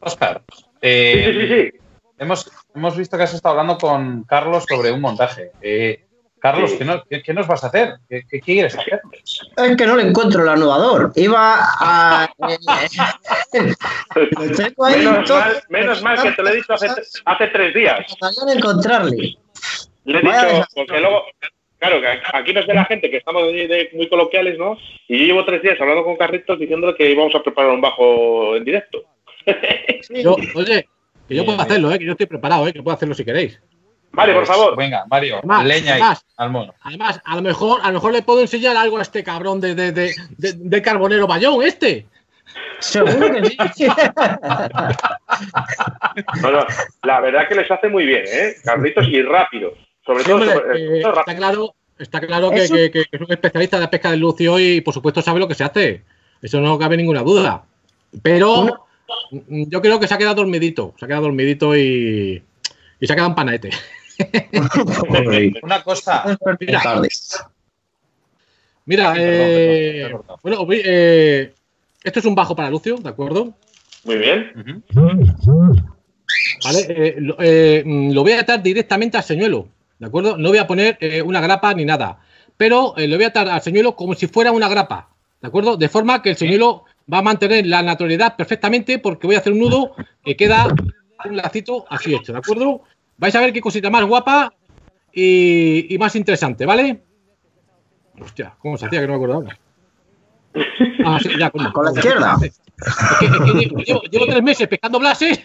Oscar, 0.00 0.42
Sí, 0.50 0.64
eh, 0.82 1.32
sí, 1.32 1.40
sí, 1.40 1.70
sí. 1.72 1.87
Hemos, 2.18 2.50
hemos 2.74 2.96
visto 2.96 3.16
que 3.16 3.22
has 3.24 3.34
estado 3.34 3.52
hablando 3.58 3.78
con 3.78 4.24
Carlos 4.24 4.64
sobre 4.68 4.90
un 4.92 5.00
montaje. 5.00 5.52
Eh, 5.62 6.04
Carlos, 6.40 6.70
Sí. 6.70 6.78
¿qué, 6.78 6.84
no- 6.84 7.02
qué- 7.10 7.22
qué 7.22 7.34
nos 7.34 7.46
vas 7.48 7.64
a 7.64 7.66
hacer? 7.66 7.94
¿Qué, 8.08 8.22
qué 8.30 8.40
quieres 8.40 8.76
hacer? 8.78 9.00
Es 9.56 9.76
que 9.76 9.86
no 9.86 9.96
le 9.96 10.02
encuentro 10.08 10.42
el 10.42 10.48
anudador. 10.48 11.12
Iba 11.16 11.56
a. 11.80 12.28
Ahí 14.84 14.98
Menos 14.98 15.26
todo- 15.28 15.38
mal, 15.38 15.62
menos 15.68 16.02
mal 16.02 16.22
que 16.22 16.32
te 16.32 16.42
lo 16.42 16.48
he 16.50 16.56
dicho 16.56 16.72
hace, 16.74 16.88
hace 17.24 17.46
tres 17.48 17.74
días. 17.74 18.06
De 18.46 18.52
encontrarle. 18.52 19.36
Le 20.04 20.18
he 20.18 20.22
Vaya 20.22 20.44
dicho, 20.46 20.66
porque 20.74 21.00
luego, 21.00 21.24
claro, 21.78 22.00
que 22.00 22.06
aquí 22.32 22.52
nos 22.52 22.66
ve 22.66 22.74
la 22.74 22.84
gente 22.84 23.10
que 23.10 23.16
estamos 23.18 23.42
de- 23.52 23.66
de- 23.68 23.90
muy 23.94 24.08
coloquiales, 24.08 24.58
¿no? 24.58 24.76
Y 25.08 25.18
yo 25.18 25.24
llevo 25.26 25.44
tres 25.44 25.62
días 25.62 25.80
hablando 25.80 26.04
con 26.04 26.16
Carlitos 26.16 26.58
diciéndole 26.58 26.94
que 26.96 27.10
íbamos 27.10 27.34
a 27.34 27.42
preparar 27.42 27.72
un 27.72 27.80
bajo 27.80 28.56
en 28.56 28.64
directo. 28.64 29.02
Yo, 30.10 30.36
oye, 30.54 30.86
que 31.28 31.34
yo 31.34 31.42
Bien, 31.42 31.46
puedo 31.56 31.60
hacerlo, 31.60 31.92
¿eh? 31.92 31.98
que 31.98 32.04
yo 32.06 32.12
estoy 32.12 32.26
preparado, 32.26 32.66
¿eh? 32.66 32.72
que 32.72 32.82
puedo 32.82 32.96
hacerlo 32.96 33.14
si 33.14 33.24
queréis. 33.24 33.60
Vale, 34.10 34.32
por 34.34 34.46
favor. 34.46 34.74
Venga, 34.76 35.04
Mario, 35.10 35.36
Además, 35.38 35.64
leña 35.66 35.94
ahí 35.94 36.00
además. 36.00 36.24
al 36.38 36.50
mono. 36.50 36.74
Además, 36.80 37.20
a 37.24 37.36
lo 37.36 37.42
mejor, 37.42 37.80
a 37.82 37.88
lo 37.88 37.92
mejor 37.94 38.12
le 38.12 38.22
puedo 38.22 38.40
enseñar 38.40 38.76
algo 38.76 38.96
a 38.98 39.02
este 39.02 39.22
cabrón 39.22 39.60
de, 39.60 39.74
de, 39.74 39.92
de, 39.92 40.14
de- 40.38 40.52
de 40.54 40.82
carbonero 40.82 41.26
bayón, 41.26 41.62
este. 41.62 42.06
Seguro 42.80 43.30
que 43.30 43.44
sí. 43.74 43.86
No, 46.42 46.50
no, 46.50 46.66
la 47.02 47.20
verdad 47.20 47.48
que 47.48 47.54
les 47.54 47.70
hace 47.70 47.88
muy 47.88 48.04
bien, 48.06 48.24
¿eh? 48.26 48.54
Carlitos 48.64 49.06
y 49.08 49.22
rápido. 49.22 49.72
Sobre 50.04 50.24
todo, 50.24 50.34
Hombre, 50.36 50.52
sobre- 50.54 50.78
eh, 50.82 50.86
sobre 50.86 51.00
todo 51.02 51.10
está 51.10 51.12
rápido. 51.20 51.36
claro, 51.36 51.74
está 51.98 52.20
claro 52.20 52.50
que, 52.50 52.64
Eso- 52.64 52.74
que- 52.74 52.90
que 52.90 53.04
es 53.12 53.20
un 53.20 53.30
especialista 53.32 53.76
de 53.76 53.82
la 53.82 53.90
pesca 53.90 54.10
del 54.10 54.20
lucio 54.20 54.58
y 54.58 54.80
por 54.80 54.94
supuesto 54.94 55.22
sabe 55.22 55.40
lo 55.40 55.48
que 55.48 55.54
se 55.54 55.64
hace. 55.64 56.02
Eso 56.40 56.60
no 56.60 56.78
cabe 56.78 56.96
ninguna 56.96 57.22
duda. 57.22 57.64
Pero, 58.22 58.60
Una- 58.60 58.80
Yo 59.48 59.82
creo 59.82 60.00
que 60.00 60.06
se 60.06 60.14
ha 60.14 60.18
quedado 60.18 60.36
dormidito. 60.36 60.94
Se 60.98 61.04
ha 61.04 61.08
quedado 61.08 61.24
dormidito 61.24 61.76
y, 61.76 62.42
y 63.00 63.06
se 63.06 63.12
ha 63.12 63.16
quedado 63.16 63.30
en 63.30 63.34
panete. 63.34 63.70
Una 65.62 65.82
cosa. 65.82 66.38
Mira, 66.60 67.04
mira 68.84 69.12
Perdón, 69.12 69.16
eh, 69.18 70.02
perdón, 70.02 70.38
bueno, 70.42 70.66
eh, 70.70 71.52
esto 72.02 72.18
es 72.20 72.24
un 72.24 72.34
bajo 72.34 72.56
para 72.56 72.70
Lucio, 72.70 72.96
¿de 72.96 73.08
acuerdo? 73.08 73.54
Muy 74.04 74.16
bien. 74.16 74.82
¿Vale? 76.64 76.86
Eh, 76.88 77.14
lo, 77.18 77.36
eh, 77.38 77.82
mm, 77.84 78.12
lo 78.12 78.22
voy 78.22 78.32
a 78.32 78.40
atar 78.40 78.62
directamente 78.62 79.16
al 79.16 79.24
señuelo, 79.24 79.68
¿de 79.98 80.06
acuerdo? 80.06 80.36
No 80.36 80.48
voy 80.48 80.58
a 80.58 80.66
poner 80.66 80.96
eh, 81.00 81.22
una 81.22 81.40
grapa 81.40 81.74
ni 81.74 81.84
nada, 81.84 82.20
pero 82.56 82.94
eh, 82.96 83.06
lo 83.08 83.16
voy 83.16 83.24
a 83.24 83.28
atar 83.28 83.48
al 83.48 83.62
señuelo 83.62 83.96
como 83.96 84.14
si 84.14 84.26
fuera 84.26 84.52
una 84.52 84.68
grapa, 84.68 85.10
¿de 85.40 85.48
acuerdo? 85.48 85.76
De 85.76 85.88
forma 85.88 86.22
que 86.22 86.30
el 86.30 86.36
señuelo 86.36 86.84
va 87.12 87.18
a 87.18 87.22
mantener 87.22 87.66
la 87.66 87.82
naturalidad 87.82 88.36
perfectamente 88.36 88.98
porque 88.98 89.26
voy 89.26 89.36
a 89.36 89.38
hacer 89.40 89.52
un 89.52 89.60
nudo 89.60 89.94
que 90.24 90.36
queda 90.36 90.66
un 91.24 91.36
lacito 91.36 91.84
así 91.90 92.14
hecho, 92.14 92.32
¿de 92.32 92.38
acuerdo? 92.38 92.82
Vais 93.16 93.34
a 93.34 93.40
ver 93.40 93.52
qué 93.52 93.60
cosita 93.60 93.90
más 93.90 94.04
guapa 94.06 94.52
y, 95.12 95.92
y 95.94 95.98
más 95.98 96.14
interesante, 96.16 96.64
¿vale? 96.66 97.02
Hostia, 98.20 98.54
¿cómo 98.58 98.76
se 98.76 98.86
hacía 98.86 99.00
que 99.00 99.06
no 99.06 99.12
me 99.12 99.16
acuerdo 99.16 99.34
ahora? 99.36 99.58
Ah, 101.04 101.18
sí, 101.22 101.30
ya. 101.38 101.50
Con 101.50 101.62
la 101.84 101.92
izquierda. 101.92 102.36
Es 102.42 102.58
que- 103.20 103.26
es 103.26 103.32
que 103.38 103.52
llevo, 103.58 103.76
llevo- 103.78 104.02
llevo 104.02 104.26
tres 104.26 104.42
meses 104.42 104.68
pescando 104.68 104.98
blases. 104.98 105.40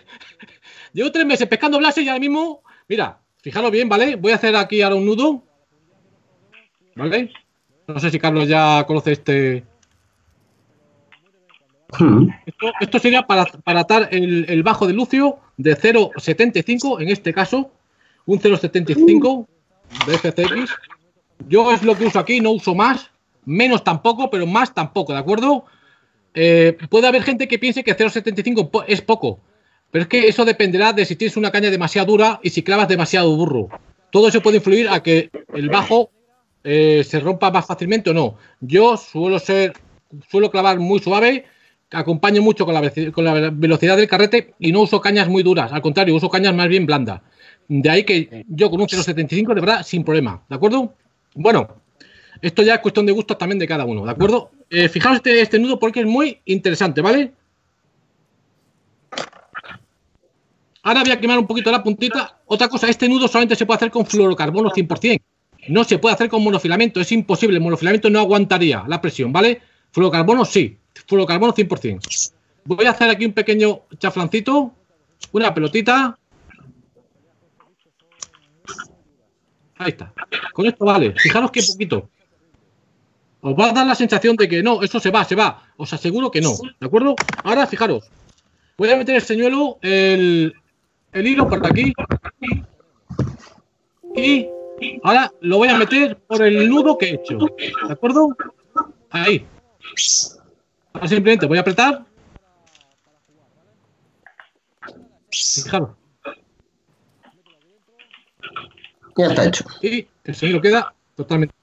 Llevo 0.91 1.11
tres 1.11 1.25
meses 1.25 1.47
pescando 1.47 1.77
blases 1.79 2.03
y 2.03 2.09
ahora 2.09 2.19
mismo, 2.19 2.61
mira, 2.87 3.19
fijaros 3.41 3.71
bien, 3.71 3.89
¿vale? 3.89 4.15
Voy 4.15 4.31
a 4.31 4.35
hacer 4.35 4.55
aquí 4.55 4.81
ahora 4.81 4.95
un 4.95 5.05
nudo. 5.05 5.43
¿Vale? 6.95 7.31
No 7.87 7.99
sé 7.99 8.09
si 8.11 8.19
Carlos 8.19 8.47
ya 8.47 8.83
conoce 8.87 9.13
este. 9.13 9.63
Hmm. 11.99 12.27
Esto, 12.79 12.99
sería 12.99 13.23
para, 13.23 13.45
para 13.45 13.81
atar 13.81 14.09
el, 14.11 14.63
bajo 14.63 14.87
de 14.87 14.93
Lucio 14.93 15.37
de 15.57 15.77
0.75, 15.77 17.01
en 17.01 17.09
este 17.09 17.33
caso, 17.33 17.71
un 18.25 18.39
0.75 18.39 19.45
de 20.07 20.17
FCX. 20.17 20.71
Yo 21.47 21.71
es 21.71 21.83
lo 21.83 21.95
que 21.97 22.05
uso 22.05 22.19
aquí, 22.19 22.39
no 22.39 22.51
uso 22.51 22.73
más, 22.73 23.09
menos 23.45 23.83
tampoco, 23.83 24.29
pero 24.29 24.47
más 24.47 24.73
tampoco, 24.73 25.13
¿de 25.13 25.19
acuerdo? 25.19 25.65
Eh, 26.33 26.77
puede 26.89 27.07
haber 27.07 27.23
gente 27.23 27.47
que 27.47 27.59
piense 27.59 27.83
que 27.83 27.95
0.75 27.95 28.69
po- 28.71 28.83
es 28.87 29.01
poco, 29.01 29.39
pero 29.91 30.03
es 30.03 30.07
que 30.07 30.27
eso 30.27 30.45
dependerá 30.45 30.93
de 30.93 31.05
si 31.05 31.15
tienes 31.15 31.37
una 31.37 31.51
caña 31.51 31.69
demasiado 31.69 32.07
dura 32.07 32.39
y 32.41 32.49
si 32.49 32.63
clavas 32.63 32.87
demasiado 32.87 33.35
burro. 33.35 33.69
Todo 34.11 34.27
eso 34.29 34.41
puede 34.41 34.57
influir 34.57 34.89
a 34.89 35.03
que 35.03 35.29
el 35.53 35.69
bajo 35.69 36.09
eh, 36.63 37.03
se 37.05 37.19
rompa 37.19 37.51
más 37.51 37.65
fácilmente 37.67 38.09
o 38.11 38.13
no. 38.13 38.35
Yo 38.61 38.95
suelo 38.97 39.37
ser, 39.39 39.73
suelo 40.29 40.49
clavar 40.49 40.79
muy 40.79 40.99
suave, 40.99 41.45
acompaño 41.93 42.41
mucho 42.41 42.65
con 42.65 42.73
la, 42.73 42.81
veci- 42.81 43.11
con 43.11 43.23
la 43.25 43.49
velocidad 43.51 43.95
del 43.97 44.07
carrete 44.07 44.53
y 44.59 44.71
no 44.71 44.81
uso 44.81 44.99
cañas 45.01 45.27
muy 45.27 45.43
duras, 45.43 45.71
al 45.71 45.81
contrario, 45.81 46.15
uso 46.15 46.29
cañas 46.29 46.53
más 46.55 46.67
bien 46.67 46.85
blandas. 46.85 47.21
De 47.67 47.89
ahí 47.89 48.03
que 48.03 48.43
yo 48.47 48.69
con 48.69 48.81
un 48.81 48.87
0.75 48.87 49.53
de 49.53 49.61
verdad 49.61 49.83
sin 49.85 50.03
problema, 50.03 50.43
¿de 50.49 50.55
acuerdo? 50.55 50.93
Bueno, 51.35 51.67
esto 52.41 52.61
ya 52.61 52.75
es 52.75 52.79
cuestión 52.81 53.05
de 53.05 53.11
gustos 53.13 53.37
también 53.37 53.59
de 53.59 53.67
cada 53.67 53.85
uno, 53.85 54.03
¿de 54.05 54.11
acuerdo? 54.11 54.51
Eh, 54.69 54.89
fijaos 54.89 55.15
este, 55.17 55.39
este 55.41 55.59
nudo 55.59 55.79
porque 55.79 56.01
es 56.01 56.05
muy 56.05 56.39
interesante, 56.45 57.01
¿vale? 57.01 57.31
Ahora 60.83 61.01
voy 61.03 61.11
a 61.11 61.19
quemar 61.19 61.39
un 61.39 61.47
poquito 61.47 61.71
la 61.71 61.81
puntita. 61.81 62.39
Otra 62.45 62.67
cosa, 62.67 62.89
este 62.89 63.07
nudo 63.07 63.27
solamente 63.27 63.55
se 63.55 63.65
puede 63.65 63.77
hacer 63.77 63.91
con 63.91 64.05
fluorocarbono 64.05 64.69
100%. 64.69 65.21
No 65.69 65.85
se 65.85 65.97
puede 65.97 66.13
hacer 66.15 66.27
con 66.27 66.43
monofilamento, 66.43 66.99
es 66.99 67.11
imposible. 67.13 67.55
El 67.55 67.63
monofilamento 67.63 68.09
no 68.09 68.19
aguantaría 68.19 68.83
la 68.87 68.99
presión, 68.99 69.31
¿vale? 69.31 69.61
Fluorocarbono 69.91 70.43
sí, 70.43 70.77
fluorocarbono 71.07 71.53
100%. 71.53 72.31
Voy 72.65 72.85
a 72.85 72.91
hacer 72.91 73.09
aquí 73.09 73.25
un 73.25 73.33
pequeño 73.33 73.81
chaflancito, 73.97 74.73
una 75.31 75.53
pelotita. 75.53 76.17
Ahí 79.77 79.89
está. 79.89 80.13
Con 80.53 80.65
esto 80.65 80.85
vale. 80.85 81.13
Fijaros 81.17 81.51
qué 81.51 81.61
poquito. 81.63 82.09
Os 83.41 83.53
va 83.59 83.69
a 83.69 83.73
dar 83.73 83.85
la 83.85 83.95
sensación 83.95 84.37
de 84.37 84.47
que 84.47 84.63
no, 84.63 84.81
eso 84.81 84.99
se 85.01 85.11
va, 85.11 85.25
se 85.25 85.35
va. 85.35 85.63
Os 85.75 85.91
aseguro 85.91 86.31
que 86.31 86.39
no. 86.39 86.53
¿De 86.79 86.87
acuerdo? 86.87 87.15
Ahora 87.43 87.67
fijaros. 87.67 88.09
Voy 88.77 88.89
a 88.89 88.95
meter 88.95 89.15
el 89.15 89.21
señuelo, 89.21 89.77
el, 89.81 90.53
el 91.11 91.27
hilo 91.27 91.49
por 91.49 91.65
aquí. 91.65 91.93
Y 94.15 94.47
ahora 95.03 95.31
lo 95.41 95.57
voy 95.57 95.67
a 95.67 95.77
meter 95.77 96.17
por 96.17 96.41
el 96.41 96.69
nudo 96.69 96.97
que 96.97 97.07
he 97.07 97.13
hecho. 97.15 97.37
¿De 97.37 97.93
acuerdo? 97.93 98.29
Ahí. 99.09 99.45
Ahora 100.93 101.07
simplemente 101.07 101.45
voy 101.45 101.57
a 101.57 101.61
apretar. 101.61 102.05
Fijaros. 105.31 105.89
Ya 109.17 109.25
está 109.27 109.45
hecho. 109.45 109.65
Y 109.81 110.07
el 110.23 110.35
señuelo 110.35 110.61
queda 110.61 110.93
totalmente. 111.15 111.53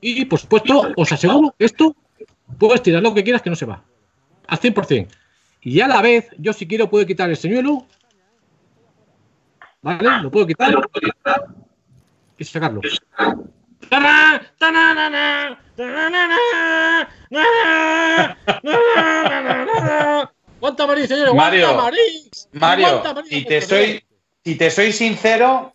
Y 0.00 0.24
por 0.24 0.38
supuesto, 0.38 0.92
os 0.96 1.12
aseguro 1.12 1.54
que 1.58 1.64
esto 1.64 1.94
puedes 2.58 2.82
tirar 2.82 3.02
lo 3.02 3.14
que 3.14 3.22
quieras 3.22 3.40
que 3.40 3.50
no 3.50 3.56
se 3.56 3.66
va. 3.66 3.84
Al 4.48 4.58
100%. 4.58 5.08
Y 5.62 5.80
a 5.80 5.86
la 5.86 6.02
vez, 6.02 6.28
yo 6.38 6.52
si 6.52 6.66
quiero 6.66 6.90
puedo 6.90 7.06
quitar 7.06 7.30
el 7.30 7.36
señuelo. 7.36 7.86
¿Vale? 9.80 10.22
Lo 10.22 10.30
puedo 10.30 10.46
quitar. 10.46 10.74
Y 12.36 12.44
sacarlo. 12.44 12.80
Mario, 21.34 21.66
¿Cuánta 21.74 21.82
María? 21.82 22.02
Mario, 22.52 23.02
si 23.28 23.44
te 23.44 23.60
soy, 23.60 24.04
si 24.44 24.56
te 24.56 24.70
soy 24.70 24.92
sincero, 24.92 25.74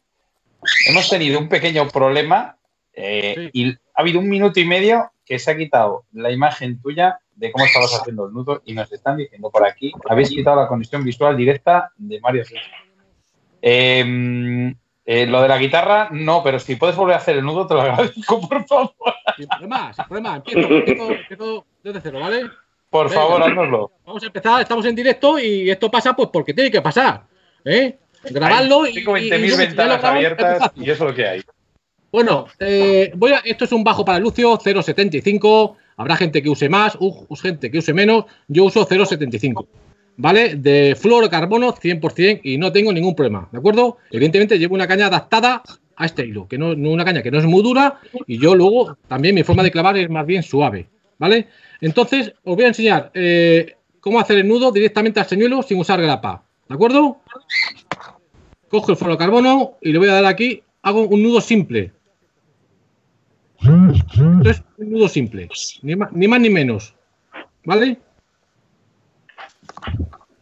hemos 0.88 1.10
tenido 1.10 1.40
un 1.40 1.50
pequeño 1.50 1.88
problema 1.90 2.58
eh, 2.94 3.50
y 3.54 3.72
ha 3.72 3.78
habido 3.96 4.20
un 4.20 4.30
minuto 4.30 4.60
y 4.60 4.66
medio 4.66 5.12
que 5.26 5.40
se 5.40 5.52
ha 5.52 5.58
quitado 5.58 6.06
la 6.14 6.32
imagen 6.32 6.82
tuya 6.82 7.20
de 7.36 7.52
cómo 7.52 7.66
estabas 7.66 7.94
haciendo 7.94 8.28
el 8.28 8.34
nudo 8.34 8.62
y 8.66 8.74
nos 8.74 8.92
están 8.92 9.18
diciendo 9.18 9.52
por 9.52 9.68
aquí, 9.68 9.92
habéis 10.10 10.30
quitado 10.30 10.62
la 10.62 10.68
conexión 10.68 11.04
visual 11.04 11.36
directa 11.36 11.92
de 11.98 12.20
Mario. 12.20 12.44
Eh, 13.62 14.74
eh, 15.08 15.26
lo 15.26 15.42
de 15.42 15.48
la 15.48 15.58
guitarra, 15.58 16.10
no, 16.12 16.44
pero 16.44 16.60
si 16.60 16.76
puedes 16.76 16.96
volver 16.96 17.16
a 17.16 17.18
hacer 17.20 17.38
el 17.38 17.44
nudo, 17.46 17.66
te 17.66 17.74
lo 17.74 17.82
agradezco, 17.82 18.40
por 18.48 18.64
favor. 18.68 18.92
Sin 19.38 19.48
problema, 19.48 19.94
sin 19.94 20.06
problema. 20.06 20.36
Empiezo, 20.36 20.68
empiezo, 20.70 21.12
empiezo 21.12 21.66
desde 21.84 22.02
cero, 22.02 22.20
¿vale? 22.20 22.42
Por 22.90 23.10
Venga. 23.10 23.22
favor, 23.22 23.44
háznoslo. 23.44 23.92
Vamos 24.06 24.24
a 24.24 24.26
empezar, 24.28 24.62
estamos 24.62 24.86
en 24.86 24.96
directo 24.96 25.40
y 25.40 25.70
esto 25.70 25.90
pasa 25.90 26.14
pues 26.16 26.30
porque 26.32 26.54
tiene 26.54 26.70
que 26.72 26.82
pasar. 26.82 27.24
¿eh? 27.66 27.98
Grabarlo 28.30 28.86
y. 28.88 28.94
Tengo 28.96 29.18
y- 29.18 29.28
y 29.28 29.30
20.000 29.30 29.40
luego, 29.40 29.42
si 29.42 29.48
ya 29.48 29.56
lo 29.56 29.58
ventanas 29.68 30.04
abiertas 30.04 30.72
y 30.76 30.84
eso 30.90 31.04
es 31.06 31.10
lo 31.12 31.16
que 31.16 31.28
hay. 31.28 31.42
Bueno, 32.12 32.46
eh, 32.60 33.12
voy 33.16 33.34
a, 33.34 33.40
esto 33.40 33.66
es 33.66 33.72
un 33.74 33.84
bajo 33.84 34.06
para 34.06 34.20
Lucio, 34.20 34.58
0.75. 34.58 35.76
Habrá 35.98 36.16
gente 36.16 36.42
que 36.42 36.50
use 36.50 36.70
más, 36.70 36.98
gente 37.42 37.70
que 37.72 37.78
use 37.80 37.94
menos. 37.94 38.26
Yo 38.48 38.64
uso 38.66 38.88
0.75. 38.88 39.66
¿Vale? 40.18 40.56
De 40.56 40.96
fluorocarbono 41.00 41.74
100% 41.74 42.42
y 42.44 42.58
no 42.58 42.72
tengo 42.72 42.92
ningún 42.92 43.16
problema. 43.16 43.48
¿De 43.52 43.60
acuerdo? 43.60 43.98
Evidentemente 44.12 44.58
llevo 44.58 44.74
una 44.74 44.88
caña 44.88 45.08
adaptada 45.08 45.62
a 45.96 46.06
este 46.06 46.26
hilo, 46.26 46.48
que 46.48 46.58
no, 46.58 46.72
una 46.72 47.06
caña 47.06 47.22
que 47.22 47.32
no 47.32 47.38
es 47.38 47.46
muy 47.46 47.62
dura 47.62 48.00
y 48.26 48.40
yo 48.40 48.56
luego 48.56 48.98
también 49.08 49.36
mi 49.36 49.44
forma 49.44 49.64
de 49.64 49.72
clavar 49.72 49.96
es 49.98 50.10
más 50.10 50.26
bien 50.26 50.44
suave. 50.44 50.88
¿Vale? 51.20 51.48
Entonces 51.82 52.34
os 52.44 52.56
voy 52.56 52.66
a 52.66 52.70
enseñar 52.70 53.12
eh, 53.14 53.76
cómo 54.00 54.20
hacer 54.20 54.40
el 54.40 54.48
nudo 54.48 54.72
directamente 54.72 55.20
al 55.20 55.28
señuelo 55.28 55.62
sin 55.62 55.80
usar 55.80 56.02
grapa. 56.02 56.44
¿De 56.68 56.76
acuerdo? 56.76 57.18
Cojo 58.70 58.92
el 58.92 58.98
fluorocarbono 58.98 59.78
y 59.82 59.92
le 59.92 60.00
voy 60.00 60.10
a 60.10 60.14
dar 60.14 60.26
aquí. 60.26 60.64
Hago 60.82 61.08
un 61.08 61.24
nudo 61.24 61.42
simple. 61.42 61.92
Esto 63.60 64.50
es 64.50 64.64
un 64.78 64.92
nudo 64.92 65.10
simple, 65.10 65.50
ni 65.82 65.96
más 65.96 66.40
ni 66.42 66.50
menos. 66.50 66.94
¿Vale? 67.66 67.98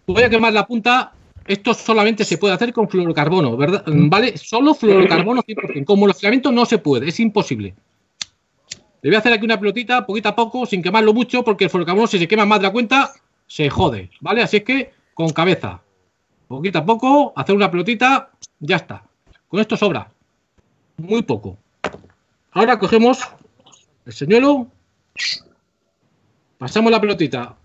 Voy 0.07 0.23
a 0.23 0.29
quemar 0.29 0.53
la 0.53 0.65
punta. 0.65 1.13
Esto 1.47 1.73
solamente 1.73 2.25
se 2.25 2.37
puede 2.37 2.55
hacer 2.55 2.73
con 2.73 2.89
fluorocarbono, 2.89 3.55
¿verdad? 3.55 3.83
¿Vale? 3.85 4.37
Solo 4.37 4.73
fluorocarbono 4.73 5.43
100%. 5.43 5.85
Con 5.85 5.99
monofilamento 5.99 6.51
no 6.51 6.65
se 6.65 6.79
puede, 6.79 7.07
es 7.07 7.19
imposible. 7.19 7.75
Le 9.01 9.09
voy 9.11 9.15
a 9.15 9.19
hacer 9.19 9.33
aquí 9.33 9.45
una 9.45 9.59
pelotita, 9.59 10.05
poquito 10.05 10.29
a 10.29 10.35
poco, 10.35 10.65
sin 10.65 10.81
quemarlo 10.81 11.13
mucho, 11.13 11.43
porque 11.43 11.65
el 11.65 11.69
fluorocarbono, 11.69 12.07
si 12.07 12.17
se 12.17 12.27
quema 12.27 12.45
más 12.45 12.59
de 12.59 12.63
la 12.63 12.71
cuenta, 12.71 13.13
se 13.45 13.69
jode, 13.69 14.09
¿vale? 14.21 14.41
Así 14.41 14.57
es 14.57 14.63
que 14.63 14.93
con 15.13 15.29
cabeza. 15.29 15.81
Poquito 16.47 16.79
a 16.79 16.85
poco, 16.85 17.33
hacer 17.35 17.55
una 17.55 17.69
pelotita, 17.69 18.31
ya 18.59 18.77
está. 18.77 19.03
Con 19.47 19.59
esto 19.59 19.77
sobra. 19.77 20.11
Muy 20.97 21.21
poco. 21.21 21.57
Ahora 22.51 22.79
cogemos 22.79 23.19
el 24.05 24.13
señuelo, 24.13 24.67
pasamos 26.57 26.91
la 26.91 27.01
pelotita 27.01 27.55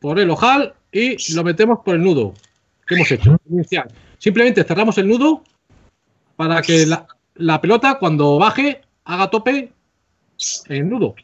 por 0.00 0.18
el 0.18 0.30
ojal 0.30 0.74
y 0.94 1.34
lo 1.34 1.42
metemos 1.42 1.80
por 1.84 1.96
el 1.96 2.02
nudo 2.02 2.32
que 2.86 2.94
hemos 2.94 3.10
hecho. 3.10 3.36
Inicial. 3.50 3.88
Simplemente 4.18 4.62
cerramos 4.64 4.96
el 4.98 5.08
nudo 5.08 5.42
para 6.36 6.62
que 6.62 6.86
la, 6.86 7.06
la 7.34 7.60
pelota 7.60 7.98
cuando 7.98 8.38
baje 8.38 8.80
haga 9.04 9.28
tope 9.28 9.72
en 10.68 10.76
el 10.76 10.88
nudo. 10.88 11.14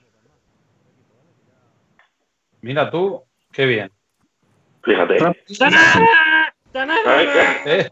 Mira 2.63 2.91
tú, 2.91 3.23
qué 3.53 3.65
bien. 3.65 3.91
Fíjate. 4.83 5.17
¿Eh? 7.65 7.89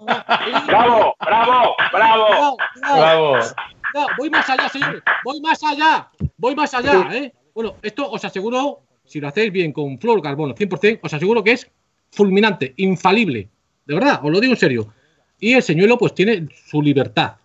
¡Bravo! 0.66 1.14
¡Bravo! 1.20 1.76
¡Bravo! 1.92 2.26
No, 2.30 2.56
no, 2.80 2.96
Bravo. 2.96 3.36
no, 3.94 4.06
voy 4.18 4.30
más 4.30 4.48
allá, 4.50 4.68
señores. 4.68 5.02
Voy 5.24 5.40
más 5.40 5.62
allá. 5.64 6.10
Voy 6.36 6.54
más 6.54 6.74
allá, 6.74 7.08
¿eh? 7.12 7.32
Bueno, 7.54 7.76
esto 7.82 8.08
os 8.10 8.24
aseguro, 8.24 8.82
si 9.08 9.20
lo 9.20 9.28
hacéis 9.28 9.50
bien 9.50 9.72
con 9.72 9.98
fluorocarbono 9.98 10.54
100%, 10.54 11.00
os 11.02 11.14
aseguro 11.14 11.42
que 11.42 11.52
es 11.52 11.70
fulminante, 12.12 12.74
infalible. 12.76 13.48
De 13.86 13.94
verdad, 13.94 14.20
os 14.22 14.30
lo 14.30 14.38
digo 14.38 14.52
en 14.52 14.58
serio. 14.58 14.92
Y 15.40 15.54
el 15.54 15.62
señuelo, 15.62 15.98
pues 15.98 16.14
tiene 16.14 16.46
su 16.66 16.82
libertad. 16.82 17.36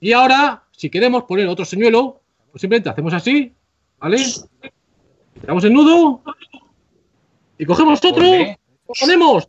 Y 0.00 0.12
ahora, 0.12 0.64
si 0.72 0.90
queremos 0.90 1.24
poner 1.24 1.48
otro 1.48 1.64
señuelo, 1.64 2.20
pues 2.50 2.60
simplemente 2.60 2.90
hacemos 2.90 3.14
así, 3.14 3.52
¿vale? 3.98 4.18
Tiramos 5.40 5.64
el 5.64 5.72
nudo 5.72 6.22
y 7.58 7.64
cogemos 7.64 8.04
otro, 8.04 8.24
lo 8.24 8.94
ponemos. 9.00 9.48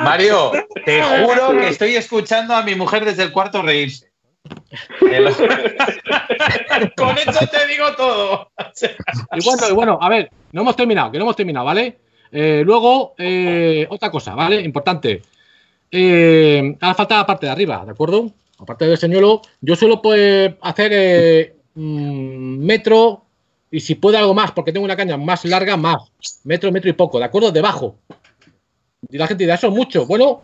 Mario, 0.00 0.52
te 0.84 1.02
juro 1.02 1.52
que 1.52 1.68
estoy 1.68 1.94
escuchando 1.94 2.54
a 2.54 2.62
mi 2.62 2.74
mujer 2.74 3.04
desde 3.04 3.22
el 3.22 3.32
cuarto 3.32 3.62
reírse. 3.62 4.11
Con 6.96 7.18
eso 7.18 7.46
te 7.46 7.66
digo 7.66 7.94
todo. 7.96 8.50
Y 9.32 9.44
bueno, 9.44 9.68
y 9.68 9.72
bueno, 9.72 9.98
a 10.00 10.08
ver, 10.08 10.30
no 10.52 10.62
hemos 10.62 10.76
terminado, 10.76 11.12
que 11.12 11.18
no 11.18 11.24
hemos 11.24 11.36
terminado, 11.36 11.66
¿vale? 11.66 11.98
Eh, 12.30 12.62
luego, 12.64 13.14
eh, 13.18 13.86
otra 13.90 14.10
cosa, 14.10 14.34
¿vale? 14.34 14.60
Importante. 14.60 15.20
Eh, 15.90 16.76
ahora 16.80 16.94
falta 16.94 17.18
la 17.18 17.26
parte 17.26 17.44
de 17.46 17.52
arriba, 17.52 17.84
¿de 17.84 17.90
acuerdo? 17.92 18.30
Aparte 18.58 18.86
del 18.86 18.96
señuelo, 18.96 19.42
yo 19.60 19.76
suelo 19.76 20.00
pues, 20.00 20.54
hacer 20.62 20.90
eh, 20.94 21.54
mm, 21.74 22.64
metro 22.64 23.24
y 23.70 23.80
si 23.80 23.96
puedo 23.96 24.16
algo 24.18 24.34
más, 24.34 24.52
porque 24.52 24.72
tengo 24.72 24.84
una 24.84 24.96
caña 24.96 25.16
más 25.16 25.44
larga, 25.44 25.76
más. 25.76 26.10
Metro, 26.44 26.72
metro 26.72 26.90
y 26.90 26.94
poco, 26.94 27.18
¿de 27.18 27.24
acuerdo? 27.24 27.50
Debajo. 27.52 27.96
Y 29.10 29.18
la 29.18 29.26
gente 29.26 29.44
dirá, 29.44 29.56
eso 29.56 29.68
es 29.68 29.74
mucho. 29.74 30.06
Bueno, 30.06 30.42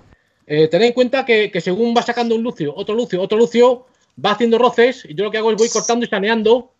eh, 0.48 0.66
tened 0.68 0.86
en 0.88 0.92
cuenta 0.92 1.24
que, 1.24 1.52
según 1.60 1.94
va 1.96 2.02
sacando 2.02 2.34
un 2.34 2.42
lucio, 2.42 2.72
otro 2.74 2.94
lucio, 2.94 3.20
otro 3.22 3.38
lucio, 3.38 3.86
va 4.24 4.32
haciendo 4.32 4.58
roces 4.58 5.04
y 5.08 5.14
yo 5.14 5.24
lo 5.24 5.30
que 5.30 5.38
hago 5.38 5.50
es 5.52 5.56
voy 5.58 5.68
cortando 5.68 6.04
y 6.04 6.08
saneando 6.08 6.72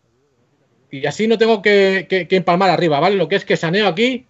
y 0.91 1.05
así 1.05 1.27
no 1.27 1.37
tengo 1.37 1.61
que, 1.61 2.07
que- 2.09 2.35
empalmar 2.35 2.69
arriba, 2.71 2.99
¿vale? 2.99 3.15
Lo 3.15 3.27
que 3.27 3.35
es 3.35 3.45
que 3.45 3.55
saneo 3.55 3.87
aquí 3.87 4.25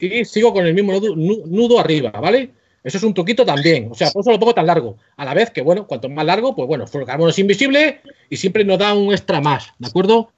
y 0.00 0.24
sigo 0.24 0.52
con 0.52 0.66
el 0.66 0.74
mismo 0.74 0.92
nudo, 0.92 1.14
nu- 1.14 1.46
nudo 1.46 1.78
arriba, 1.78 2.10
¿vale? 2.10 2.50
Eso 2.82 2.98
es 2.98 3.04
un 3.04 3.14
truquito 3.14 3.44
también, 3.44 3.88
o 3.92 3.94
sea, 3.94 4.10
por 4.10 4.22
eso 4.22 4.32
lo 4.32 4.40
pongo 4.40 4.54
tan 4.54 4.66
largo. 4.66 4.96
A 5.16 5.24
la 5.24 5.34
vez 5.34 5.50
que, 5.52 5.62
bueno, 5.62 5.86
cuanto 5.86 6.08
más 6.08 6.26
largo, 6.26 6.56
pues 6.56 6.66
bueno, 6.66 6.84
el 6.92 7.06
carbono 7.06 7.30
es 7.30 7.38
invisible 7.38 8.00
y 8.28 8.36
siempre 8.36 8.64
nos 8.64 8.78
da 8.80 8.92
un 8.94 9.12
extra 9.12 9.40
más, 9.40 9.68
¿de 9.78 9.86
acuerdo? 9.86 10.32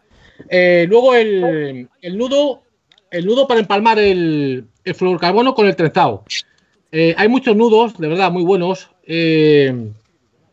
Eh, 0.51 0.85
luego 0.87 1.15
el, 1.15 1.89
nudo, 2.19 2.63
el 3.11 3.25
nudo 3.25 3.49
para 3.49 3.61
empalmar 3.61 3.99
el, 3.99 4.67
el 4.85 4.95
fluorocarbono 4.95 5.55
con 5.55 5.67
el 5.67 5.75
trenzado. 5.75 6.25
Eh, 6.97 7.13
hay 7.19 7.27
muchos 7.27 7.57
nudos, 7.57 7.99
de 7.99 8.07
verdad, 8.07 8.31
muy 8.31 8.45
buenos. 8.45 8.89
Eh, 9.05 9.91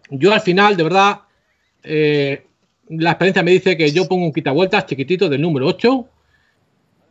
yo 0.09 0.33
al 0.33 0.41
final, 0.41 0.75
de 0.75 0.81
verdad, 0.81 1.19
eh, 1.83 2.47
la 2.89 3.11
experiencia 3.11 3.43
me 3.43 3.51
dice 3.51 3.77
que 3.77 3.91
yo 3.91 4.07
pongo 4.07 4.25
un 4.25 4.33
quitavueltas 4.33 4.87
chiquitito 4.87 5.29
del 5.29 5.39
número 5.39 5.67
8 5.67 6.07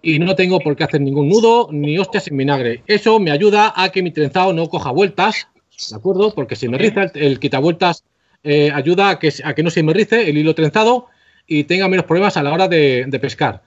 y 0.03 0.19
no 0.19 0.35
tengo 0.35 0.59
por 0.59 0.75
qué 0.75 0.83
hacer 0.83 1.01
ningún 1.01 1.29
nudo 1.29 1.69
ni 1.71 1.97
hostias 1.97 2.27
en 2.27 2.39
vinagre. 2.39 2.83
Eso 2.89 3.21
me 3.21 3.31
ayuda 3.31 3.73
a 3.77 3.91
que 3.91 4.03
mi 4.03 4.11
trenzado 4.11 4.53
no 4.53 4.69
coja 4.69 4.91
vueltas, 4.91 5.47
¿de 5.91 5.97
acuerdo? 5.97 6.35
Porque 6.35 6.57
si 6.57 6.69
me 6.69 6.77
riza 6.77 7.05
el, 7.05 7.11
el 7.15 7.39
quitavueltas 7.39 8.03
eh, 8.43 8.73
ayuda 8.75 9.11
a 9.11 9.19
que, 9.21 9.33
a 9.45 9.55
que 9.55 9.63
no 9.63 9.71
se 9.71 9.85
me 9.85 9.93
rice 9.93 10.29
el 10.29 10.39
hilo 10.39 10.57
trenzado 10.57 11.07
y 11.47 11.63
tenga 11.65 11.87
menos 11.87 12.05
problemas 12.05 12.37
a 12.37 12.43
la 12.43 12.53
hora 12.53 12.67
de, 12.67 13.05
de 13.07 13.19
pescar. 13.21 13.63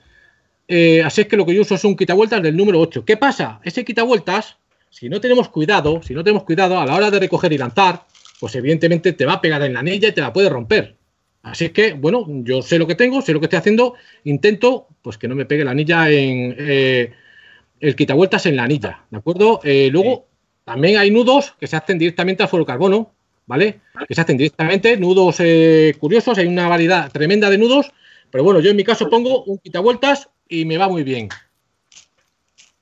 Eh, 0.67 1.01
así 1.03 1.21
es 1.21 1.27
que 1.27 1.37
lo 1.37 1.45
que 1.45 1.53
yo 1.53 1.61
uso 1.61 1.75
es 1.75 1.85
un 1.85 1.95
quitavueltas 1.95 2.41
del 2.41 2.57
número 2.57 2.81
8. 2.81 3.05
¿Qué 3.05 3.15
pasa? 3.15 3.61
Ese 3.63 3.85
quitavueltas, 3.85 4.57
si 4.93 5.09
no 5.09 5.19
tenemos 5.19 5.49
cuidado, 5.49 6.01
si 6.03 6.13
no 6.13 6.23
tenemos 6.23 6.43
cuidado 6.43 6.79
a 6.79 6.85
la 6.85 6.93
hora 6.93 7.09
de 7.09 7.19
recoger 7.19 7.51
y 7.51 7.57
lanzar, 7.57 8.05
pues 8.39 8.53
evidentemente 8.55 9.13
te 9.13 9.25
va 9.25 9.33
a 9.33 9.41
pegar 9.41 9.63
en 9.63 9.73
la 9.73 9.79
anilla 9.79 10.09
y 10.09 10.11
te 10.11 10.21
la 10.21 10.31
puede 10.31 10.49
romper. 10.49 10.95
Así 11.41 11.65
es 11.65 11.71
que, 11.71 11.93
bueno, 11.93 12.25
yo 12.27 12.61
sé 12.61 12.77
lo 12.77 12.85
que 12.85 12.93
tengo, 12.93 13.23
sé 13.23 13.33
lo 13.33 13.39
que 13.39 13.47
estoy 13.47 13.57
haciendo, 13.57 13.95
intento 14.23 14.87
pues 15.01 15.17
que 15.17 15.27
no 15.27 15.33
me 15.33 15.45
pegue 15.45 15.65
la 15.65 15.71
anilla 15.71 16.09
en 16.11 16.55
eh, 16.59 17.11
el 17.79 17.95
quitavueltas 17.95 18.45
en 18.45 18.55
la 18.55 18.65
anilla, 18.65 19.03
¿de 19.09 19.17
acuerdo? 19.17 19.61
Eh, 19.63 19.89
luego, 19.91 20.27
también 20.63 20.97
hay 20.97 21.09
nudos 21.09 21.55
que 21.59 21.65
se 21.65 21.75
hacen 21.75 21.97
directamente 21.97 22.43
al 22.43 22.49
fluorocarbono, 22.49 23.11
¿vale? 23.47 23.79
Que 24.07 24.13
se 24.13 24.21
hacen 24.21 24.37
directamente, 24.37 24.95
nudos 24.95 25.37
eh, 25.39 25.95
curiosos, 25.99 26.37
hay 26.37 26.45
una 26.45 26.69
variedad 26.69 27.11
tremenda 27.11 27.49
de 27.49 27.57
nudos, 27.57 27.91
pero 28.29 28.43
bueno, 28.43 28.59
yo 28.59 28.69
en 28.69 28.77
mi 28.77 28.83
caso 28.83 29.09
pongo 29.09 29.43
un 29.45 29.57
quitavueltas 29.57 30.29
y 30.47 30.65
me 30.65 30.77
va 30.77 30.87
muy 30.87 31.01
bien. 31.01 31.29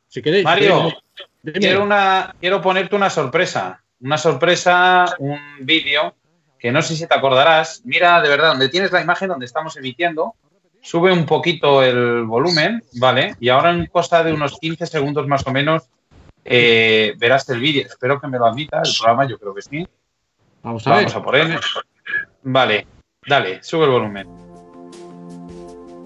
Si 0.10 0.22
queréis. 0.22 0.44
Mario, 0.44 0.66
si 0.74 0.82
queréis, 0.82 1.04
Quiero, 1.44 1.84
una, 1.84 2.36
quiero 2.40 2.62
ponerte 2.62 2.96
una 2.96 3.10
sorpresa. 3.10 3.84
Una 4.00 4.18
sorpresa, 4.18 5.06
un 5.20 5.40
vídeo 5.62 6.16
que 6.62 6.72
no 6.72 6.82
sé 6.82 6.96
si 6.96 7.08
te 7.08 7.16
acordarás. 7.16 7.82
Mira, 7.86 8.22
de 8.22 8.30
verdad, 8.30 8.50
donde 8.50 8.70
tienes 8.70 8.92
la 8.92 9.02
imagen 9.02 9.30
donde 9.30 9.48
estamos 9.48 9.76
emitiendo, 9.78 10.36
sube 10.82 11.12
un 11.12 11.26
poquito 11.26 11.84
el 11.84 12.24
volumen, 12.26 12.84
¿vale? 13.00 13.36
Y 13.40 13.50
ahora 13.50 13.72
en 13.72 13.88
cosa 13.88 14.24
de 14.24 14.32
unos 14.32 14.60
15 14.60 14.86
segundos 14.86 15.28
más 15.28 15.46
o 15.48 15.52
menos 15.52 15.90
eh, 16.46 17.14
verás 17.18 17.50
el 17.50 17.60
vídeo. 17.60 17.86
Espero 17.88 18.22
que 18.22 18.28
me 18.28 18.38
lo 18.38 18.46
admita 18.46 18.82
el 18.84 18.92
programa, 18.96 19.28
yo 19.28 19.40
creo 19.40 19.56
que 19.56 19.62
sí. 19.64 19.88
Vamos 20.62 20.86
a 20.86 20.92
ver. 20.92 21.00
Vamos 21.00 21.16
a 21.16 21.24
por 21.24 21.36
él. 21.36 21.60
Vale, 22.44 22.88
dale, 23.26 23.64
sube 23.64 23.86
el 23.86 23.92
volumen. 23.92 24.28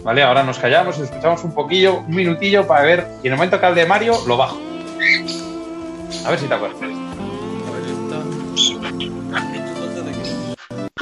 Vale, 0.03 0.23
ahora 0.23 0.43
nos 0.43 0.59
callamos 0.59 0.99
y 0.99 1.01
escuchamos 1.01 1.43
un 1.43 1.53
poquillo, 1.53 1.99
un 1.99 2.15
minutillo 2.15 2.67
para 2.67 2.83
ver. 2.83 3.07
Y 3.23 3.27
en 3.27 3.33
el 3.33 3.37
momento 3.37 3.59
que 3.59 3.65
hable 3.65 3.81
de 3.81 3.87
Mario, 3.87 4.13
lo 4.27 4.37
bajo. 4.37 4.74
A 5.05 6.29
ver 6.31 6.39
si 6.39 6.47
te 6.47 6.53
acuerdas. 6.55 6.79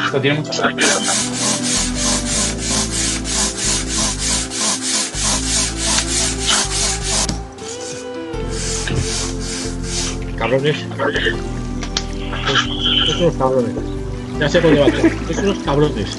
Esto 0.06 0.22
tiene 0.22 0.40
mucha 0.40 0.52
sorpresa. 0.52 1.00
Cabrones. 10.38 10.78
Sois 13.06 13.22
unos 13.22 13.36
cabrones. 13.38 13.76
Ya 14.40 14.50
sé 14.50 14.60
por 14.60 14.76
todo. 14.76 14.92
Sois 15.26 15.38
unos 15.40 15.58
cabrones. 15.60 16.18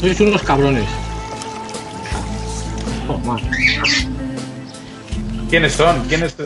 Sois 0.00 0.20
unos 0.20 0.42
cabrones. 0.42 0.88
Oh, 3.08 3.16
man. 3.18 3.40
¿Quiénes 5.50 5.72
son? 5.72 6.06
¿Quiénes, 6.08 6.36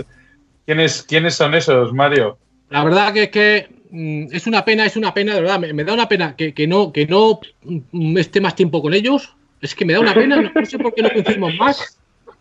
quiénes, 0.66 1.02
¿Quiénes 1.02 1.34
son 1.34 1.54
esos, 1.54 1.92
Mario? 1.92 2.38
La 2.70 2.82
verdad 2.84 3.12
que 3.12 3.22
es 3.24 3.28
que 3.30 3.68
mm, 3.90 4.26
es 4.34 4.46
una 4.46 4.64
pena, 4.64 4.86
es 4.86 4.96
una 4.96 5.12
pena, 5.14 5.34
de 5.34 5.40
verdad. 5.42 5.58
Me, 5.58 5.72
me 5.72 5.84
da 5.84 5.92
una 5.94 6.08
pena 6.08 6.34
que, 6.36 6.54
que 6.54 6.66
no, 6.66 6.92
que 6.92 7.06
no 7.06 7.40
mm, 7.62 8.18
esté 8.18 8.40
más 8.40 8.54
tiempo 8.56 8.80
con 8.82 8.94
ellos. 8.94 9.34
Es 9.60 9.74
que 9.74 9.84
me 9.84 9.92
da 9.92 10.00
una 10.00 10.14
pena, 10.14 10.36
no, 10.36 10.50
no 10.54 10.66
sé 10.66 10.78
por 10.78 10.94
qué 10.94 11.02
no 11.02 11.10
coincidimos 11.10 11.54
más. 11.56 11.98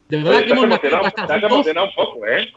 De 0.10 0.18
verdad 0.18 0.44
que 0.46 0.52
hemos 0.52 0.68
nacido 0.68 0.98
emocionado, 0.98 1.02
para 1.02 1.10
estar 1.10 1.28
te 1.28 1.34
has 1.34 1.40
juntos. 1.42 1.52
emocionado 1.68 1.88
un 1.88 1.94
poco, 1.96 2.28
¿eh? 2.28 2.50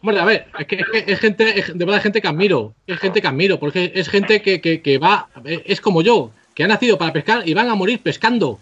Hombre, 0.00 0.20
a 0.20 0.24
ver, 0.24 0.46
es 0.58 0.66
que 0.66 0.76
es, 0.76 0.86
que 1.04 1.12
es 1.12 1.18
gente, 1.20 1.58
es 1.58 1.78
de 1.78 1.84
verdad 1.84 2.02
gente 2.02 2.20
que 2.20 2.28
admiro, 2.28 2.74
es 2.86 2.98
gente 2.98 3.22
que 3.22 3.26
admiro, 3.28 3.58
porque 3.58 3.90
es 3.94 4.08
gente 4.08 4.42
que, 4.42 4.60
que- 4.60 4.82
que 4.82 4.98
va, 4.98 5.28
es 5.44 5.80
como 5.80 6.02
yo, 6.02 6.30
que 6.54 6.62
ha 6.64 6.68
nacido 6.68 6.98
para 6.98 7.12
pescar 7.12 7.48
y 7.48 7.54
van 7.54 7.68
a 7.70 7.74
morir 7.74 8.00
pescando. 8.00 8.58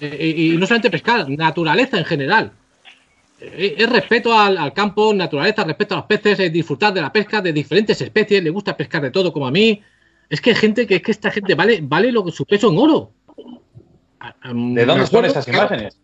Eh, 0.00 0.32
y, 0.36 0.54
y 0.54 0.56
no 0.56 0.66
solamente 0.66 0.90
pescar, 0.90 1.28
naturaleza 1.28 1.98
en 1.98 2.04
general. 2.06 2.52
Eh, 3.40 3.74
Es 3.78 3.88
respeto 3.90 4.32
al, 4.38 4.56
al 4.58 4.72
campo, 4.72 5.12
naturaleza, 5.12 5.64
respeto 5.64 5.94
a 5.94 5.98
los 5.98 6.06
peces, 6.06 6.38
es 6.40 6.52
disfrutar 6.52 6.92
de 6.94 7.00
la 7.02 7.12
pesca 7.12 7.40
de 7.40 7.52
diferentes 7.52 8.00
especies, 8.00 8.42
le 8.42 8.50
gusta 8.50 8.76
pescar 8.76 9.02
de 9.02 9.10
todo 9.10 9.32
como 9.32 9.46
a 9.46 9.50
mí. 9.50 9.80
Es 10.28 10.40
que 10.40 10.50
hay 10.50 10.56
gente 10.56 10.86
que 10.86 10.96
es 10.96 11.02
que 11.02 11.10
esta 11.10 11.30
gente 11.30 11.54
vale, 11.54 11.80
vale 11.82 12.10
lo 12.10 12.24
que 12.24 12.30
su 12.32 12.44
peso 12.46 12.70
en 12.70 12.78
oro. 12.78 13.10
Mm, 14.44 14.74
¿De 14.74 14.86
dónde 14.86 15.06
son 15.06 15.24
esas 15.24 15.46
imágenes? 15.48 16.00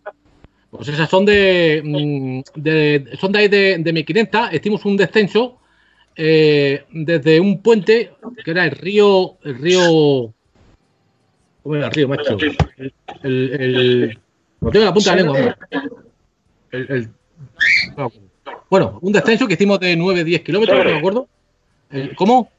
pues 0.70 0.86
esas 0.86 1.10
son 1.10 1.24
de, 1.24 1.82
mm, 1.84 2.40
de- 2.60 3.16
son 3.20 3.32
de 3.32 3.38
ahí 3.40 3.48
de, 3.48 3.78
de 3.78 3.92
mi 3.92 4.04
500. 4.04 4.52
Hicimos 4.52 4.84
un 4.84 4.96
descenso 4.96 5.58
eh, 6.14 6.84
desde 6.92 7.40
un 7.40 7.60
puente 7.62 8.12
que 8.44 8.50
era 8.50 8.64
el 8.64 8.72
río, 8.72 9.36
el 9.42 9.58
río, 9.58 10.34
¿cómo 11.62 11.76
era 11.76 11.86
el 11.86 11.92
río, 11.92 12.08
macho? 12.08 12.36
El, 12.76 12.92
el, 13.22 13.52
el- 13.60 14.18
lo 14.60 14.70
tengo 14.70 14.82
en 14.82 14.88
la 14.88 14.94
punta 14.94 15.14
de 15.16 15.22
la 15.24 15.32
lengua. 15.32 15.58
El- 16.70 17.10
bueno, 18.68 18.98
un 19.02 19.12
descenso 19.12 19.46
que 19.46 19.54
hicimos 19.54 19.80
de 19.80 19.96
9-10 19.96 20.42
kilómetros, 20.44 20.78
no 20.78 20.84
me 20.84 20.98
acuerdo. 20.98 21.28
El- 21.90 22.14
¿Cómo? 22.14 22.50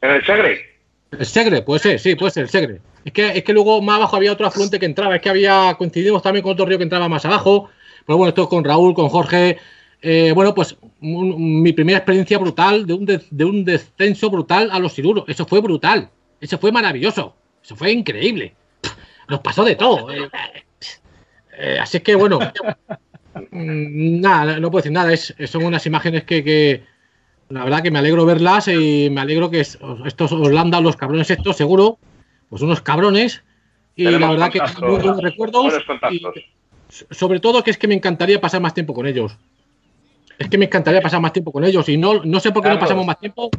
En 0.00 0.10
el 0.10 0.24
Segre. 0.24 0.60
El 1.10 1.26
Segre, 1.26 1.62
puede 1.62 1.80
ser, 1.80 1.98
sí, 1.98 2.14
puede 2.14 2.30
ser 2.32 2.44
el 2.44 2.48
Segre. 2.48 2.80
Es 3.04 3.12
que, 3.12 3.28
es 3.38 3.42
que 3.44 3.52
luego 3.52 3.82
más 3.82 3.96
abajo 3.96 4.16
había 4.16 4.32
otro 4.32 4.46
afluente 4.46 4.78
que 4.78 4.86
entraba, 4.86 5.16
es 5.16 5.22
que 5.22 5.28
había, 5.30 5.74
coincidimos 5.76 6.22
también 6.22 6.42
con 6.42 6.52
otro 6.52 6.64
río 6.64 6.78
que 6.78 6.84
entraba 6.84 7.08
más 7.08 7.24
abajo. 7.24 7.68
Pero 8.06 8.16
bueno, 8.16 8.28
esto 8.30 8.48
con 8.48 8.64
Raúl, 8.64 8.94
con 8.94 9.08
Jorge. 9.08 9.58
eh, 10.04 10.32
bueno, 10.34 10.52
pues 10.54 10.76
un- 11.00 11.32
un- 11.32 11.62
mi 11.62 11.72
primera 11.72 11.98
experiencia 11.98 12.36
brutal 12.38 12.86
de 12.86 12.94
un, 12.94 13.04
de, 13.06 13.20
de 13.30 13.44
un 13.44 13.64
descenso 13.64 14.30
brutal 14.30 14.68
a 14.72 14.78
los 14.80 14.94
siluros. 14.94 15.24
Eso 15.28 15.46
fue 15.46 15.60
brutal. 15.60 16.08
Eso 16.40 16.58
fue 16.58 16.72
maravilloso. 16.72 17.36
Eso 17.62 17.76
fue 17.76 17.92
increíble. 17.92 18.54
nos 19.28 19.40
pasó 19.40 19.64
de 19.64 19.76
todo. 19.76 20.10
Eh, 20.10 20.28
eh, 21.58 21.78
así 21.80 21.98
es 21.98 22.02
que, 22.02 22.14
bueno, 22.16 22.40
nada, 23.50 24.58
no 24.60 24.70
puedo 24.70 24.82
decir 24.82 24.92
nada. 24.92 25.12
Es, 25.12 25.34
son 25.46 25.64
unas 25.64 25.84
imágenes 25.86 26.24
que, 26.24 26.42
que, 26.44 26.82
la 27.48 27.64
verdad 27.64 27.82
que 27.82 27.90
me 27.90 27.98
alegro 27.98 28.24
verlas 28.24 28.68
y 28.68 29.08
me 29.10 29.20
alegro 29.20 29.50
que 29.50 29.60
es- 29.60 29.78
estos 30.06 30.30
dado 30.30 30.80
los 30.82 30.96
cabrones 30.96 31.30
estos, 31.30 31.56
seguro, 31.56 31.98
pues 32.48 32.62
unos 32.62 32.80
cabrones. 32.80 33.42
Y 33.94 34.04
Tenemos 34.04 34.20
la 34.22 34.30
verdad 34.30 34.50
que 34.50 34.80
muy 34.86 34.90
buenos 34.96 35.22
recuerdos. 35.22 35.62
buenos 35.64 35.82
y- 35.82 35.86
contactos. 35.86 36.34
sobre 37.10 37.40
todo 37.40 37.62
que 37.62 37.70
es 37.70 37.78
que 37.78 37.88
me 37.88 37.94
encantaría 37.94 38.40
pasar 38.40 38.60
más 38.60 38.74
tiempo 38.74 38.94
con 38.94 39.06
ellos. 39.06 39.36
Es 40.38 40.48
que 40.48 40.58
me 40.58 40.64
encantaría 40.64 41.00
pasar 41.02 41.20
más 41.20 41.32
tiempo 41.32 41.52
con 41.52 41.62
ellos 41.64 41.88
y 41.88 41.96
no, 41.96 42.24
no 42.24 42.40
sé 42.40 42.52
por 42.52 42.62
qué 42.62 42.70
no 42.70 42.78
pasamos 42.78 43.06
más 43.06 43.18
tiempo. 43.20 43.50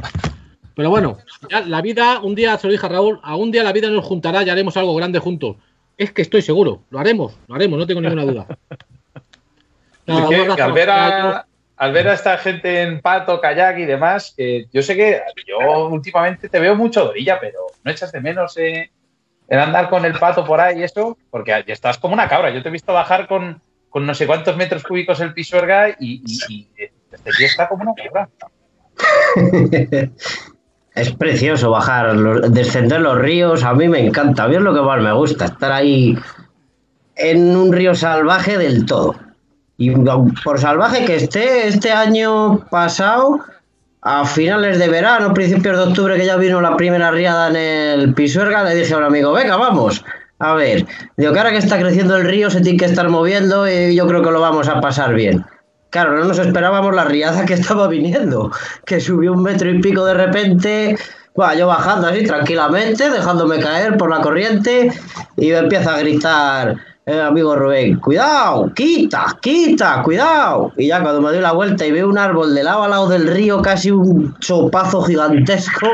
Pero 0.76 0.90
bueno, 0.90 1.18
ya 1.52 1.62
la 1.62 1.82
vida, 1.82 2.20
un 2.20 2.34
día 2.34 2.58
se 2.58 2.66
lo 2.68 2.72
dije 2.74 2.86
a 2.88 2.90
Raúl, 2.90 3.20
a 3.22 3.36
un 3.36 3.52
día 3.52 3.64
la 3.64 3.72
vida 3.72 3.90
nos 3.92 4.04
juntará 4.04 4.44
y 4.44 4.50
haremos 4.50 4.76
algo 4.76 4.96
grande 4.96 5.20
juntos. 5.20 5.56
Es 5.98 6.12
que 6.12 6.24
estoy 6.24 6.42
seguro, 6.42 6.82
lo 6.90 6.98
haremos, 7.00 7.38
lo 7.48 7.54
haremos, 7.54 7.78
no 7.78 7.86
tengo 7.86 8.02
ninguna 8.02 8.26
duda. 8.26 8.48
Es 10.06 10.56
que 10.56 10.62
al 10.62 10.74
ver, 10.74 10.90
a, 10.90 11.46
al 11.78 11.92
ver 11.92 12.08
a 12.08 12.14
esta 12.14 12.38
gente 12.38 12.82
en 12.82 13.02
pato, 13.02 13.40
kayak 13.40 13.78
y 13.80 13.86
demás, 13.86 14.34
que 14.36 14.68
yo 14.72 14.82
sé 14.82 14.96
que 14.96 15.22
yo 15.48 15.88
últimamente 15.88 16.50
te 16.50 16.60
veo 16.60 16.76
mucho 16.76 17.04
de 17.04 17.10
orilla, 17.10 17.40
pero 17.40 17.60
no 17.84 17.92
echas 17.92 18.12
de 18.12 18.22
menos 18.22 18.58
eh, 18.58 18.92
el 19.48 19.60
andar 19.60 19.90
con 19.90 20.06
el 20.06 20.14
pato 20.14 20.46
por 20.46 20.60
ahí 20.60 20.80
y 20.80 20.84
eso, 20.84 21.18
porque 21.30 21.64
estás 21.68 21.98
como 21.98 22.14
una 22.14 22.28
cabra. 22.28 22.50
Yo 22.50 22.62
te 22.62 22.70
he 22.70 22.72
visto 22.72 22.94
bajar 22.94 23.28
con, 23.28 23.62
con 23.90 24.06
no 24.06 24.14
sé 24.14 24.28
cuántos 24.28 24.58
metros 24.58 24.84
cúbicos 24.84 25.20
el 25.22 25.34
pisuerga 25.34 25.90
y, 25.90 26.22
y, 26.26 26.44
y 26.50 26.68
este 27.12 27.32
tío 27.32 27.48
está 27.48 27.68
como 27.68 27.84
una 27.84 27.94
cabra. 27.96 28.30
Es 30.96 31.12
precioso 31.12 31.72
bajar, 31.72 32.16
descender 32.52 33.02
los 33.02 33.18
ríos. 33.18 33.64
A 33.64 33.74
mí 33.74 33.88
me 33.88 34.00
encanta. 34.00 34.44
A 34.44 34.48
mí 34.48 34.56
es 34.56 34.62
lo 34.62 34.74
que 34.74 34.82
más 34.82 35.02
me 35.02 35.12
gusta, 35.12 35.46
estar 35.46 35.72
ahí 35.72 36.16
en 37.16 37.56
un 37.56 37.74
río 37.74 37.96
salvaje 37.96 38.58
del 38.58 38.86
todo. 38.86 39.16
Y 39.78 39.92
por 40.44 40.60
salvaje 40.60 41.06
que 41.06 41.16
esté, 41.16 41.68
este 41.68 41.92
año 41.92 42.60
pasado, 42.70 43.40
a 44.02 44.26
finales 44.26 44.80
de 44.80 44.88
verano, 44.88 45.34
principios 45.34 45.78
de 45.78 45.84
octubre, 45.86 46.18
que 46.18 46.26
ya 46.26 46.36
vino 46.38 46.62
la 46.62 46.76
primera 46.76 47.10
riada 47.12 47.50
en 47.50 47.56
el 47.56 48.14
Pisuerga, 48.14 48.64
le 48.64 48.76
dije 48.76 48.94
a 48.94 48.98
un 48.98 49.04
amigo, 49.04 49.32
venga, 49.32 49.58
vamos. 49.58 50.04
A 50.40 50.54
ver, 50.54 50.86
digo 51.16 51.32
que 51.32 51.40
ahora 51.40 51.52
que 51.52 51.58
está 51.58 51.80
creciendo 51.80 52.18
el 52.18 52.26
río 52.26 52.50
se 52.50 52.62
tiene 52.62 52.78
que 52.78 52.86
estar 52.86 53.08
moviendo 53.10 53.68
y 53.70 53.96
yo 53.96 54.06
creo 54.08 54.22
que 54.22 54.32
lo 54.32 54.42
vamos 54.42 54.68
a 54.68 54.82
pasar 54.82 55.14
bien. 55.14 55.46
Claro, 55.90 56.18
no 56.18 56.26
nos 56.26 56.40
esperábamos 56.40 56.94
la 56.94 57.06
riada 57.06 57.46
que 57.46 57.54
estaba 57.56 57.88
viniendo, 57.88 58.52
que 58.86 59.00
subió 59.00 59.34
un 59.34 59.44
metro 59.44 59.70
y 59.70 59.80
pico 59.80 60.04
de 60.06 60.14
repente, 60.16 60.98
Buah, 61.36 61.56
yo 61.56 61.68
bajando 61.68 62.08
así 62.08 62.26
tranquilamente, 62.26 63.10
dejándome 63.10 63.60
caer 63.60 63.98
por 63.98 64.10
la 64.10 64.22
corriente 64.22 64.92
y 65.38 65.50
me 65.50 65.58
empieza 65.60 65.96
a 65.96 66.00
gritar 66.00 66.76
el 67.06 67.20
amigo 67.20 67.56
Rubén, 67.56 68.00
cuidado, 68.00 68.72
quita, 68.74 69.38
quita, 69.42 70.02
cuidado. 70.04 70.72
Y 70.78 70.88
ya 70.88 71.02
cuando 71.02 71.22
me 71.22 71.30
doy 71.30 71.42
la 71.42 71.52
vuelta 71.52 71.86
y 71.86 71.92
veo 71.92 72.08
un 72.10 72.18
árbol 72.18 72.56
de 72.56 72.64
lado 72.64 72.84
a 72.84 72.88
lado 72.88 73.10
del 73.10 73.28
río, 73.28 73.62
casi 73.62 73.92
un 73.92 74.38
chopazo 74.40 75.02
gigantesco, 75.04 75.88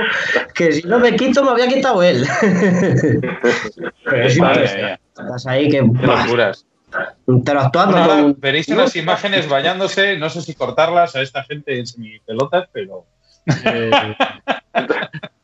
que 0.53 0.71
si 0.73 0.87
no 0.87 0.99
me 0.99 1.15
quito 1.15 1.43
me 1.43 1.51
había 1.51 1.67
quitado 1.67 2.03
él. 2.03 2.27
Pero 4.05 4.23
es 4.27 4.37
Estás 4.37 5.47
ahí 5.47 5.69
que 5.69 5.79
qué 5.79 6.07
locuras. 6.07 6.65
interactuando 7.27 8.07
con... 8.07 8.39
veréis 8.39 8.67
unas 8.69 8.95
imágenes 8.95 9.49
bañándose, 9.49 10.17
no 10.17 10.29
sé 10.29 10.41
si 10.41 10.53
cortarlas 10.53 11.15
a 11.15 11.21
esta 11.21 11.43
gente 11.43 11.77
en 11.77 11.85
semipelotas, 11.87 12.69
pero 12.71 13.05
Eh, 13.65 13.91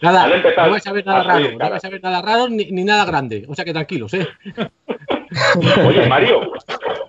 nada, 0.00 0.26
no 0.28 0.70
vais 0.70 0.86
a 0.86 0.92
ver 0.92 1.06
nada 1.06 1.22
raro, 1.22 1.50
no 1.52 1.70
vais 1.70 1.84
a 1.84 1.88
ver 1.88 2.02
nada 2.02 2.22
raro 2.22 2.48
ni, 2.48 2.64
ni 2.66 2.84
nada 2.84 3.04
grande. 3.04 3.44
O 3.48 3.54
sea 3.54 3.64
que 3.64 3.72
tranquilos, 3.72 4.12
¿eh? 4.14 4.26
Oye, 5.86 6.06
Mario, 6.06 6.52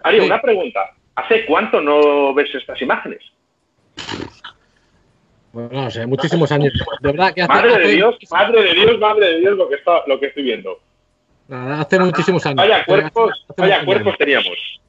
Mario, 0.03 0.21
Sí. 0.21 0.27
una 0.27 0.41
pregunta. 0.41 0.79
¿Hace 1.15 1.45
cuánto 1.45 1.79
no 1.81 2.33
ves 2.33 2.49
estas 2.55 2.81
imágenes? 2.81 3.21
Bueno, 5.51 5.69
no 5.71 5.91
sé, 5.91 6.05
muchísimos 6.07 6.51
años. 6.51 6.73
De 7.01 7.11
verdad 7.11 7.33
que 7.33 7.43
hace, 7.43 7.53
Madre 7.53 7.77
de 7.77 7.93
Dios, 7.93 8.15
madre 8.31 8.63
de 8.63 8.73
Dios, 8.73 8.99
madre 8.99 9.27
de 9.33 9.39
Dios, 9.39 9.57
lo 9.57 9.69
que, 9.69 9.75
está, 9.75 9.91
lo 10.07 10.19
que 10.19 10.25
estoy 10.27 10.43
viendo. 10.43 10.79
hace 11.49 11.99
muchísimos 11.99 12.43
años. 12.47 12.57
Vaya 12.57 12.83
cuerpos, 12.85 13.45
hace 13.49 13.61
vaya 13.61 13.85
cuerpos 13.85 14.07
años. 14.07 14.17
teníamos. 14.17 14.79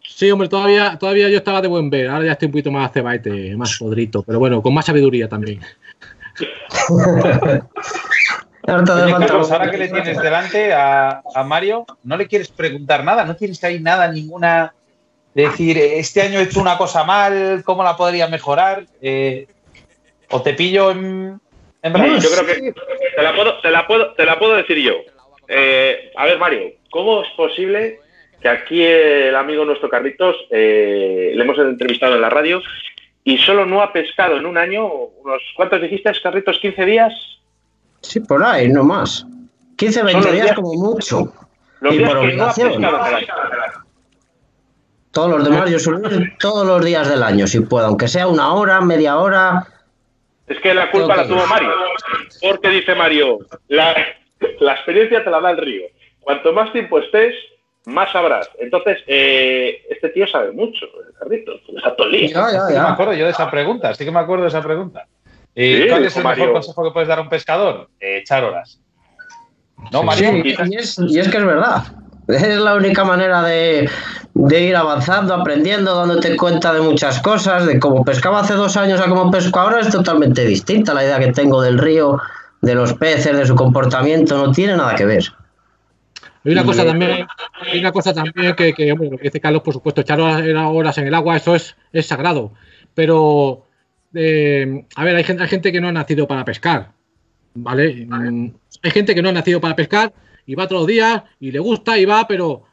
Sí, 0.00 0.30
hombre, 0.30 0.48
todavía, 0.48 0.96
todavía 0.98 1.28
yo 1.28 1.38
estaba 1.38 1.60
de 1.60 1.68
buen 1.68 1.90
ver. 1.90 2.08
Ahora 2.08 2.24
ya 2.26 2.32
estoy 2.32 2.46
un 2.46 2.52
poquito 2.52 2.70
más 2.70 2.92
cebaete, 2.92 3.54
más 3.56 3.76
podrito. 3.78 4.22
Pero 4.22 4.38
bueno, 4.38 4.62
con 4.62 4.72
más 4.72 4.86
sabiduría 4.86 5.28
también. 5.28 5.60
Ahora 8.66 8.82
te 8.84 8.92
Oye, 8.92 9.04
levanta- 9.06 9.26
Carlos, 9.26 9.50
ahora 9.52 9.70
que 9.70 9.76
le 9.76 9.88
tienes 9.88 10.18
delante 10.22 10.72
a, 10.72 11.22
a 11.34 11.44
Mario, 11.44 11.84
¿no 12.02 12.16
le 12.16 12.26
quieres 12.26 12.48
preguntar 12.48 13.04
nada? 13.04 13.24
¿No 13.24 13.36
tienes 13.36 13.62
ahí 13.62 13.78
nada, 13.78 14.10
ninguna... 14.10 14.72
de 15.34 15.42
decir, 15.42 15.76
este 15.76 16.22
año 16.22 16.38
he 16.38 16.44
hecho 16.44 16.60
una 16.62 16.78
cosa 16.78 17.04
mal, 17.04 17.62
¿cómo 17.64 17.82
la 17.84 17.94
podría 17.96 18.26
mejorar? 18.28 18.84
Eh, 19.02 19.46
¿O 20.30 20.40
te 20.40 20.54
pillo 20.54 20.92
en, 20.92 21.38
en 21.82 21.92
yo 21.92 22.30
creo 22.30 22.46
que 22.46 22.72
te 23.14 23.22
la 23.22 23.34
puedo, 23.34 23.60
te 23.60 23.70
la 23.70 23.86
puedo, 23.86 24.14
te 24.14 24.24
la 24.24 24.38
puedo 24.38 24.54
decir 24.54 24.78
yo. 24.78 24.94
Eh, 25.46 26.10
a 26.16 26.24
ver, 26.24 26.38
Mario, 26.38 26.72
¿cómo 26.90 27.22
es 27.22 27.28
posible 27.36 28.00
que 28.40 28.48
aquí 28.48 28.82
el 28.82 29.36
amigo 29.36 29.66
nuestro 29.66 29.90
Carlitos 29.90 30.36
eh, 30.50 31.32
le 31.34 31.42
hemos 31.42 31.58
entrevistado 31.58 32.14
en 32.14 32.22
la 32.22 32.30
radio 32.30 32.62
y 33.24 33.38
solo 33.38 33.64
no 33.66 33.80
ha 33.82 33.92
pescado 33.92 34.36
en 34.36 34.46
un 34.46 34.56
año 34.58 34.86
unos 34.86 35.40
¿cuántos 35.56 35.80
dijiste, 35.80 36.12
Carlitos? 36.22 36.60
¿15 36.62 36.84
días? 36.84 37.12
Sí, 38.02 38.20
por 38.20 38.44
ahí, 38.44 38.68
no 38.68 38.84
más. 38.84 39.26
15, 39.76 40.02
20 40.02 40.12
Son 40.12 40.22
los 40.22 40.32
días 40.32 40.44
días- 40.46 40.56
como 40.56 40.74
mucho. 40.74 41.32
Los 41.80 41.94
Y 41.94 41.98
días 41.98 42.08
por 42.10 42.18
no 42.18 42.24
obligación. 42.24 42.84
año. 42.84 42.98
Todos 45.10 45.30
los 45.30 45.44
demás, 45.44 45.70
yo 45.70 45.78
suelo 45.78 46.10
ir 46.12 46.36
todos 46.38 46.66
los 46.66 46.84
días 46.84 47.08
del 47.08 47.22
año, 47.22 47.46
si 47.46 47.60
puedo, 47.60 47.86
aunque 47.86 48.08
sea 48.08 48.26
una 48.26 48.52
hora, 48.52 48.80
media 48.80 49.16
hora. 49.18 49.66
Es 50.46 50.58
que 50.60 50.74
la 50.74 50.90
culpa 50.90 51.16
la 51.16 51.26
tuvo 51.26 51.46
Mario. 51.46 51.70
Porque 52.42 52.68
dice 52.68 52.94
Mario, 52.94 53.38
la, 53.68 53.94
la 54.60 54.72
experiencia 54.74 55.22
te 55.22 55.30
la 55.30 55.40
da 55.40 55.50
el 55.52 55.58
río. 55.58 55.84
Cuanto 56.20 56.52
más 56.52 56.72
tiempo 56.72 56.98
estés, 56.98 57.34
más 57.86 58.10
sabrás. 58.12 58.48
Entonces, 58.58 58.98
eh, 59.06 59.82
este 59.90 60.08
tío 60.10 60.26
sabe 60.26 60.52
mucho, 60.52 60.86
Carlitos. 61.18 61.60
Está 61.76 61.94
todo 61.96 62.06
el 62.08 62.12
día. 62.12 62.28
Ya, 62.28 62.52
ya, 62.52 62.60
Sí 62.60 62.66
me 62.68 62.74
ya. 62.74 62.92
acuerdo 62.92 63.12
yo 63.14 63.24
de 63.24 63.30
esa 63.30 63.50
pregunta, 63.50 63.94
sí 63.94 64.04
que 64.04 64.10
me 64.10 64.20
acuerdo 64.20 64.42
de 64.44 64.48
esa 64.48 64.62
pregunta. 64.62 65.06
Sí, 65.56 65.86
¿Cuál 65.88 66.04
es 66.04 66.16
el 66.16 66.24
Mario. 66.24 66.44
mejor 66.46 66.54
consejo 66.54 66.84
que 66.84 66.90
puedes 66.90 67.08
dar 67.08 67.18
a 67.18 67.22
un 67.22 67.28
pescador? 67.28 67.88
Eh, 68.00 68.18
echar 68.18 68.42
horas. 68.44 68.80
¿No, 69.92 70.00
Sí, 70.00 70.06
Mario? 70.06 70.30
Sí, 70.30 70.54
y 70.70 70.76
es, 70.76 70.98
y 70.98 71.18
es 71.18 71.28
que 71.28 71.36
es 71.36 71.44
verdad. 71.44 71.82
Es 72.26 72.56
la 72.58 72.74
única 72.74 73.04
manera 73.04 73.42
de, 73.42 73.88
de 74.32 74.60
ir 74.60 74.74
avanzando, 74.76 75.34
aprendiendo, 75.34 75.94
dándote 75.94 76.36
cuenta 76.36 76.72
de 76.72 76.80
muchas 76.80 77.20
cosas, 77.20 77.66
de 77.66 77.78
cómo 77.78 78.02
pescaba 78.04 78.40
hace 78.40 78.54
dos 78.54 78.76
años 78.78 78.98
a 79.00 79.08
cómo 79.08 79.30
pesco 79.30 79.60
ahora 79.60 79.80
es 79.80 79.90
totalmente 79.90 80.44
distinta. 80.44 80.94
La 80.94 81.04
idea 81.04 81.18
que 81.18 81.32
tengo 81.32 81.60
del 81.60 81.78
río, 81.78 82.18
de 82.62 82.74
los 82.74 82.94
peces, 82.94 83.36
de 83.36 83.44
su 83.46 83.54
comportamiento, 83.54 84.38
no 84.38 84.50
tiene 84.52 84.74
nada 84.76 84.94
que 84.94 85.04
ver. 85.04 85.22
Hay 86.44 86.52
una 86.52 86.64
cosa 86.64 86.84
también, 86.84 87.26
hay 87.72 87.80
una 87.80 87.92
cosa 87.92 88.12
también 88.12 88.54
que, 88.54 88.74
que, 88.74 88.92
hombre, 88.92 89.10
lo 89.10 89.16
que 89.16 89.24
dice 89.24 89.40
Carlos, 89.40 89.62
por 89.62 89.72
supuesto, 89.72 90.02
echar 90.02 90.20
horas, 90.20 90.98
en 90.98 91.06
el 91.06 91.14
agua, 91.14 91.36
eso 91.36 91.54
es, 91.54 91.74
es 91.92 92.06
sagrado. 92.06 92.52
Pero, 92.94 93.66
eh, 94.12 94.84
a 94.94 95.04
ver, 95.04 95.16
hay 95.16 95.24
gente, 95.24 95.42
hay 95.42 95.48
gente 95.48 95.72
que 95.72 95.80
no 95.80 95.88
ha 95.88 95.92
nacido 95.92 96.28
para 96.28 96.44
pescar, 96.44 96.92
¿vale? 97.54 98.06
Mm, 98.06 98.50
Hay 98.82 98.90
gente 98.90 99.14
que 99.14 99.22
no 99.22 99.30
ha 99.30 99.32
nacido 99.32 99.60
para 99.60 99.74
pescar 99.74 100.12
y 100.44 100.54
va 100.54 100.68
todos 100.68 100.82
los 100.82 100.88
días 100.88 101.22
y 101.40 101.50
le 101.50 101.60
gusta 101.60 101.98
y 101.98 102.04
va, 102.04 102.28
pero 102.28 102.64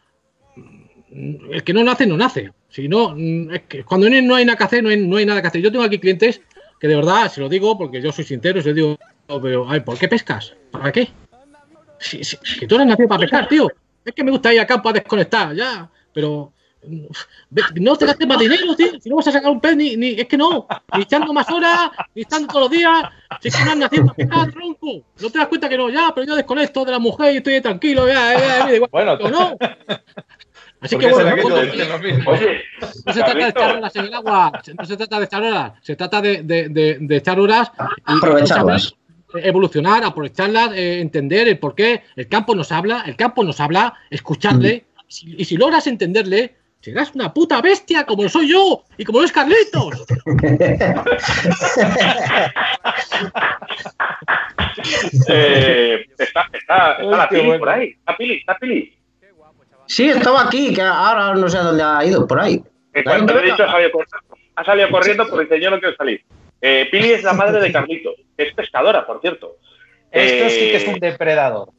mm, 0.58 1.54
el 1.54 1.64
que 1.64 1.74
no 1.74 1.84
nace, 1.84 2.06
no 2.06 2.18
nace. 2.18 2.52
Si 2.68 2.90
no, 2.90 3.16
mm, 3.16 3.54
es 3.54 3.62
que 3.70 3.84
cuando 3.86 4.10
no 4.10 4.36
hay 4.36 4.46
nada 4.46 4.58
que 4.58 4.64
hacer, 4.66 4.84
no 4.84 4.90
hay, 4.90 4.98
no 5.08 5.16
hay 5.16 5.26
nada 5.26 5.42
que 5.42 5.48
hacer. 5.48 5.62
Yo 5.62 5.72
tengo 5.72 5.86
aquí 5.86 5.98
clientes 5.98 6.42
que 6.78 6.90
de 6.90 6.96
verdad, 6.96 7.32
se 7.32 7.40
lo 7.40 7.48
digo 7.48 7.78
porque 7.78 8.02
yo 8.02 8.12
soy 8.12 8.26
sincero, 8.26 8.62
se 8.62 8.70
lo 8.70 8.76
digo, 8.76 9.00
pero, 9.42 9.70
a 9.70 9.74
ver, 9.74 9.86
¿por 9.86 9.98
qué 9.98 10.10
pescas? 10.10 10.56
¿Para 10.72 10.92
qué? 10.92 11.08
Si, 12.02 12.24
si- 12.24 12.38
si 12.44 12.68
tú 12.68 12.76
eres 12.76 12.88
nacido 12.88 13.08
para 13.08 13.22
pescar, 13.22 13.48
tío. 13.48 13.68
Es 14.04 14.14
que 14.14 14.24
me 14.24 14.32
gusta 14.32 14.54
ir 14.54 14.60
a 14.60 14.66
campo 14.68 14.90
a 14.90 14.94
desconectar, 14.94 15.54
ya. 15.56 15.90
Pero 16.14 16.52
mm, 16.86 17.06
no 17.76 17.96
te 17.96 18.06
gastes 18.08 18.28
más 18.28 18.40
dinero, 18.40 18.76
tío. 18.76 19.00
Si 19.00 19.10
no 19.10 19.18
vas 19.18 19.28
a 19.28 19.32
sacar 19.32 19.52
un 19.52 19.62
pez, 19.62 19.76
ni, 19.78 19.96
ni- 19.96 20.20
es 20.20 20.28
que 20.28 20.36
no. 20.38 20.68
Ni 20.96 21.04
echando 21.04 21.32
más 21.32 21.50
horas, 21.52 21.92
ni 22.16 22.24
estando 22.24 22.48
todos 22.48 22.62
los 22.62 22.72
días. 22.72 23.04
Si 23.42 23.48
es 23.50 23.56
que 23.56 23.64
no 23.66 23.72
has 23.72 23.78
nacido 23.78 24.06
para 24.08 24.16
pescar, 24.16 24.52
tronco. 24.52 25.04
No 25.22 25.30
te 25.30 25.38
das 25.38 25.48
cuenta 25.48 25.70
que 25.70 25.78
no, 25.78 25.90
ya, 25.90 26.12
pero 26.16 26.26
yo 26.28 26.36
desconecto 26.36 26.84
de 26.84 26.92
la 26.92 27.00
mujer 27.00 27.34
y 27.34 27.38
estoy 27.38 27.62
tranquilo, 27.62 28.08
ya, 28.08 28.34
ya, 28.38 28.68
ya, 28.68 28.76
igual. 28.76 28.90
Bueno, 28.92 29.14
¿O 29.14 29.30
no? 29.30 29.56
Así 30.82 30.96
¿Por 30.96 31.06
que 31.06 31.12
bueno, 31.12 31.36
mismo? 31.36 32.32
Oye, 32.32 32.64
no 33.06 33.14
se 33.14 33.20
trata 33.20 33.34
de 33.36 33.48
echar 33.50 33.78
horas 33.78 33.96
en 33.96 34.06
el 34.06 34.14
agua, 34.16 34.52
no 34.80 34.86
se 34.86 34.98
trata 34.98 35.20
de 35.20 35.26
echar 35.26 35.44
horas, 35.44 35.74
se 35.84 35.96
trata 35.96 36.22
de, 36.22 36.42
de- 36.42 36.70
de- 36.70 36.98
de 37.00 37.16
echar 37.18 37.40
horas 37.40 37.72
y 37.78 38.18
Aprovecharlas. 38.18 38.96
Evolucionar, 39.36 40.04
aprovecharlas, 40.04 40.72
eh, 40.74 41.00
entender 41.02 41.48
el 41.48 41.60
por 41.60 41.76
qué 41.76 42.04
el 42.16 42.28
campo 42.28 42.56
nos 42.56 42.72
habla, 42.72 43.04
el 43.06 43.16
campo 43.16 43.44
nos 43.44 43.60
habla, 43.60 43.94
escucharle, 44.10 44.86
si- 45.08 45.36
y 45.38 45.46
si 45.46 45.58
logras 45.58 45.86
entenderle, 45.88 46.56
serás 46.82 47.14
una 47.14 47.34
puta 47.34 47.62
bestia 47.62 48.06
como 48.06 48.24
lo 48.24 48.30
soy 48.30 48.50
yo 48.50 48.84
y 48.98 49.06
como 49.06 49.20
lo 49.20 49.26
es 49.26 49.32
Carlitos. 49.32 50.06
Eh, 55.28 56.06
está, 56.18 56.48
está, 56.54 56.92
está 56.94 57.18
la 57.18 57.30
Pili 57.30 57.46
bueno. 57.46 57.60
por 57.60 57.70
ahí. 57.70 57.90
Está 57.90 58.18
Pili, 58.18 58.34
está 58.38 58.58
Pili. 58.58 58.98
Sí, 59.88 60.10
estaba 60.10 60.44
aquí, 60.46 60.74
que 60.74 60.82
ahora 60.82 61.36
no 61.36 61.50
sé 61.50 61.58
a 61.58 61.64
dónde 61.64 61.84
ha 61.84 62.04
ido, 62.06 62.26
por 62.28 62.40
ahí. 62.40 62.64
En 62.94 63.04
cuanto 63.04 63.34
le 63.34 63.42
he 63.42 63.52
dicho, 63.52 63.64
ha 63.64 63.72
salido 63.72 63.92
corriendo, 63.92 64.18
ha 64.56 64.64
salido 64.64 64.90
corriendo 64.90 65.28
porque 65.30 65.62
yo 65.62 65.70
no 65.70 65.80
quiero 65.80 65.96
salir. 65.96 66.24
Eh, 66.62 66.88
Pili 66.92 67.12
es 67.12 67.24
la 67.24 67.34
madre 67.34 67.60
de 67.60 67.72
Carlito, 67.74 68.14
que 68.38 68.44
es 68.44 68.54
pescadora, 68.54 69.06
por 69.06 69.20
cierto. 69.22 69.58
Esto 70.12 70.50
sí 70.50 70.60
que 70.60 70.74
Eh, 70.74 70.76
es 70.78 70.88
un 70.88 71.00
depredador. 71.00 71.70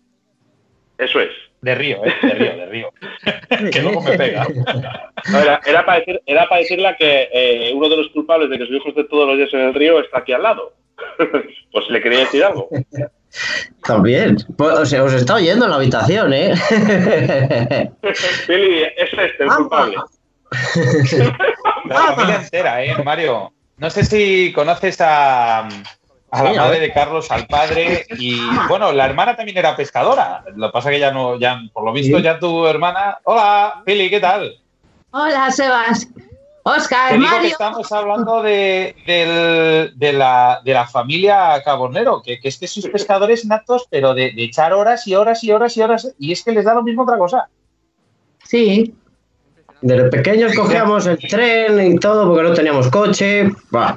Eso 0.98 1.20
es. 1.20 1.30
De 1.60 1.74
río, 1.76 2.04
¿eh? 2.04 2.12
De 2.22 2.34
río, 2.34 2.56
de 2.56 2.66
río. 2.66 2.92
que 3.72 3.82
luego 3.82 4.00
me 4.02 4.18
pega. 4.18 4.46
No, 5.30 5.38
era, 5.38 5.60
era 5.64 5.86
para 5.86 5.98
decir, 6.00 6.20
era 6.26 6.48
para 6.48 6.60
decirle 6.60 6.96
que 6.98 7.28
eh, 7.32 7.72
uno 7.72 7.88
de 7.88 7.96
los 7.98 8.08
culpables 8.08 8.50
de 8.50 8.58
que 8.58 8.66
su 8.66 8.74
hijo 8.74 8.88
esté 8.88 9.04
todos 9.04 9.28
los 9.28 9.36
días 9.36 9.52
en 9.54 9.60
el 9.60 9.74
río 9.74 10.00
está 10.00 10.18
aquí 10.18 10.32
al 10.32 10.42
lado. 10.42 10.74
pues 11.72 11.88
le 11.88 12.00
quería 12.00 12.20
decir 12.20 12.42
algo. 12.42 12.68
También. 13.84 14.36
Pues, 14.56 14.72
o 14.78 14.86
sea, 14.86 15.04
os 15.04 15.12
está 15.12 15.36
oyendo 15.36 15.64
en 15.66 15.70
la 15.70 15.76
habitación, 15.76 16.32
¿eh? 16.32 16.52
Pili, 18.46 18.82
es 18.96 19.12
este 19.12 19.44
el 19.44 19.48
culpable. 19.50 19.96
La 21.88 21.96
familia 22.14 22.36
entera, 22.42 22.84
¿eh, 22.84 22.94
Mario? 23.04 23.52
No 23.82 23.90
sé 23.90 24.04
si 24.04 24.52
conoces 24.52 25.00
a, 25.00 25.66
a 26.30 26.42
la 26.44 26.52
madre 26.54 26.78
de 26.78 26.92
Carlos, 26.92 27.28
al 27.32 27.48
padre, 27.48 28.06
y 28.16 28.40
bueno, 28.68 28.92
la 28.92 29.06
hermana 29.06 29.34
también 29.34 29.58
era 29.58 29.74
pescadora. 29.74 30.44
Lo 30.54 30.68
que 30.68 30.72
pasa 30.72 30.90
que 30.90 31.00
ya 31.00 31.10
no, 31.10 31.36
ya, 31.38 31.60
por 31.72 31.84
lo 31.84 31.92
visto, 31.92 32.16
Sí. 32.18 32.22
ya 32.22 32.38
tu 32.38 32.64
hermana. 32.64 33.18
Hola, 33.24 33.82
Pili, 33.84 34.08
¿qué 34.08 34.20
tal? 34.20 34.56
Hola, 35.10 35.50
Sebas. 35.50 36.06
Oscar, 36.62 37.08
Te 37.10 37.14
digo 37.16 37.28
que 37.28 37.34
Mario. 37.34 37.50
estamos 37.50 37.90
hablando 37.90 38.40
de, 38.40 38.94
del- 39.04 39.98
de 39.98 40.12
la, 40.12 40.60
de 40.64 40.72
la 40.74 40.86
familia 40.86 41.60
Cabonero, 41.64 42.22
que, 42.22 42.38
que 42.38 42.46
es 42.48 42.58
que 42.58 42.68
sois 42.68 42.86
pescadores 42.86 43.44
natos, 43.44 43.88
pero 43.90 44.14
de, 44.14 44.30
de 44.30 44.44
echar 44.44 44.72
horas 44.72 45.04
y 45.08 45.16
horas 45.16 45.42
y 45.42 45.50
horas 45.50 45.76
y 45.76 45.82
horas, 45.82 46.14
y 46.20 46.30
es 46.30 46.44
que 46.44 46.52
les 46.52 46.64
da 46.64 46.74
lo 46.74 46.84
mismo 46.84 47.02
otra 47.02 47.18
cosa. 47.18 47.48
Sí, 48.44 48.94
Desde 49.82 50.08
pequeños 50.08 50.54
cogíamos 50.54 51.06
el 51.06 51.18
tren 51.18 51.92
y 51.92 51.98
todo 51.98 52.28
porque 52.28 52.48
no 52.48 52.54
teníamos 52.54 52.88
coche. 52.88 53.50
Bah, 53.70 53.96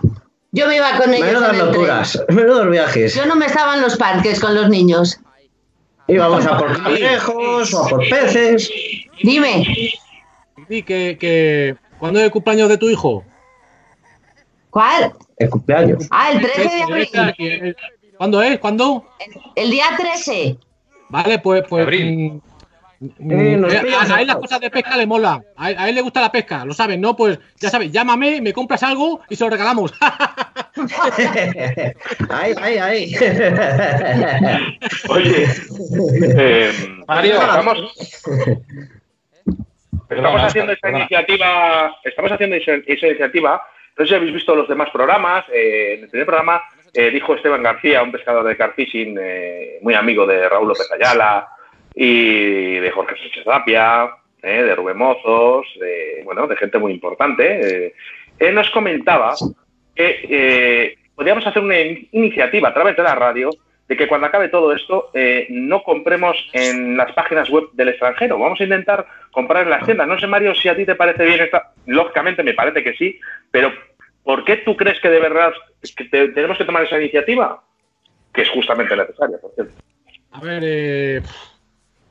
yo 0.52 0.68
me 0.68 0.78
iba 0.78 0.98
con 0.98 1.14
ellos. 1.14 1.28
menudas 1.28 1.54
en 1.54 1.56
el 1.56 1.62
tren. 1.62 1.74
locuras, 1.74 2.24
menudos 2.30 2.70
viajes. 2.70 3.16
Yo 3.16 3.26
no 3.26 3.36
me 3.36 3.46
estaba 3.46 3.76
en 3.76 3.82
los 3.82 3.96
parques 3.98 4.40
con 4.40 4.56
los 4.56 4.70
niños. 4.70 5.20
Íbamos 6.08 6.46
a 6.46 6.58
por 6.58 6.82
cangrejos 6.82 7.74
o 7.74 7.86
a 7.86 7.90
por 7.90 8.00
peces. 8.10 8.70
Dime, 9.24 9.66
Di 10.68 10.84
que, 10.84 11.18
que 11.20 11.76
¿cuándo 12.00 12.20
es 12.20 12.26
el 12.26 12.32
cumpleaños 12.32 12.70
de 12.70 12.78
tu 12.78 12.90
hijo? 12.90 13.24
¿cuál? 14.76 15.14
El 15.38 15.50
cumpleaños. 15.50 16.08
Ah, 16.12 16.32
el 16.32 16.42
13 16.42 16.62
de 16.62 16.84
abril. 16.84 17.08
Eh, 17.38 17.76
¿Cuándo 18.18 18.42
es? 18.42 18.60
¿Cuándo? 18.60 19.06
El 19.56 19.72
día 19.72 19.86
13. 19.98 20.58
Vale, 21.10 21.40
pues. 21.40 21.64
pues 21.70 21.84
Abril. 21.84 22.42
Eh, 23.20 23.58
nos 23.58 23.74
eh, 23.74 23.82
a, 23.94 24.16
a 24.16 24.22
él 24.22 24.28
las 24.28 24.38
cosas 24.38 24.60
de 24.60 24.70
pesca 24.70 24.96
le 24.98 25.06
mola. 25.08 25.42
A, 25.58 25.72
él- 25.72 25.78
a 25.80 25.90
él 25.90 25.96
le 25.96 26.02
gusta 26.02 26.22
la 26.22 26.32
pesca, 26.32 26.66
lo 26.66 26.74
sabes, 26.74 27.00
¿no? 27.00 27.16
Pues 27.16 27.40
ya 27.60 27.70
sabes, 27.70 27.92
llámame, 27.92 28.42
me 28.42 28.54
compras 28.54 28.84
algo 28.84 29.22
y 29.30 29.36
se 29.36 29.44
lo 29.44 29.50
regalamos. 29.50 29.94
ahí, 32.30 32.54
ahí, 32.62 32.78
ahí. 32.78 33.16
Oye, 35.10 35.46
eh, 36.38 36.72
Mario. 37.08 37.34
estamos, 37.36 37.94
Perdona, 40.08 40.30
estamos 40.30 40.44
haciendo 40.44 40.74
perdona. 40.82 41.00
iniciativa, 41.00 41.96
estamos 42.04 42.32
haciendo 42.32 42.56
esa, 42.58 42.74
esa 42.86 43.08
iniciativa. 43.08 43.62
No 43.98 44.06
sé 44.06 44.10
si 44.10 44.16
habéis 44.16 44.34
visto 44.34 44.56
los 44.56 44.68
demás 44.68 44.90
programas. 44.92 45.46
eh, 45.54 45.96
en 45.98 46.04
el 46.04 46.10
primer 46.10 46.26
programa 46.28 46.62
eh, 46.94 47.10
dijo 47.12 47.34
Esteban 47.36 47.64
García, 47.64 48.04
un 48.04 48.12
pescador 48.12 48.44
de 48.46 48.56
carfishing, 48.58 49.18
eh, 49.20 49.80
muy 49.82 49.94
amigo 49.96 50.26
de 50.28 50.48
Raúl 50.48 50.68
López 50.70 50.90
Ayala 50.92 51.48
y 51.96 52.76
de 52.80 52.92
Jorge 52.92 53.16
Sánchez 53.18 53.46
Tapia, 53.46 54.10
eh, 54.44 54.64
de 54.64 54.76
Rubén 54.76 54.98
Mozos, 54.98 55.66
de, 55.80 56.22
bueno, 56.26 56.46
de 56.48 56.56
gente 56.58 56.78
muy 56.78 56.92
importante. 56.94 57.86
eh. 57.88 57.94
él 58.40 58.54
nos 58.54 58.70
comentaba 58.72 59.34
que 59.96 60.20
eh, 60.30 60.98
podríamos 61.16 61.48
hacer 61.48 61.62
una 61.64 61.80
in- 61.80 62.08
iniciativa 62.12 62.70
a 62.70 62.74
través 62.74 62.98
de 62.98 63.04
la 63.04 63.16
radio 63.16 63.50
de 63.88 63.96
que 63.96 64.08
cuando 64.08 64.28
acabe 64.28 64.50
todo 64.50 64.74
esto 64.74 65.12
eh, 65.14 65.46
no 65.50 65.84
compremos 65.84 66.36
en 66.54 66.98
las 66.98 67.12
páginas 67.14 67.50
web 67.50 67.66
del 67.74 67.90
extranjero. 67.90 68.38
Vamos 68.40 68.60
a 68.60 68.64
intentar 68.64 69.06
comprar 69.32 69.64
en 69.64 69.70
las 69.70 69.86
tiendas. 69.86 70.08
No 70.08 70.20
sé, 70.20 70.26
Mario, 70.28 70.54
si 70.56 70.68
a 70.68 70.76
ti 70.76 70.86
te 70.86 70.96
parece 70.96 71.24
bien 71.24 71.40
esta. 71.40 71.72
Lógicamente 71.86 72.42
me 72.44 72.54
parece 72.56 72.84
que 72.84 72.94
sí, 72.96 73.20
pero 73.52 73.72
¿por 74.24 74.44
qué 74.44 74.58
tú 74.58 74.76
crees 74.76 75.00
que 75.00 75.10
de 75.10 75.20
verdad 75.20 75.54
que 75.96 76.06
te- 76.06 76.30
tenemos 76.30 76.58
que 76.58 76.66
tomar 76.66 76.84
esa 76.84 76.98
iniciativa? 77.00 77.62
Que 78.34 78.42
es 78.42 78.50
justamente 78.50 78.96
necesaria, 78.98 79.38
por 79.38 79.52
cierto. 79.54 79.74
A 80.32 80.42
ver, 80.42 80.64
eh, 80.66 81.22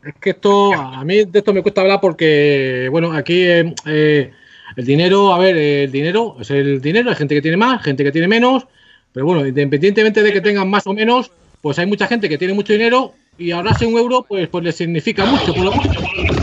es 0.07 0.15
que 0.21 0.31
esto, 0.31 0.73
a 0.73 1.05
mí 1.05 1.25
de 1.25 1.39
esto 1.39 1.53
me 1.53 1.63
cuesta 1.63 1.81
hablar 1.81 2.01
porque, 2.01 2.89
bueno, 2.91 3.13
aquí 3.13 3.43
eh, 3.43 3.75
eh, 3.87 4.33
el 4.77 4.85
dinero, 4.85 5.33
a 5.33 5.39
ver, 5.39 5.57
el 5.57 5.91
dinero 5.93 6.37
es 6.41 6.51
el 6.51 6.81
dinero, 6.81 7.11
hay 7.11 7.17
gente 7.17 7.35
que 7.35 7.43
tiene 7.43 7.57
más, 7.57 7.83
gente 7.83 8.05
que 8.05 8.13
tiene 8.13 8.29
menos, 8.29 8.67
pero 9.13 9.27
bueno, 9.27 9.47
independientemente 9.47 10.23
de 10.23 10.33
que 10.33 10.41
tengan 10.41 10.69
más 10.69 10.87
o 10.87 10.93
menos, 10.93 11.31
pues 11.61 11.79
hay 11.79 11.87
mucha 11.87 12.07
gente 12.07 12.29
que 12.29 12.39
tiene 12.39 12.55
mucho 12.55 12.73
dinero 12.73 13.15
y 13.39 13.51
ahorrarse 13.51 13.87
un 13.87 13.97
euro, 13.97 14.25
pues, 14.29 14.49
pues 14.49 14.65
les 14.65 14.77
significa 14.77 15.25
mucho, 15.25 15.53
por 15.55 15.65
lo 15.65 15.73
mucho, 15.73 15.91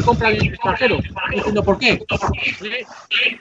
compran 0.03 0.33
en 0.33 0.41
el 0.41 0.47
extranjero, 0.49 0.97
no 0.97 1.37
entiendo 1.37 1.63
por 1.63 1.77
qué. 1.77 2.03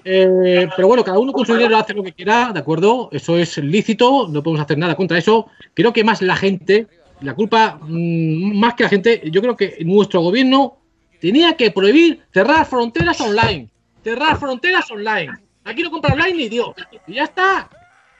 Eh, 0.05 0.68
pero 0.77 0.89
bueno, 0.89 1.03
cada 1.03 1.18
uno 1.18 1.33
con 1.33 1.47
su 1.47 1.55
dinero 1.55 1.77
hace 1.77 1.95
lo 1.95 2.03
que 2.03 2.12
quiera, 2.12 2.53
¿de 2.53 2.61
acuerdo? 2.61 3.09
Eso 3.12 3.37
es 3.37 3.59
lícito, 3.59 4.29
no 4.29 4.43
podemos 4.43 4.64
hacer 4.64 4.79
nada 4.79 4.95
contra 4.95 5.18
eso. 5.18 5.49
Creo 5.75 5.93
que 5.93 6.05
más 6.05 6.23
la 6.23 6.37
gente, 6.37 6.87
la 7.23 7.35
culpa, 7.35 7.79
mm, 7.83 8.59
más 8.59 8.75
que 8.75 8.85
la 8.85 8.89
gente, 8.89 9.23
yo 9.31 9.41
creo 9.41 9.57
que 9.57 9.79
nuestro 9.85 10.21
gobierno 10.21 10.79
tenía 11.21 11.55
que 11.57 11.71
prohibir 11.71 12.23
cerrar 12.33 12.64
fronteras 12.66 13.21
online. 13.21 13.68
Cerrar 14.03 14.39
fronteras 14.39 14.91
online. 14.91 15.31
Aquí 15.64 15.83
no 15.83 15.91
compra 15.91 16.14
online 16.14 16.35
ni 16.35 16.49
Dios. 16.49 16.71
Y 17.07 17.14
ya 17.14 17.25
está. 17.25 17.68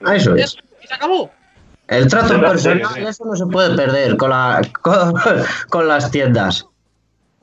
Ah, 0.05 0.17
Eso 0.17 0.35
es. 0.37 0.57
y 0.83 0.87
se 0.87 0.95
acabó. 0.95 1.31
El 1.89 2.07
trato 2.07 2.39
personal, 2.41 3.07
eso 3.09 3.25
no 3.25 3.35
se 3.35 3.47
puede 3.47 3.75
perder 3.75 4.17
con, 4.17 4.31
la, 4.31 4.61
con, 4.83 5.15
con 5.69 5.89
las 5.89 6.11
tiendas. 6.11 6.67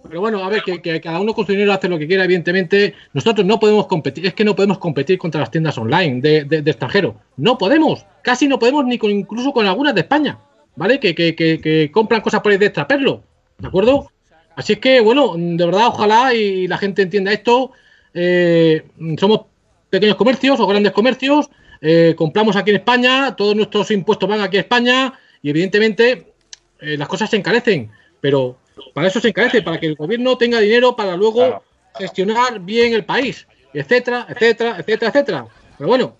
Pero 0.08 0.22
bueno, 0.22 0.42
a 0.42 0.48
ver, 0.50 0.62
que, 0.64 0.82
que 0.82 1.02
cada 1.02 1.20
uno 1.20 1.34
con 1.34 1.46
su 1.46 1.52
dinero 1.52 1.74
hace 1.74 1.90
lo 1.90 1.98
que 2.00 2.08
quiera, 2.08 2.24
evidentemente. 2.24 2.94
Nosotros 3.14 3.46
no 3.46 3.60
podemos 3.60 3.88
competir, 3.88 4.26
es 4.26 4.34
que 4.34 4.46
no 4.46 4.56
podemos 4.56 4.78
competir 4.78 5.18
contra 5.18 5.42
las 5.42 5.52
tiendas 5.52 5.78
online 5.78 6.22
de, 6.22 6.46
de- 6.46 6.62
de 6.62 6.72
extranjero. 6.72 7.16
No 7.36 7.58
podemos, 7.58 8.06
casi 8.22 8.48
no 8.48 8.58
podemos 8.58 8.86
ni 8.86 8.98
con, 8.98 9.12
incluso 9.12 9.52
con 9.52 9.66
algunas 9.66 9.94
de 9.96 10.02
España, 10.02 10.38
¿vale? 10.78 11.00
Que, 11.00 11.14
que- 11.14 11.36
que- 11.36 11.60
que 11.60 11.92
compran 11.92 12.22
cosas 12.22 12.40
por 12.42 12.52
ahí 12.54 12.58
de 12.58 12.68
extraperlo, 12.68 13.24
¿de 13.58 13.68
acuerdo? 13.68 14.10
Así 14.56 14.74
es 14.74 14.80
que, 14.80 15.02
bueno, 15.02 15.34
de 15.36 15.66
verdad, 15.66 15.88
ojalá 15.88 16.34
y 16.34 16.68
la 16.68 16.78
gente 16.78 17.02
entienda 17.02 17.32
esto. 17.34 17.72
Eh, 18.14 18.84
somos 19.20 19.42
pequeños 19.90 20.16
comercios 20.16 20.60
o 20.60 20.66
grandes 20.68 20.92
comercios, 20.94 21.50
eh, 21.82 22.16
compramos 22.18 22.56
aquí 22.56 22.72
en 22.72 22.78
España, 22.78 23.36
todos 23.36 23.56
nuestros 23.56 23.92
impuestos 23.92 24.28
van 24.28 24.42
aquí 24.42 24.58
a 24.58 24.62
España 24.62 25.14
y 25.44 25.50
evidentemente 25.52 26.34
eh, 26.80 26.98
las 26.98 27.08
cosas 27.08 27.30
se 27.30 27.38
encarecen, 27.38 27.92
pero 28.20 28.58
para 28.94 29.08
eso 29.08 29.20
se 29.20 29.28
encarece, 29.30 29.62
para 29.62 29.80
que 29.80 29.86
el 29.88 29.96
gobierno 29.96 30.38
tenga 30.38 30.60
dinero 30.60 30.96
para 30.96 31.16
luego 31.16 31.38
Claro. 31.40 31.64
gestionar 31.98 32.60
bien 32.60 32.94
el 32.94 33.06
país, 33.06 33.48
etcétera, 33.74 34.26
etcétera, 34.30 34.78
etcétera, 34.80 35.10
etcétera. 35.12 35.46
Pero 35.78 35.88
bueno, 35.88 36.18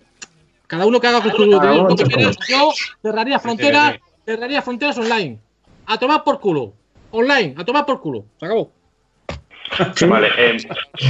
cada 0.68 0.86
uno 0.86 1.00
que 1.00 1.06
haga 1.08 1.20
con 1.22 1.32
su 1.32 1.42
dinero 1.44 1.88
lo 1.88 1.96
que 1.96 2.04
quiera. 2.04 2.30
Yo 2.48 2.70
cerraría 3.02 3.38
fronteras, 3.40 3.94
sí. 3.94 4.00
Cerraría 4.28 4.60
fronteras 4.62 4.98
online. 4.98 5.38
A 5.86 5.98
tomar 5.98 6.22
por 6.22 6.38
culo. 6.38 6.74
Online, 7.12 7.54
a 7.56 7.64
tomar 7.64 7.86
por 7.86 8.00
culo. 8.00 8.24
Se 8.38 8.44
acabó. 8.46 8.70
Vale, 10.08 10.28
eh, 10.38 10.56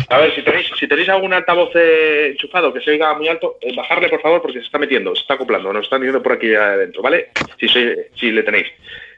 a 0.09 0.19
ver, 0.19 0.35
si 0.35 0.43
tenéis, 0.43 0.67
si 0.79 0.87
tenéis 0.89 1.09
algún 1.09 1.33
altavoz 1.33 1.71
eh, 1.75 2.29
enchufado 2.33 2.73
que 2.73 2.81
se 2.81 2.91
oiga 2.91 3.15
muy 3.15 3.27
alto, 3.29 3.57
eh, 3.61 3.75
bajarle 3.75 4.09
por 4.09 4.21
favor 4.21 4.43
porque 4.43 4.59
se 4.59 4.67
está 4.67 4.79
metiendo, 4.79 5.15
se 5.15 5.23
está 5.23 5.35
acoplando, 5.35 5.73
nos 5.73 5.85
están 5.85 6.01
diciendo 6.01 6.23
por 6.23 6.33
aquí 6.33 6.55
adentro, 6.55 7.01
¿vale? 7.03 7.31
Si, 7.59 7.69
se- 7.69 8.11
si 8.17 8.31
le 8.33 8.43
tenéis. 8.43 8.67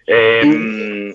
Eh, 0.06 1.12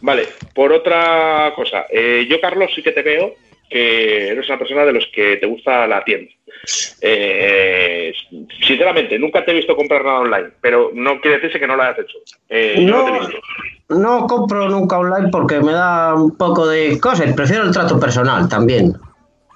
vale, 0.00 0.24
por 0.54 0.72
otra 0.72 1.52
cosa, 1.54 1.86
eh, 1.90 2.26
yo 2.28 2.40
Carlos 2.40 2.70
sí 2.74 2.82
que 2.82 2.92
te 2.92 3.02
veo 3.02 3.34
que 3.68 4.28
eres 4.28 4.48
una 4.48 4.58
persona 4.58 4.84
de 4.84 4.92
los 4.92 5.06
que 5.08 5.36
te 5.36 5.46
gusta 5.46 5.86
la 5.86 6.02
tienda. 6.04 6.32
Eh, 7.00 8.12
sinceramente, 8.66 9.18
nunca 9.18 9.44
te 9.44 9.52
he 9.52 9.54
visto 9.54 9.76
comprar 9.76 10.04
nada 10.04 10.20
online, 10.20 10.50
pero 10.60 10.90
no 10.94 11.20
quiere 11.20 11.36
decirse 11.36 11.60
que 11.60 11.66
no 11.66 11.76
lo 11.76 11.82
hayas 11.82 11.98
hecho. 11.98 12.18
Eh, 12.48 12.76
no 12.80 13.04
No, 13.88 14.26
compro 14.26 14.68
nunca 14.68 14.98
online 14.98 15.28
porque 15.30 15.60
me 15.60 15.72
da 15.72 16.14
un 16.14 16.36
poco 16.36 16.66
de 16.66 16.98
cosas. 17.00 17.32
Prefiero 17.34 17.64
el 17.64 17.72
trato 17.72 18.00
personal 18.00 18.48
también. 18.48 18.96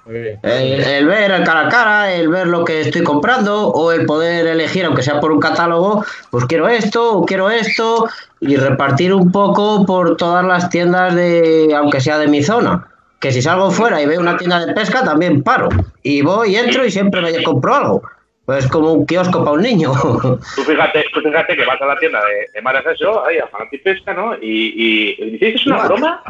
El, 0.07 0.81
el 0.81 1.05
ver 1.05 1.31
el 1.31 1.43
cara 1.43 1.67
a 1.67 1.69
cara, 1.69 2.13
el 2.13 2.27
ver 2.27 2.47
lo 2.47 2.65
que 2.65 2.81
estoy 2.81 3.03
comprando 3.03 3.67
o 3.69 3.91
el 3.91 4.05
poder 4.05 4.47
elegir, 4.47 4.85
aunque 4.85 5.03
sea 5.03 5.19
por 5.19 5.31
un 5.31 5.39
catálogo, 5.39 6.03
pues 6.31 6.45
quiero 6.45 6.67
esto 6.67 7.19
o 7.19 7.25
quiero 7.25 7.51
esto 7.51 8.09
y 8.39 8.55
repartir 8.55 9.13
un 9.13 9.31
poco 9.31 9.85
por 9.85 10.17
todas 10.17 10.43
las 10.43 10.69
tiendas 10.69 11.15
de, 11.15 11.73
aunque 11.75 12.01
sea 12.01 12.17
de 12.17 12.27
mi 12.27 12.41
zona. 12.41 12.90
Que 13.21 13.31
si 13.31 13.41
salgo 13.41 13.69
fuera 13.71 14.01
y 14.01 14.05
veo 14.07 14.19
una 14.19 14.35
tienda 14.35 14.65
de 14.65 14.73
pesca, 14.73 15.03
también 15.03 15.43
paro. 15.43 15.69
Y 16.03 16.21
voy, 16.23 16.55
entro 16.55 16.83
y 16.85 16.91
siempre 16.91 17.21
me 17.21 17.43
compro 17.43 17.75
algo. 17.75 18.01
Pues 18.45 18.67
como 18.67 18.91
un 18.91 19.05
kiosco 19.05 19.39
para 19.45 19.51
un 19.51 19.61
niño. 19.61 19.93
Tú 20.55 20.63
fíjate, 20.63 21.05
tú 21.13 21.21
fíjate 21.21 21.55
que 21.55 21.63
vas 21.65 21.79
a 21.79 21.85
la 21.85 21.97
tienda 21.99 22.19
de, 22.25 22.47
de 22.51 22.61
Maras 22.61 22.83
eso, 22.87 23.23
ahí 23.25 23.37
a 23.37 23.47
Fanatipesca, 23.47 24.13
¿no? 24.15 24.33
Y, 24.41 24.73
y, 25.21 25.29
dices 25.31 25.39
que 25.39 25.55
es 25.55 25.67
una 25.67 25.85
broma, 25.85 26.23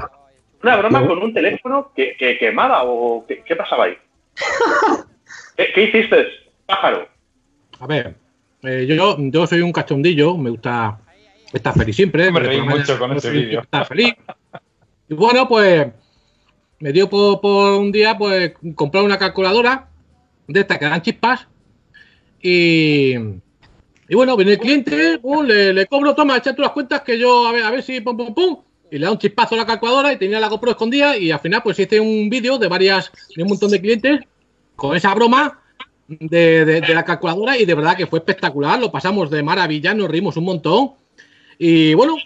una 0.62 0.76
broma 0.76 1.00
No. 1.00 1.08
con 1.08 1.24
un 1.24 1.34
teléfono 1.34 1.92
que, 1.96 2.16
que 2.20 2.38
quemaba 2.38 2.84
o 2.84 3.26
qué, 3.26 3.42
qué 3.46 3.56
pasaba 3.56 3.86
ahí. 3.86 3.98
¿Qué, 5.58 5.68
qué 5.74 5.84
hiciste, 5.84 6.28
pájaro? 6.66 7.08
A 7.80 7.88
ver, 7.88 8.16
eh, 8.64 8.86
yo, 8.88 9.16
yo 9.18 9.48
soy 9.48 9.62
un 9.62 9.72
cachondillo, 9.72 10.36
me 10.38 10.50
gusta 10.50 11.00
estar 11.54 11.74
feliz 11.74 11.96
siempre. 11.96 12.30
Me 12.32 12.40
reí 12.42 12.62
mucho 12.62 13.00
con 13.00 13.20
soy- 13.20 13.32
vídeo. 13.32 13.62
Estar 13.62 13.88
feliz. 13.88 14.14
Y 15.10 15.14
bueno, 15.14 15.48
pues 15.48 15.88
me 16.82 16.92
dio 16.92 17.10
por, 17.10 17.80
un 17.80 17.92
día 17.92 18.18
pues 18.18 18.54
comprar 18.76 19.04
una 19.04 19.18
calculadora 19.18 19.88
de 20.48 20.60
estas 20.60 20.78
que 20.78 20.86
dan 20.86 21.02
chispas 21.02 21.48
y, 22.42 23.16
bueno, 24.10 24.36
viene 24.36 24.54
el 24.54 24.60
cliente, 24.60 25.20
le, 25.46 25.74
le 25.74 25.86
cobro, 25.86 26.14
toma, 26.16 26.38
echa 26.38 26.56
tú 26.56 26.62
las 26.64 26.72
cuentas 26.72 27.02
que 27.02 27.18
yo, 27.18 27.48
a 27.48 27.52
ver, 27.52 27.64
a 27.64 27.72
ver 27.72 27.84
si 27.84 28.02
pum, 28.02 28.18
pum, 28.18 28.34
pum, 28.34 28.58
y 28.92 28.98
le 28.98 29.06
da 29.06 29.12
un 29.12 29.20
chispazo 29.20 29.56
a 29.56 29.60
la 29.60 29.66
calculadora 29.66 30.12
y 30.12 30.18
tenía 30.18 30.40
la 30.40 30.50
GoPro 30.50 30.72
escondida 30.72 31.16
y 31.18 31.32
al 31.32 31.40
final 31.40 31.62
pues 31.64 31.80
hice 31.80 32.00
un 32.00 32.30
vídeo 32.30 32.58
de 32.58 32.68
varias, 32.68 33.12
de 33.36 33.44
un 33.44 33.50
montón 33.50 33.72
de 33.72 33.80
clientes 33.80 34.20
con 34.76 34.96
esa 34.96 35.14
broma 35.14 35.62
de, 36.08 36.66
de- 36.66 36.82
de 36.82 36.94
la 36.94 37.06
calculadora 37.06 37.58
y 37.58 37.66
de 37.66 37.76
verdad 37.76 37.96
que 37.96 38.08
fue 38.08 38.20
espectacular, 38.20 38.80
lo 38.80 38.92
pasamos 38.92 39.30
de 39.30 39.44
maravilla, 39.44 39.94
nos 39.94 40.10
reímos 40.10 40.36
un 40.36 40.46
montón. 40.46 40.92
Y 41.58 41.94
bueno, 41.94 42.18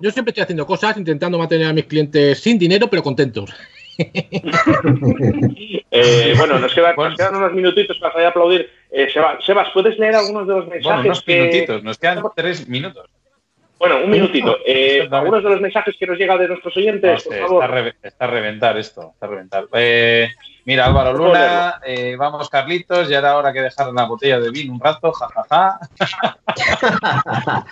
yo 0.00 0.10
siempre 0.10 0.30
estoy 0.30 0.42
haciendo 0.42 0.66
cosas, 0.66 0.98
intentando 0.98 1.38
mantener 1.38 1.68
a 1.68 1.72
mis 1.72 1.86
clientes 1.86 2.38
sin 2.38 2.58
dinero, 2.58 2.88
pero 2.90 3.02
contentos. 3.02 3.50
Eh, 5.90 6.34
bueno, 6.36 6.58
nos 6.58 6.74
quedan, 6.74 6.94
nos 6.96 7.16
quedan 7.16 7.36
unos 7.36 7.52
minutitos 7.52 7.98
para 7.98 8.12
salir 8.12 8.26
a 8.26 8.30
aplaudir. 8.30 8.68
Eh, 8.90 9.08
Seba- 9.12 9.38
Sebas, 9.44 9.68
¿puedes 9.72 9.98
leer 9.98 10.14
algunos 10.16 10.46
de 10.46 10.54
los 10.54 10.64
mensajes? 10.68 10.84
Bueno, 10.84 11.00
unos 11.02 11.22
que- 11.22 11.36
minutitos, 11.40 11.82
nos 11.84 11.98
quedan 11.98 12.22
tres 12.34 12.68
minutos. 12.68 13.06
Bueno, 13.78 13.98
un 14.04 14.10
minutito. 14.10 14.56
Eh, 14.64 15.06
algunos 15.10 15.42
de 15.42 15.50
los 15.50 15.60
mensajes 15.60 15.94
que 15.98 16.06
nos 16.06 16.16
llegan 16.16 16.38
de 16.38 16.48
nuestros 16.48 16.76
oyentes, 16.76 17.22
por 17.24 17.32
Hostia, 17.34 17.46
favor. 17.46 17.64
está, 17.64 17.72
a 17.76 17.80
re- 17.82 17.94
está 18.02 18.24
a 18.24 18.28
reventar 18.28 18.78
esto, 18.78 19.10
está 19.12 19.26
a 19.26 19.28
reventar. 19.28 19.64
Eh, 19.74 20.28
mira, 20.64 20.86
Álvaro 20.86 21.12
Luna, 21.12 21.80
eh, 21.84 22.16
vamos 22.16 22.48
Carlitos, 22.48 23.08
ya 23.08 23.18
era 23.18 23.36
hora 23.36 23.52
que 23.52 23.60
dejar 23.60 23.92
la 23.92 24.04
botella 24.04 24.40
de 24.40 24.50
vino 24.50 24.72
un 24.72 24.80
rato, 24.80 25.12
jajaja. 25.12 25.78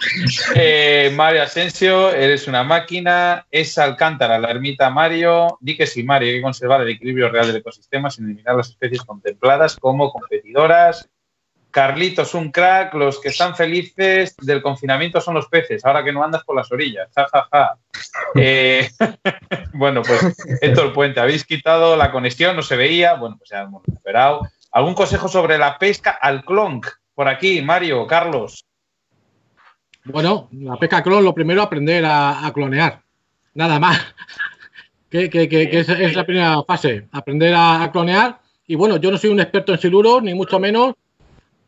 eh, 0.57 1.11
Mario 1.15 1.43
Asensio, 1.43 2.11
eres 2.11 2.47
una 2.49 2.63
máquina. 2.65 3.47
Es 3.51 3.79
Alcántara, 3.79 4.39
la 4.39 4.51
ermita 4.51 4.91
Mario. 4.91 5.57
Di 5.61 5.77
que 5.77 5.87
sí, 5.87 6.03
Mario, 6.03 6.29
hay 6.29 6.37
que 6.37 6.43
conservar 6.43 6.83
el 6.83 6.91
equilibrio 6.91 7.29
real 7.31 7.47
del 7.47 7.57
ecosistema 7.57 8.11
sin 8.11 8.25
eliminar 8.27 8.57
las 8.57 8.69
especies 8.71 9.03
contempladas 9.03 9.77
como 9.77 10.11
competidoras. 10.13 11.09
Carlitos, 11.73 12.35
un 12.35 12.53
crack. 12.53 12.95
Los 12.95 13.18
que 13.18 13.31
están 13.31 13.57
felices 13.57 14.37
del 14.37 14.62
confinamiento 14.62 15.20
son 15.20 15.35
los 15.35 15.49
peces, 15.49 15.85
ahora 15.85 16.05
que 16.05 16.12
no 16.12 16.23
andas 16.23 16.45
por 16.45 16.55
las 16.55 16.70
orillas. 16.70 17.09
Ja, 17.14 17.27
ja, 17.33 17.49
ja. 17.51 17.77
Eh, 18.37 18.89
bueno, 19.73 20.03
pues 20.03 20.37
Héctor 20.61 20.93
Puente, 20.93 21.18
habéis 21.18 21.45
quitado 21.45 21.97
la 21.97 22.12
conexión, 22.12 22.55
no 22.55 22.62
se 22.62 22.77
veía. 22.77 23.14
Bueno, 23.14 23.37
pues 23.39 23.51
ya 23.51 23.62
hemos 23.62 23.83
recuperado. 23.85 24.43
¿Algún 24.70 24.95
consejo 24.95 25.29
sobre 25.29 25.59
la 25.59 25.79
pesca 25.79 26.11
al 26.11 26.45
clonk? 26.45 26.87
Por 27.14 27.29
aquí, 27.29 27.61
Mario, 27.62 28.07
Carlos. 28.07 28.64
Bueno, 30.05 30.49
la 30.53 30.77
pesca 30.77 31.03
clon, 31.03 31.25
lo 31.25 31.35
primero, 31.35 31.62
aprender 31.62 32.05
a, 32.07 32.51
clonear. 32.55 33.03
Nada 33.55 33.79
más. 33.79 34.01
que, 35.11 35.31
es, 35.33 36.16
la 36.16 36.25
primera 36.25 36.62
fase, 36.64 37.09
aprender 37.12 37.55
a 37.57 37.89
clonear. 37.93 38.41
Y 38.66 38.75
bueno, 38.75 38.97
yo 38.97 39.11
no 39.11 39.18
soy 39.18 39.31
un 39.31 39.41
experto 39.41 39.73
en 39.73 39.79
siluros, 39.79 40.23
ni 40.23 40.35
mucho 40.35 40.59
menos. 40.59 40.95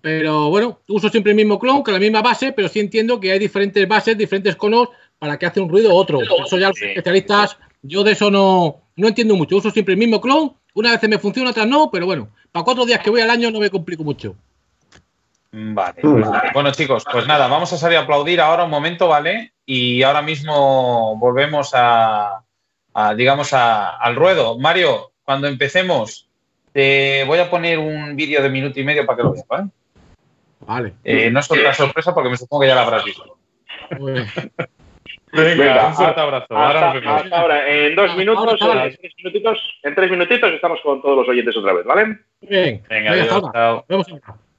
Pero 0.05 0.51
bueno, 0.51 0.81
uso 0.89 1.09
siempre 1.09 1.33
el 1.33 1.37
mismo 1.37 1.59
clon, 1.59 1.83
con 1.83 1.95
la 1.95 1.99
misma 1.99 2.21
base, 2.21 2.53
pero 2.53 2.69
sí 2.69 2.79
entiendo 2.79 3.19
que 3.19 3.33
hay 3.33 3.39
diferentes 3.39 3.89
bases, 3.89 4.19
diferentes 4.19 4.55
conos 4.55 4.91
para 5.19 5.39
que 5.39 5.47
hace 5.47 5.61
un 5.61 5.69
ruido 5.71 5.95
u 5.95 5.97
otro. 5.97 6.21
Eso 6.45 6.59
ya 6.59 6.69
los 6.69 6.83
especialistas, 6.83 7.57
yo 7.81 8.05
de 8.05 8.13
eso 8.13 8.31
no, 8.31 8.83
no 8.97 9.09
entiendo 9.09 9.35
mucho. 9.35 9.57
Uso 9.57 9.71
siempre 9.71 9.95
el 9.95 9.99
mismo 9.99 10.21
clon, 10.21 10.53
una 10.75 10.91
vez 10.91 11.09
me 11.09 11.19
funciona, 11.19 11.49
otras 11.53 11.67
no, 11.67 11.91
pero 11.91 12.05
bueno, 12.05 12.29
para 12.53 12.65
cuatro 12.65 12.85
días 12.85 13.01
que 13.01 13.09
voy 13.09 13.23
al 13.23 13.31
año 13.31 13.51
no 13.51 13.61
me 13.61 13.71
complico 13.71 14.05
mucho. 14.05 14.37
Vale. 15.53 16.03
Bueno, 16.53 16.71
chicos, 16.73 17.03
pues 17.11 17.27
nada, 17.27 17.49
vamos 17.49 17.73
a 17.73 17.79
salir 17.79 17.97
a 17.97 18.03
aplaudir 18.03 18.43
ahora 18.43 18.65
un 18.65 18.71
momento, 18.71 19.09
¿vale? 19.09 19.55
Y 19.65 20.03
ahora 20.03 20.21
mismo 20.21 21.17
volvemos 21.17 21.71
a, 21.73 22.43
a, 22.93 23.15
digamos, 23.15 23.55
a- 23.55 23.97
al 23.97 24.17
ruedo. 24.17 24.59
Mario, 24.59 25.13
cuando 25.23 25.47
empecemos, 25.49 26.29
te 26.75 27.25
voy 27.25 27.39
a 27.39 27.49
poner 27.49 27.79
un 27.79 28.15
vídeo 28.17 28.43
de 28.43 28.51
minuto 28.51 28.79
y 28.79 28.85
medio 28.85 29.07
para 29.07 29.17
que 29.17 29.23
lo 29.23 29.33
veas, 29.33 29.47
¿vale? 29.49 29.71
Vale. 30.67 30.95
Eh, 31.05 31.31
no 31.31 31.41
es 31.41 31.51
otra 31.51 31.75
sorpresa 31.75 32.15
porque 32.15 32.31
me 32.31 32.37
supongo 32.37 32.63
que 32.63 32.69
ya 32.69 32.75
la 32.75 32.83
habrás 32.83 33.05
visto. 33.05 33.37
Venga, 35.33 35.89
un 35.89 35.95
fuerte 35.95 36.21
abrazo. 36.21 36.47
Ahora 36.57 36.69
Hasta, 36.69 36.95
nos 36.95 37.03
vemos. 37.03 37.23
hasta 37.23 37.41
ahora, 37.41 37.69
en 37.69 37.97
dos 37.97 38.17
minutos, 38.17 38.63
ahora. 38.63 38.87
en 38.87 38.97
tres 38.97 39.13
minutitos, 39.19 39.59
en 39.83 39.95
tres 39.95 40.11
minutitos 40.11 40.53
estamos 40.53 40.81
con 40.83 41.03
todos 41.03 41.17
los 41.19 41.29
oyentes 41.29 41.57
otra 41.57 41.73
vez, 41.73 41.85
¿vale? 41.85 42.19
bien. 42.41 42.83
Venga, 42.89 43.11
Venga, 43.11 43.25
adiós, 43.25 43.53
chao. 43.53 43.85
Vemos. 43.89 44.07